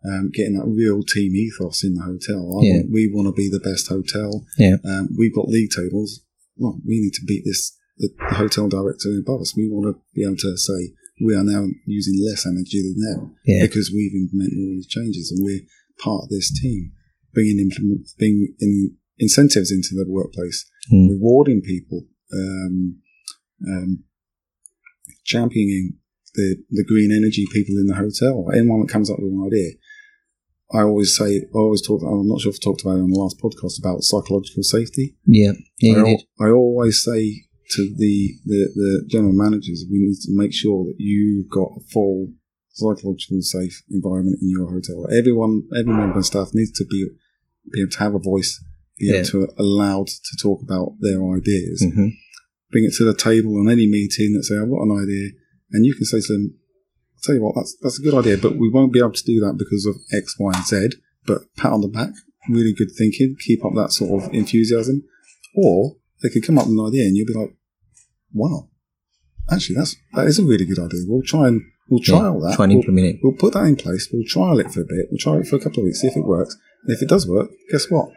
um, 0.06 0.30
getting 0.34 0.58
that 0.58 0.66
real 0.68 1.04
team 1.04 1.36
ethos 1.36 1.84
in 1.84 1.96
the 1.96 2.02
hotel. 2.04 2.60
I 2.62 2.66
Yeah. 2.66 2.74
want, 2.78 2.92
we 2.92 3.12
want 3.14 3.28
to 3.28 3.34
be 3.34 3.50
the 3.50 3.60
best 3.60 3.88
hotel. 3.90 4.46
Yeah. 4.58 4.78
Um, 4.86 5.10
we've 5.18 5.34
got 5.36 5.50
league 5.50 5.72
tables. 5.76 6.22
Well, 6.56 6.80
we 6.86 7.00
need 7.02 7.14
to 7.14 7.26
beat 7.26 7.44
this. 7.46 7.76
The, 7.98 8.10
the 8.30 8.36
hotel 8.36 8.70
director 8.70 9.10
above 9.20 9.42
us. 9.42 9.58
We 9.58 9.68
want 9.70 9.94
to 9.94 10.02
be 10.16 10.24
able 10.24 10.38
to 10.38 10.56
say 10.58 10.94
we 11.22 11.36
are 11.36 11.44
now 11.44 11.68
using 11.86 12.16
less 12.26 12.46
energy 12.46 12.80
than 12.82 12.96
them 13.04 13.36
Yeah. 13.46 13.66
because 13.66 13.92
we've 13.92 14.16
implemented 14.16 14.58
all 14.58 14.72
these 14.72 14.88
changes 14.88 15.32
and 15.36 15.44
we're 15.44 15.68
part 16.02 16.24
of 16.24 16.30
this 16.30 16.50
team, 16.62 16.94
bringing 17.34 17.60
implement, 17.60 18.08
bringing 18.18 18.56
in 18.62 18.96
incentives 19.18 19.70
into 19.70 19.96
the 19.96 20.06
workplace, 20.10 20.66
Mm. 20.94 21.10
rewarding 21.10 21.60
people, 21.62 22.08
um, 22.34 23.00
um, 23.68 24.04
championing 25.26 25.99
the, 26.36 26.58
the 26.70 26.84
green 26.84 27.12
energy 27.12 27.46
people 27.52 27.76
in 27.78 27.88
the 27.88 27.96
hotel. 27.96 28.50
Anyone 28.54 28.82
that 28.82 28.92
comes 28.92 29.10
up 29.10 29.18
with 29.20 29.32
an 29.32 29.44
idea, 29.46 29.72
I 30.72 30.84
always 30.84 31.16
say, 31.18 31.38
I 31.38 31.58
always 31.58 31.82
talk. 31.82 32.02
I'm 32.04 32.28
not 32.28 32.42
sure 32.42 32.52
if 32.52 32.60
I 32.62 32.64
talked 32.64 32.82
about 32.82 32.98
it 32.98 33.02
on 33.02 33.12
the 33.12 33.20
last 33.20 33.40
podcast 33.42 33.80
about 33.80 34.04
psychological 34.04 34.64
safety. 34.64 35.16
Yeah. 35.26 35.54
Yeah, 35.80 36.04
I, 36.04 36.10
al-. 36.10 36.24
I 36.40 36.50
always 36.52 37.04
say 37.04 37.44
to 37.72 37.82
the, 37.98 38.34
the, 38.46 38.70
the 38.76 39.06
general 39.08 39.34
managers, 39.34 39.86
we 39.92 40.00
need 40.00 40.16
to 40.26 40.32
make 40.32 40.54
sure 40.54 40.86
that 40.86 40.96
you've 40.98 41.50
got 41.50 41.70
a 41.78 41.82
full 41.92 42.30
psychological 42.72 43.42
safe 43.42 43.84
environment 43.92 44.38
in 44.42 44.50
your 44.50 44.70
hotel. 44.72 45.08
Everyone, 45.12 45.64
every 45.78 45.94
member 45.94 46.20
of 46.20 46.26
staff 46.26 46.50
needs 46.54 46.72
to 46.80 46.86
be 46.86 47.08
be 47.72 47.82
able 47.82 47.92
to 47.92 48.00
have 48.00 48.16
a 48.16 48.20
voice, 48.20 48.64
be 48.98 49.08
Yeah. 49.08 49.18
able 49.18 49.30
to 49.30 49.48
allowed 49.60 50.08
to 50.08 50.38
talk 50.42 50.62
about 50.64 50.96
their 51.02 51.22
ideas, 51.36 51.84
hmm 51.84 52.10
bring 52.72 52.86
it 52.86 52.94
to 52.94 53.04
the 53.04 53.16
table 53.16 53.58
on 53.60 53.68
any 53.68 53.88
meeting 53.88 54.34
that 54.36 54.44
say, 54.44 54.54
I've 54.56 54.70
got 54.70 54.84
an 54.84 55.02
idea, 55.02 55.32
and 55.72 55.86
you 55.86 55.94
can 55.96 56.06
say 56.06 56.20
to 56.22 56.34
them, 56.34 56.56
I'll 57.16 57.22
tell 57.24 57.36
you 57.36 57.42
what, 57.44 57.56
that's 57.56 57.76
that's 57.82 58.00
a 58.00 58.04
good 58.04 58.14
idea, 58.14 58.38
but 58.38 58.56
we 58.58 58.70
won't 58.70 58.94
be 58.94 59.00
able 59.00 59.12
to 59.14 59.24
do 59.24 59.40
that 59.42 59.56
because 59.58 59.86
of 59.86 59.96
X, 60.14 60.36
Y, 60.40 60.52
and 60.56 60.66
Z. 60.66 60.98
but 61.26 61.42
pat 61.58 61.72
on 61.74 61.82
the 61.82 61.88
back, 61.88 62.12
really 62.50 62.74
good 62.74 62.90
thinking, 62.98 63.36
keep 63.40 63.64
up 63.66 63.74
that 63.76 63.92
sort 63.92 64.24
of 64.24 64.34
enthusiasm. 64.34 65.04
Or 65.56 65.96
they 66.24 66.30
could 66.30 66.46
come 66.46 66.58
up 66.58 66.66
with 66.68 66.78
an 66.78 66.86
idea 66.88 67.04
and 67.06 67.16
you'll 67.18 67.28
be 67.28 67.34
like, 67.34 67.56
wow, 68.34 68.70
actually, 69.52 69.76
that's, 69.76 69.96
that 70.14 70.28
is 70.28 70.40
a 70.40 70.44
really 70.46 70.66
good 70.66 70.80
idea. 70.80 71.02
We'll 71.08 71.24
try 71.24 71.48
and, 71.48 71.62
we'll 71.90 72.00
trial 72.02 72.40
that. 72.42 72.56
Try 72.56 72.66
and 72.66 72.74
We'll- 72.74 72.80
implement 72.82 73.08
it. 73.08 73.16
We'll 73.24 73.34
put 73.34 73.54
that 73.54 73.66
in 73.66 73.76
place. 73.76 74.10
We'll 74.14 74.24
trial 74.28 74.60
it 74.60 74.72
for 74.72 74.82
a 74.82 74.86
bit. 74.86 75.08
We'll 75.10 75.18
try 75.18 75.38
it 75.38 75.48
for 75.48 75.56
a 75.56 75.60
couple 75.60 75.80
of 75.80 75.86
weeks, 75.86 76.02
see 76.02 76.08
if 76.08 76.16
it 76.18 76.26
works. 76.26 76.56
And 76.86 76.96
if 76.96 77.02
it 77.02 77.10
does 77.10 77.28
work, 77.28 77.50
guess 77.72 77.90
what? 77.90 78.10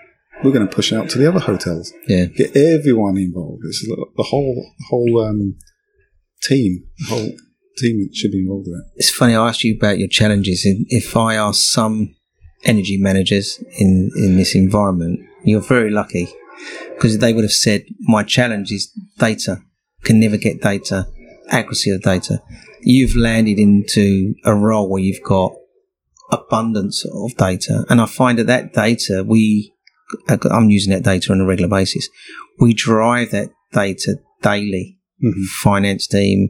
We're 0.44 0.52
going 0.52 0.66
to 0.68 0.74
push 0.74 0.92
it 0.92 0.96
out 0.96 1.08
to 1.10 1.18
the 1.18 1.28
other 1.28 1.40
hotels. 1.40 1.92
Yeah. 2.08 2.26
Get 2.26 2.56
everyone 2.56 3.16
involved. 3.16 3.62
It's 3.64 3.82
the 3.86 4.22
whole 4.24 4.66
whole 4.88 5.20
um, 5.24 5.56
team. 6.42 6.84
Whole 7.08 7.30
hmm. 7.30 7.36
team 7.78 8.08
should 8.12 8.32
be 8.32 8.40
involved 8.40 8.68
in 8.68 8.74
it. 8.74 8.92
It's 8.96 9.10
funny. 9.10 9.34
I 9.34 9.48
asked 9.48 9.64
you 9.64 9.76
about 9.76 9.98
your 9.98 10.08
challenges. 10.08 10.64
and 10.64 10.86
If 10.88 11.16
I 11.16 11.34
ask 11.34 11.60
some 11.62 12.14
energy 12.64 12.96
managers 12.96 13.62
in 13.78 14.10
in 14.16 14.36
this 14.36 14.54
environment, 14.54 15.20
you're 15.44 15.60
very 15.60 15.90
lucky 15.90 16.28
because 16.94 17.18
they 17.18 17.32
would 17.32 17.44
have 17.44 17.52
said 17.52 17.84
my 18.00 18.22
challenge 18.22 18.70
is 18.72 18.92
data. 19.18 19.58
Can 20.04 20.18
never 20.18 20.36
get 20.36 20.60
data, 20.60 21.06
accuracy 21.48 21.90
of 21.90 22.02
data. 22.02 22.42
You've 22.80 23.14
landed 23.14 23.58
into 23.58 24.34
a 24.44 24.52
role 24.52 24.90
where 24.90 25.00
you've 25.00 25.22
got 25.22 25.52
abundance 26.32 27.04
of 27.04 27.36
data, 27.36 27.84
and 27.88 28.00
I 28.00 28.06
find 28.06 28.38
that 28.38 28.48
that 28.48 28.72
data 28.72 29.24
we 29.24 29.72
I'm 30.28 30.70
using 30.70 30.92
that 30.92 31.04
data 31.04 31.32
on 31.32 31.40
a 31.40 31.46
regular 31.46 31.68
basis. 31.68 32.08
We 32.58 32.74
drive 32.74 33.30
that 33.30 33.50
data 33.72 34.16
daily. 34.42 34.98
Mhm. 35.22 35.44
Finance 35.62 36.06
team, 36.06 36.48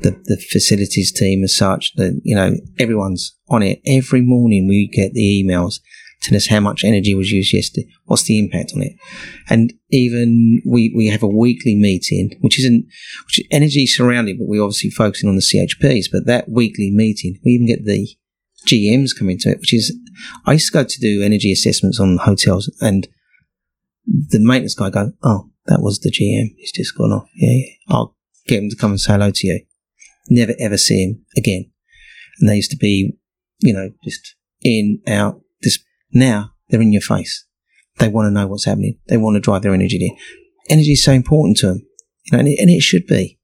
the, 0.00 0.10
the 0.24 0.36
facilities 0.36 1.12
team 1.12 1.44
as 1.44 1.56
such, 1.56 1.94
that, 1.96 2.20
you 2.22 2.34
know, 2.34 2.54
everyone's 2.78 3.36
on 3.48 3.62
it. 3.62 3.80
Every 3.86 4.22
morning 4.22 4.68
we 4.68 4.88
get 4.88 5.12
the 5.12 5.44
emails 5.44 5.80
telling 6.22 6.36
us 6.36 6.48
how 6.48 6.60
much 6.60 6.84
energy 6.84 7.14
was 7.14 7.30
used 7.30 7.52
yesterday. 7.52 7.86
What's 8.06 8.24
the 8.24 8.38
impact 8.38 8.72
on 8.74 8.82
it? 8.82 8.92
And 9.48 9.72
even 9.90 10.62
we, 10.66 10.92
we 10.96 11.06
have 11.08 11.22
a 11.22 11.28
weekly 11.28 11.76
meeting, 11.76 12.30
which 12.40 12.58
isn't, 12.58 12.86
which 13.26 13.38
is 13.40 13.46
energy 13.50 13.86
surrounding, 13.86 14.38
but 14.38 14.48
we're 14.48 14.62
obviously 14.62 14.90
focusing 14.90 15.28
on 15.28 15.36
the 15.36 15.42
CHPs, 15.42 16.06
but 16.10 16.26
that 16.26 16.48
weekly 16.48 16.90
meeting, 16.90 17.38
we 17.44 17.52
even 17.52 17.66
get 17.66 17.84
the 17.84 18.08
GMs 18.66 19.10
come 19.16 19.30
into 19.30 19.50
it, 19.50 19.60
which 19.60 19.72
is, 19.72 19.96
I 20.44 20.54
used 20.54 20.72
to 20.72 20.78
go 20.78 20.84
to 20.84 21.00
do 21.00 21.22
energy 21.22 21.52
assessments 21.52 22.00
on 22.00 22.18
hotels 22.18 22.72
and 22.80 23.06
the 24.06 24.40
maintenance 24.40 24.74
guy 24.74 24.90
go, 24.90 25.12
oh, 25.22 25.50
that 25.68 25.80
was 25.82 26.00
the 26.00 26.10
GM. 26.10 26.54
He's 26.56 26.72
just 26.72 26.96
gone 26.96 27.12
off. 27.12 27.28
Yeah, 27.34 27.52
yeah. 27.52 27.94
I'll 27.94 28.16
get 28.46 28.62
him 28.62 28.70
to 28.70 28.76
come 28.76 28.92
and 28.92 29.00
say 29.00 29.12
hello 29.12 29.30
to 29.30 29.46
you. 29.46 29.60
Never 30.28 30.54
ever 30.58 30.76
see 30.76 31.04
him 31.04 31.24
again. 31.36 31.70
And 32.40 32.48
they 32.48 32.56
used 32.56 32.70
to 32.70 32.76
be, 32.76 33.12
you 33.60 33.72
know, 33.72 33.90
just 34.02 34.34
in, 34.62 35.00
out. 35.06 35.40
This 35.62 35.78
now 36.12 36.52
they're 36.68 36.80
in 36.80 36.92
your 36.92 37.02
face. 37.02 37.46
They 37.98 38.08
want 38.08 38.26
to 38.26 38.30
know 38.30 38.46
what's 38.46 38.64
happening. 38.64 38.98
They 39.08 39.16
want 39.16 39.34
to 39.36 39.40
drive 39.40 39.62
their 39.62 39.74
energy 39.74 39.98
there. 39.98 40.16
Energy 40.70 40.92
is 40.92 41.04
so 41.04 41.12
important 41.12 41.56
to 41.58 41.66
them, 41.66 41.86
you 42.24 42.32
know, 42.32 42.38
and 42.38 42.48
it, 42.48 42.58
and 42.60 42.70
it 42.70 42.82
should 42.82 43.06
be. 43.06 43.38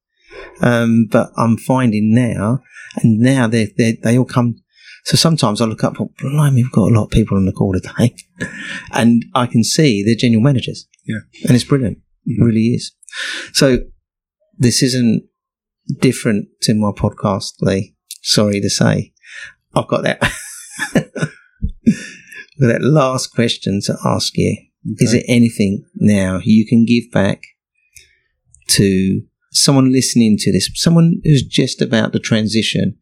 Um, 0.61 1.07
but 1.11 1.31
I'm 1.37 1.57
finding 1.57 2.14
now, 2.14 2.61
and 3.03 3.18
now 3.18 3.47
they 3.47 3.72
they 3.77 3.99
they 4.03 4.18
all 4.18 4.25
come. 4.25 4.57
So 5.05 5.18
sometimes 5.18 5.61
I 5.61 5.66
look 5.66 5.85
up, 5.85 6.01
oh, 6.01 6.11
blimey, 6.18 6.62
we've 6.62 6.72
got 6.72 6.91
a 6.91 6.95
lot 6.95 7.05
of 7.05 7.11
people 7.11 7.37
on 7.37 7.45
the 7.45 7.53
call 7.53 7.75
today, 7.75 8.14
and 8.93 9.25
I 9.35 9.47
can 9.47 9.62
see 9.62 10.03
they're 10.03 10.14
general 10.14 10.43
managers. 10.43 10.87
Yeah. 11.05 11.18
and 11.47 11.55
it's 11.55 11.64
brilliant. 11.64 11.99
It 12.27 12.43
really 12.43 12.68
is. 12.75 12.93
So 13.53 13.79
this 14.57 14.83
isn't 14.83 15.25
different 16.01 16.49
to 16.62 16.75
my 16.75 16.91
podcast, 16.91 17.55
Lee. 17.61 17.95
Sorry 18.22 18.61
to 18.61 18.70
say, 18.70 19.12
I've 19.75 19.89
got 19.89 20.03
that. 20.05 20.20
With 22.57 22.68
that 22.70 22.83
last 22.83 23.35
question 23.35 23.81
to 23.85 23.97
ask 24.05 24.37
you, 24.37 24.57
is 24.99 25.12
there 25.12 25.22
anything 25.27 25.85
now 25.97 26.41
you 26.43 26.66
can 26.66 26.85
give 26.85 27.11
back 27.12 27.43
to 28.68 29.22
someone 29.51 29.93
listening 29.93 30.37
to 30.39 30.53
this, 30.53 30.70
someone 30.75 31.20
who's 31.25 31.43
just 31.43 31.83
about 31.83 32.12
to 32.12 32.18
transition 32.18 32.97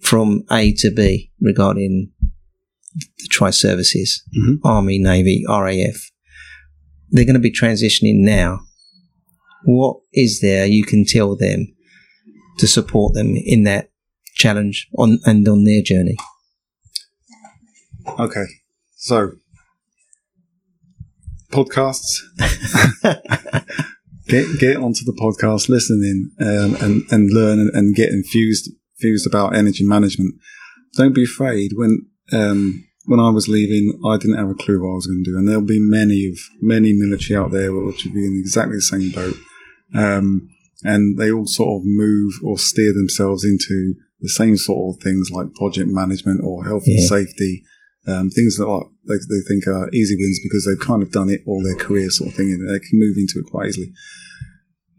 from 0.00 0.44
A 0.50 0.72
to 0.74 0.90
B 0.90 1.32
regarding 1.40 2.10
the 2.94 3.28
tri 3.30 3.50
services, 3.50 4.22
Mhm. 4.38 4.58
Army, 4.64 4.98
Navy, 4.98 5.44
RAF? 5.48 6.10
They're 7.14 7.24
going 7.24 7.34
to 7.34 7.40
be 7.40 7.52
transitioning 7.52 8.24
now. 8.24 8.58
What 9.64 9.98
is 10.12 10.40
there 10.40 10.66
you 10.66 10.84
can 10.84 11.04
tell 11.04 11.36
them 11.36 11.72
to 12.58 12.66
support 12.66 13.14
them 13.14 13.36
in 13.36 13.62
that 13.62 13.90
challenge 14.34 14.88
on 14.98 15.20
and 15.24 15.46
on 15.46 15.62
their 15.62 15.80
journey? 15.80 16.16
Okay, 18.18 18.44
so 18.96 19.30
podcasts. 21.52 22.18
get 24.26 24.58
get 24.58 24.76
onto 24.76 25.04
the 25.04 25.16
podcast, 25.16 25.68
listen 25.68 26.02
in, 26.02 26.44
um, 26.44 26.74
and 26.82 27.04
and 27.12 27.32
learn 27.32 27.60
and, 27.60 27.70
and 27.74 27.94
get 27.94 28.08
infused 28.08 28.72
infused 28.98 29.24
about 29.24 29.54
energy 29.54 29.84
management. 29.84 30.34
Don't 30.96 31.14
be 31.14 31.22
afraid 31.22 31.74
when 31.76 32.06
um, 32.32 32.84
when 33.06 33.20
I 33.20 33.30
was 33.30 33.48
leaving, 33.48 34.00
I 34.06 34.16
didn't 34.16 34.38
have 34.38 34.48
a 34.50 34.54
clue 34.54 34.80
what 34.82 34.92
I 34.92 34.94
was 34.94 35.06
going 35.06 35.24
to 35.24 35.30
do, 35.30 35.36
and 35.38 35.46
there'll 35.48 35.62
be 35.62 35.78
many 35.80 36.26
of 36.28 36.38
many 36.60 36.92
military 36.92 37.38
out 37.38 37.50
there 37.50 37.72
which 37.72 38.04
will 38.04 38.12
be 38.14 38.26
in 38.26 38.36
exactly 38.38 38.76
the 38.76 38.82
same 38.82 39.10
boat, 39.10 39.36
um, 39.94 40.48
and 40.82 41.18
they 41.18 41.30
all 41.30 41.46
sort 41.46 41.80
of 41.80 41.86
move 41.86 42.32
or 42.42 42.58
steer 42.58 42.92
themselves 42.92 43.44
into 43.44 43.94
the 44.20 44.28
same 44.28 44.56
sort 44.56 44.96
of 44.96 45.02
things 45.02 45.30
like 45.30 45.52
project 45.54 45.88
management 45.90 46.40
or 46.42 46.64
health 46.64 46.84
and 46.86 46.98
safety, 47.08 47.62
um, 48.06 48.30
things 48.30 48.56
that 48.56 48.66
are, 48.66 48.84
they, 49.06 49.16
they 49.16 49.42
think 49.48 49.66
are 49.66 49.90
easy 49.92 50.16
wins 50.16 50.40
because 50.42 50.64
they've 50.64 50.86
kind 50.86 51.02
of 51.02 51.10
done 51.12 51.28
it 51.28 51.40
all 51.46 51.62
their 51.62 51.76
career 51.76 52.08
sort 52.10 52.30
of 52.30 52.36
thing, 52.36 52.50
and 52.52 52.68
they 52.68 52.78
can 52.78 52.98
move 52.98 53.16
into 53.18 53.38
it 53.38 53.50
quite 53.50 53.68
easily. 53.68 53.92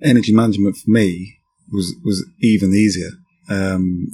Energy 0.03 0.33
management 0.33 0.75
for 0.77 0.91
me 0.91 1.39
was 1.71 1.95
was 2.03 2.23
even 2.41 2.71
easier. 2.73 3.09
Um, 3.49 4.07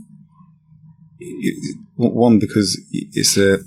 it- 1.20 1.78
one 1.98 2.40
because 2.40 2.82
it's 2.92 3.38
a 3.38 3.60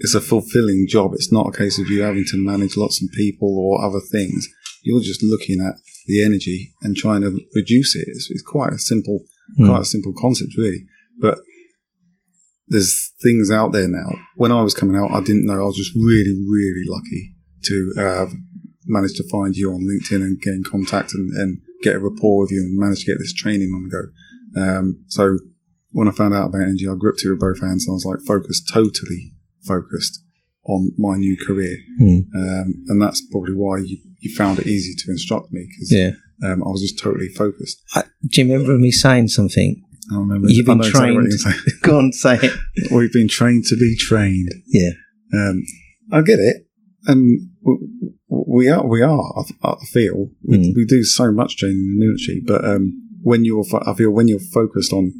it's 0.00 0.14
a 0.14 0.20
fulfilling 0.20 0.86
job. 0.88 1.12
It's 1.14 1.32
not 1.32 1.48
a 1.48 1.56
case 1.56 1.78
of 1.78 1.88
you 1.88 2.02
having 2.02 2.24
to 2.28 2.36
manage 2.36 2.76
lots 2.76 3.02
of 3.02 3.08
people 3.12 3.56
or 3.58 3.84
other 3.84 4.00
things. 4.00 4.48
You're 4.82 5.00
just 5.00 5.22
looking 5.22 5.60
at 5.60 5.74
the 6.06 6.24
energy 6.24 6.72
and 6.82 6.96
trying 6.96 7.20
to 7.20 7.38
reduce 7.54 7.94
it. 7.94 8.06
It's, 8.08 8.30
it's 8.30 8.42
quite 8.42 8.72
a 8.72 8.78
simple, 8.78 9.20
Hmm. 9.56 9.66
quite 9.66 9.82
a 9.82 9.84
simple 9.84 10.14
concept, 10.16 10.52
really. 10.56 10.86
But 11.18 11.38
there's 12.68 13.12
things 13.22 13.50
out 13.50 13.72
there 13.72 13.88
now. 13.88 14.10
When 14.36 14.52
I 14.52 14.62
was 14.62 14.74
coming 14.74 14.96
out, 14.96 15.10
I 15.10 15.20
didn't 15.20 15.44
know. 15.44 15.60
I 15.60 15.64
was 15.66 15.76
just 15.76 15.94
really, 15.94 16.34
really 16.48 16.84
lucky 16.86 17.34
to 17.64 17.92
have 17.96 18.32
managed 18.86 19.16
to 19.16 19.28
find 19.28 19.56
you 19.56 19.70
on 19.72 19.80
LinkedIn 19.86 20.22
and 20.22 20.40
get 20.40 20.54
in 20.54 20.62
contact 20.64 21.12
and, 21.14 21.30
and 21.32 21.58
get 21.82 21.96
a 21.96 21.98
rapport 21.98 22.42
with 22.42 22.52
you 22.52 22.60
and 22.62 22.78
manage 22.78 23.00
to 23.00 23.06
get 23.06 23.18
this 23.18 23.34
training 23.34 23.72
on 23.74 23.88
the 23.88 23.90
go. 23.90 24.62
Um, 24.62 25.04
so 25.08 25.36
when 25.90 26.08
I 26.08 26.12
found 26.12 26.32
out 26.32 26.46
about 26.48 26.62
energy, 26.62 26.86
I 26.88 26.94
gripped 26.96 27.24
it 27.24 27.30
with 27.30 27.40
both 27.40 27.60
hands 27.60 27.86
and 27.86 27.92
I 27.92 27.94
was 27.94 28.04
like 28.06 28.20
focused, 28.26 28.70
totally 28.72 29.34
focused 29.66 30.22
on 30.64 30.90
my 30.98 31.16
new 31.16 31.36
career. 31.36 31.76
Hmm. 31.98 32.18
Um, 32.34 32.74
and 32.88 33.02
that's 33.02 33.20
probably 33.30 33.54
why 33.54 33.78
you, 33.78 33.98
you 34.20 34.34
found 34.34 34.58
it 34.58 34.66
easy 34.66 34.94
to 35.04 35.10
instruct 35.10 35.52
me 35.52 35.66
because 35.68 35.92
Yeah. 35.92 36.10
um, 36.48 36.62
I 36.62 36.68
was 36.68 36.82
just 36.82 36.98
totally 37.02 37.28
focused. 37.28 37.80
I, 37.94 38.04
do 38.30 38.42
you 38.42 38.52
remember 38.52 38.78
me 38.78 38.90
saying 38.90 39.28
something? 39.28 39.82
I 40.12 40.16
remember 40.16 40.48
You've 40.50 40.66
been 40.66 40.78
exactly 40.80 41.14
trained. 41.14 41.60
Go 41.82 41.98
on, 41.98 42.12
say 42.12 42.38
it. 42.42 42.52
We've 42.92 43.12
been 43.12 43.28
trained 43.28 43.64
to 43.66 43.76
be 43.76 43.96
trained. 43.98 44.50
Yeah. 44.66 44.90
Um, 45.32 45.62
I 46.12 46.22
get 46.22 46.40
it, 46.40 46.66
and 47.06 47.48
we 48.28 48.68
are. 48.68 48.84
We 48.86 49.02
are. 49.02 49.44
I, 49.62 49.68
I 49.70 49.76
feel 49.92 50.30
we, 50.44 50.58
Mm. 50.58 50.72
we 50.74 50.84
do 50.84 51.04
so 51.04 51.30
much 51.32 51.56
training 51.56 51.78
in 51.78 51.98
the 51.98 52.04
military, 52.06 52.42
but 52.44 52.64
um, 52.68 52.92
when 53.22 53.44
you're, 53.44 53.64
I 53.86 53.94
feel 53.94 54.10
when 54.10 54.26
you're 54.26 54.40
focused 54.52 54.92
on, 54.92 55.12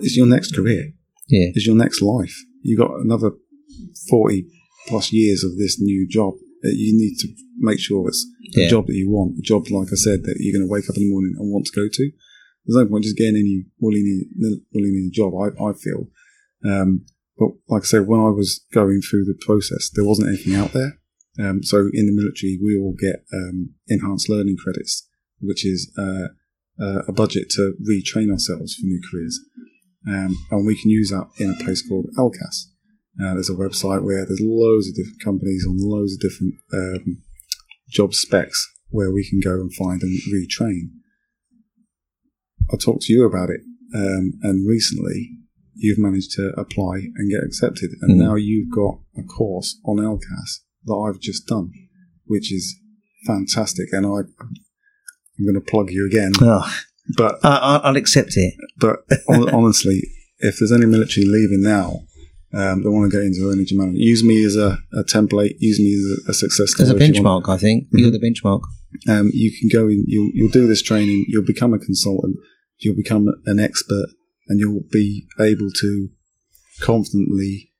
it's 0.00 0.16
your 0.16 0.26
next 0.26 0.54
career, 0.54 0.92
Yeah. 1.28 1.48
it's 1.54 1.66
your 1.66 1.74
next 1.76 2.00
life. 2.00 2.34
You've 2.62 2.78
got 2.78 2.92
another 3.00 3.30
forty 4.10 4.46
plus 4.88 5.12
years 5.12 5.42
of 5.44 5.56
this 5.58 5.80
new 5.80 6.06
job 6.08 6.34
that 6.62 6.74
you 6.76 6.96
need 6.96 7.16
to 7.18 7.28
make 7.58 7.78
sure 7.78 8.08
it's 8.08 8.24
the 8.52 8.62
Yeah. 8.62 8.68
job 8.68 8.86
that 8.86 8.94
you 8.94 9.10
want, 9.10 9.36
the 9.36 9.42
job, 9.42 9.68
like 9.70 9.88
I 9.92 9.96
said, 9.96 10.22
that 10.24 10.36
you're 10.38 10.56
going 10.56 10.66
to 10.66 10.72
wake 10.72 10.88
up 10.88 10.96
in 10.96 11.02
the 11.04 11.10
morning 11.10 11.34
and 11.38 11.50
want 11.50 11.66
to 11.66 11.72
go 11.80 11.88
to. 11.88 12.10
There's 12.64 12.76
no 12.76 12.86
point 12.86 13.04
just 13.04 13.16
getting 13.16 13.36
any 13.36 13.64
willy 13.80 14.02
nilly 14.72 15.10
job. 15.12 15.32
I, 15.34 15.46
I 15.62 15.72
feel. 15.72 16.08
Um, 16.64 17.04
but 17.38 17.50
like 17.68 17.82
I 17.82 17.86
said, 17.86 18.06
when 18.06 18.20
I 18.20 18.30
was 18.30 18.64
going 18.72 19.00
through 19.02 19.24
the 19.26 19.38
process, 19.44 19.90
there 19.90 20.04
wasn't 20.04 20.28
anything 20.28 20.54
out 20.54 20.72
there. 20.72 20.98
Um, 21.38 21.62
so 21.62 21.90
in 21.92 22.06
the 22.06 22.12
military, 22.12 22.58
we 22.62 22.76
all 22.78 22.94
get 22.98 23.24
um, 23.32 23.74
enhanced 23.88 24.28
learning 24.28 24.56
credits, 24.62 25.06
which 25.40 25.66
is 25.66 25.92
uh, 25.98 26.28
uh, 26.80 27.02
a 27.06 27.12
budget 27.12 27.50
to 27.50 27.74
retrain 27.86 28.30
ourselves 28.32 28.74
for 28.74 28.86
new 28.86 29.00
careers. 29.10 29.38
Um, 30.08 30.36
and 30.50 30.66
we 30.66 30.80
can 30.80 30.90
use 30.90 31.10
that 31.10 31.28
in 31.38 31.50
a 31.50 31.64
place 31.64 31.86
called 31.86 32.06
ELCAS. 32.16 32.66
Uh, 33.22 33.34
there's 33.34 33.48
a 33.50 33.54
website 33.54 34.02
where 34.04 34.26
there's 34.26 34.40
loads 34.42 34.88
of 34.88 34.94
different 34.94 35.22
companies 35.24 35.64
on 35.68 35.76
loads 35.78 36.12
of 36.14 36.20
different 36.20 36.54
um, 36.72 37.22
job 37.88 38.12
specs 38.12 38.66
where 38.90 39.10
we 39.12 39.26
can 39.28 39.40
go 39.40 39.54
and 39.54 39.72
find 39.74 40.02
and 40.02 40.18
retrain. 40.32 40.90
I 42.72 42.76
talked 42.76 43.02
to 43.02 43.12
you 43.12 43.24
about 43.24 43.50
it, 43.50 43.60
um, 43.94 44.32
and 44.42 44.68
recently 44.68 45.30
you've 45.74 45.98
managed 45.98 46.32
to 46.32 46.52
apply 46.58 46.96
and 47.16 47.30
get 47.30 47.44
accepted. 47.44 47.90
And 48.00 48.12
Mm. 48.16 48.24
now 48.24 48.34
you've 48.34 48.70
got 48.74 48.98
a 49.16 49.22
course 49.22 49.78
on 49.84 49.98
ELCAS 49.98 50.60
that 50.86 50.94
I've 50.94 51.20
just 51.20 51.46
done, 51.46 51.70
which 52.24 52.52
is 52.52 52.76
fantastic. 53.26 53.88
And 53.92 54.06
I, 54.06 54.20
I'm 54.40 55.44
going 55.44 55.54
to 55.54 55.60
plug 55.60 55.90
you 55.90 56.06
again, 56.06 56.32
Oh, 56.40 56.66
but 57.16 57.38
I, 57.44 57.56
I- 57.56 57.80
I'll 57.84 57.96
accept 57.96 58.36
it. 58.36 58.54
but 58.78 59.00
honestly, 59.28 60.02
if 60.40 60.58
there's 60.58 60.72
any 60.72 60.86
military 60.86 61.26
leaving 61.26 61.62
now 61.62 62.00
um, 62.56 62.82
that 62.82 62.90
want 62.90 63.10
to 63.10 63.16
get 63.16 63.24
into 63.26 63.50
energy 63.52 63.76
management, 63.76 63.98
use 63.98 64.24
me 64.24 64.42
as 64.44 64.56
a, 64.56 64.78
a 64.94 65.04
template. 65.04 65.56
Use 65.58 65.78
me 65.78 65.92
as 65.94 66.26
a, 66.26 66.30
a 66.30 66.34
success 66.34 66.80
As 66.80 66.88
a 66.88 66.94
story. 66.94 67.06
you 67.06 67.22
want. 67.22 67.44
benchmark, 67.44 67.54
I 67.54 67.58
think. 67.58 67.86
You're 67.92 68.10
the 68.10 68.18
benchmark. 68.18 68.62
Um, 69.08 69.30
you 69.34 69.52
can 69.58 69.68
go 69.68 69.88
in. 69.88 70.04
You'll 70.06 70.30
you'll 70.32 70.50
do 70.50 70.66
this 70.66 70.82
training. 70.82 71.26
You'll 71.28 71.44
become 71.44 71.74
a 71.74 71.78
consultant. 71.78 72.36
You'll 72.78 72.96
become 72.96 73.28
an 73.46 73.58
expert, 73.58 74.06
and 74.48 74.58
you'll 74.58 74.84
be 74.90 75.26
able 75.38 75.70
to 75.80 76.08
confidently 76.80 77.72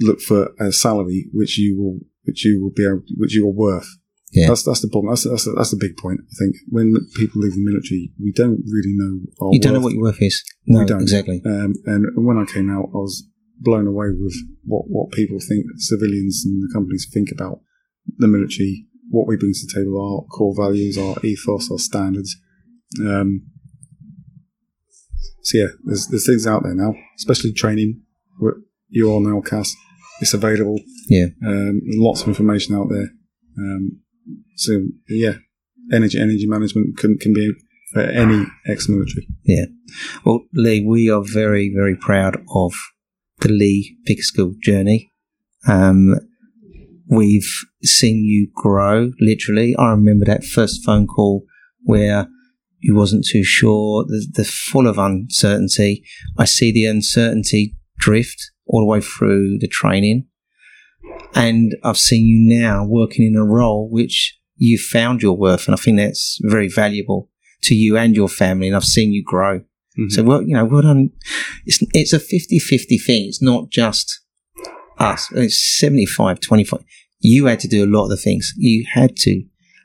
look 0.00 0.20
for 0.20 0.50
a 0.58 0.72
salary 0.72 1.26
which 1.32 1.58
you 1.58 1.78
will 1.80 1.98
which 2.24 2.44
you 2.44 2.62
will 2.62 2.72
be 2.74 2.86
able 2.86 3.02
which 3.16 3.34
you 3.34 3.46
are 3.46 3.52
worth. 3.52 3.88
Yeah. 4.34 4.48
That's 4.48 4.64
that's 4.64 4.80
the 4.82 4.88
problem. 4.88 5.12
That's 5.12 5.24
that's 5.24 5.46
that's 5.56 5.70
the 5.70 5.76
big 5.80 5.96
point. 5.96 6.20
I 6.20 6.34
think 6.38 6.56
when 6.68 6.92
people 7.16 7.40
leave 7.40 7.54
the 7.54 7.62
military, 7.64 8.10
we 8.20 8.32
don't 8.32 8.60
really 8.66 8.92
know 8.98 9.20
our 9.40 9.50
You 9.52 9.60
don't 9.60 9.74
know 9.74 9.80
what 9.80 9.92
your 9.94 10.02
worth 10.02 10.20
is. 10.20 10.42
No, 10.66 10.80
We 10.80 10.86
don't. 10.86 11.02
exactly. 11.02 11.40
Um, 11.46 11.74
and 11.86 12.04
when 12.16 12.38
I 12.38 12.44
came 12.44 12.68
out, 12.68 12.90
I 12.92 12.98
was 12.98 13.24
blown 13.60 13.86
away 13.86 14.08
with 14.10 14.34
what, 14.64 14.84
what 14.88 15.12
people 15.12 15.38
think, 15.38 15.64
civilians 15.76 16.42
and 16.44 16.60
the 16.62 16.72
companies 16.74 17.06
think 17.14 17.28
about 17.30 17.60
the 18.18 18.26
military, 18.26 18.86
what 19.08 19.28
we 19.28 19.36
bring 19.36 19.52
to 19.52 19.66
the 19.66 19.72
table, 19.72 19.94
our 20.02 20.26
core 20.36 20.54
values, 20.56 20.98
our 20.98 21.16
ethos, 21.24 21.70
our 21.70 21.78
standards. 21.78 22.36
Um, 23.00 23.46
so 25.42 25.58
yeah, 25.58 25.68
there's, 25.84 26.08
there's 26.08 26.26
things 26.26 26.46
out 26.46 26.62
there 26.64 26.74
now, 26.74 26.94
especially 27.18 27.52
training. 27.52 28.00
You're 28.88 29.12
on 29.14 29.24
ELCAS. 29.24 29.70
It's 30.20 30.34
available. 30.34 30.78
Yeah. 31.08 31.26
Um, 31.46 31.80
lots 31.84 32.22
of 32.22 32.28
information 32.28 32.74
out 32.74 32.88
there. 32.90 33.10
Um, 33.58 34.00
so 34.56 34.82
yeah, 35.08 35.34
energy, 35.92 36.18
energy 36.18 36.46
management 36.46 36.96
can, 36.98 37.18
can 37.18 37.32
be 37.32 37.52
for 37.92 38.00
any 38.00 38.44
ex-military. 38.66 39.26
Yeah. 39.44 39.66
Well, 40.24 40.40
Lee, 40.52 40.84
we 40.84 41.10
are 41.10 41.22
very, 41.22 41.72
very 41.74 41.96
proud 41.96 42.36
of 42.54 42.72
the 43.40 43.48
Lee 43.48 43.96
Pickersgill 44.08 44.58
journey. 44.60 45.12
Um, 45.68 46.14
we've 47.08 47.50
seen 47.82 48.24
you 48.24 48.50
grow, 48.54 49.12
literally. 49.20 49.74
I 49.78 49.90
remember 49.90 50.24
that 50.24 50.44
first 50.44 50.84
phone 50.84 51.06
call 51.06 51.44
where 51.82 52.26
you 52.80 52.94
wasn't 52.94 53.26
too 53.30 53.44
sure, 53.44 54.04
the, 54.04 54.26
the 54.34 54.44
full 54.44 54.86
of 54.86 54.98
uncertainty. 54.98 56.04
I 56.36 56.44
see 56.44 56.72
the 56.72 56.86
uncertainty 56.86 57.76
drift 57.98 58.50
all 58.66 58.80
the 58.80 58.86
way 58.86 59.00
through 59.00 59.58
the 59.58 59.68
training. 59.68 60.26
And 61.34 61.76
I've 61.82 61.98
seen 61.98 62.26
you 62.26 62.60
now 62.60 62.84
working 62.84 63.26
in 63.26 63.36
a 63.36 63.44
role 63.44 63.88
which 63.90 64.38
you 64.56 64.78
found 64.78 65.22
your 65.22 65.36
worth. 65.36 65.66
And 65.66 65.74
I 65.74 65.78
think 65.78 65.96
that's 65.96 66.38
very 66.42 66.68
valuable 66.68 67.28
to 67.62 67.74
you 67.74 67.96
and 67.96 68.14
your 68.14 68.28
family. 68.28 68.68
And 68.68 68.76
I've 68.76 68.84
seen 68.84 69.12
you 69.12 69.22
grow. 69.24 69.62
So 70.08 70.24
well, 70.24 70.42
you 70.42 70.54
know, 70.54 70.64
well 70.64 70.82
done. 70.82 71.10
It's 71.66 71.78
it's 71.92 72.12
a 72.12 72.18
50-50 72.18 73.00
thing. 73.04 73.26
It's 73.28 73.40
not 73.40 73.70
just 73.70 74.22
us. 74.98 75.30
It's 75.32 75.78
75, 75.78 76.40
25. 76.40 76.80
You 77.20 77.46
had 77.46 77.60
to 77.60 77.68
do 77.68 77.84
a 77.84 77.86
lot 77.86 78.04
of 78.04 78.10
the 78.10 78.16
things. 78.16 78.52
You 78.56 78.84
had 78.92 79.16
to 79.18 79.44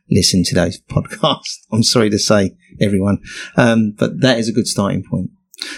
listen 0.09 0.43
to 0.45 0.55
those 0.55 0.81
podcasts. 0.89 1.59
I'm 1.71 1.83
sorry 1.83 2.09
to 2.09 2.17
say, 2.17 2.55
everyone, 2.81 3.19
um, 3.55 3.93
but 3.97 4.21
that 4.21 4.39
is 4.39 4.49
a 4.49 4.53
good 4.53 4.67
starting 4.67 5.03
point. 5.07 5.29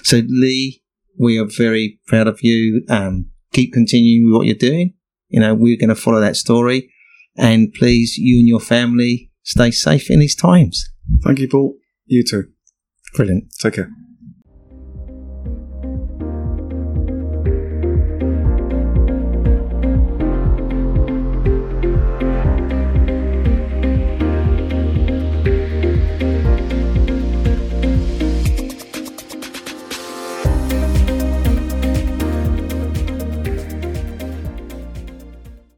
So 0.03 0.21
Lee, 0.27 0.81
we 1.19 1.37
are 1.37 1.45
very 1.45 1.99
proud 2.07 2.27
of 2.27 2.39
you. 2.41 2.85
Um, 2.89 3.27
keep 3.51 3.73
continuing 3.73 4.25
with 4.25 4.37
what 4.37 4.45
you're 4.45 4.55
doing. 4.55 4.93
You 5.31 5.39
know, 5.39 5.53
we're 5.53 5.77
going 5.77 5.89
to 5.89 5.95
follow 5.95 6.19
that 6.19 6.35
story, 6.35 6.91
and 7.37 7.73
please, 7.73 8.17
you 8.17 8.39
and 8.39 8.47
your 8.47 8.59
family, 8.59 9.31
stay 9.43 9.71
safe 9.71 10.09
in 10.11 10.19
these 10.19 10.35
times. 10.35 10.87
Thank 11.23 11.39
you, 11.39 11.47
Paul. 11.47 11.75
You 12.05 12.23
too. 12.23 12.49
Brilliant. 13.15 13.45
Take 13.59 13.73
care. 13.75 13.89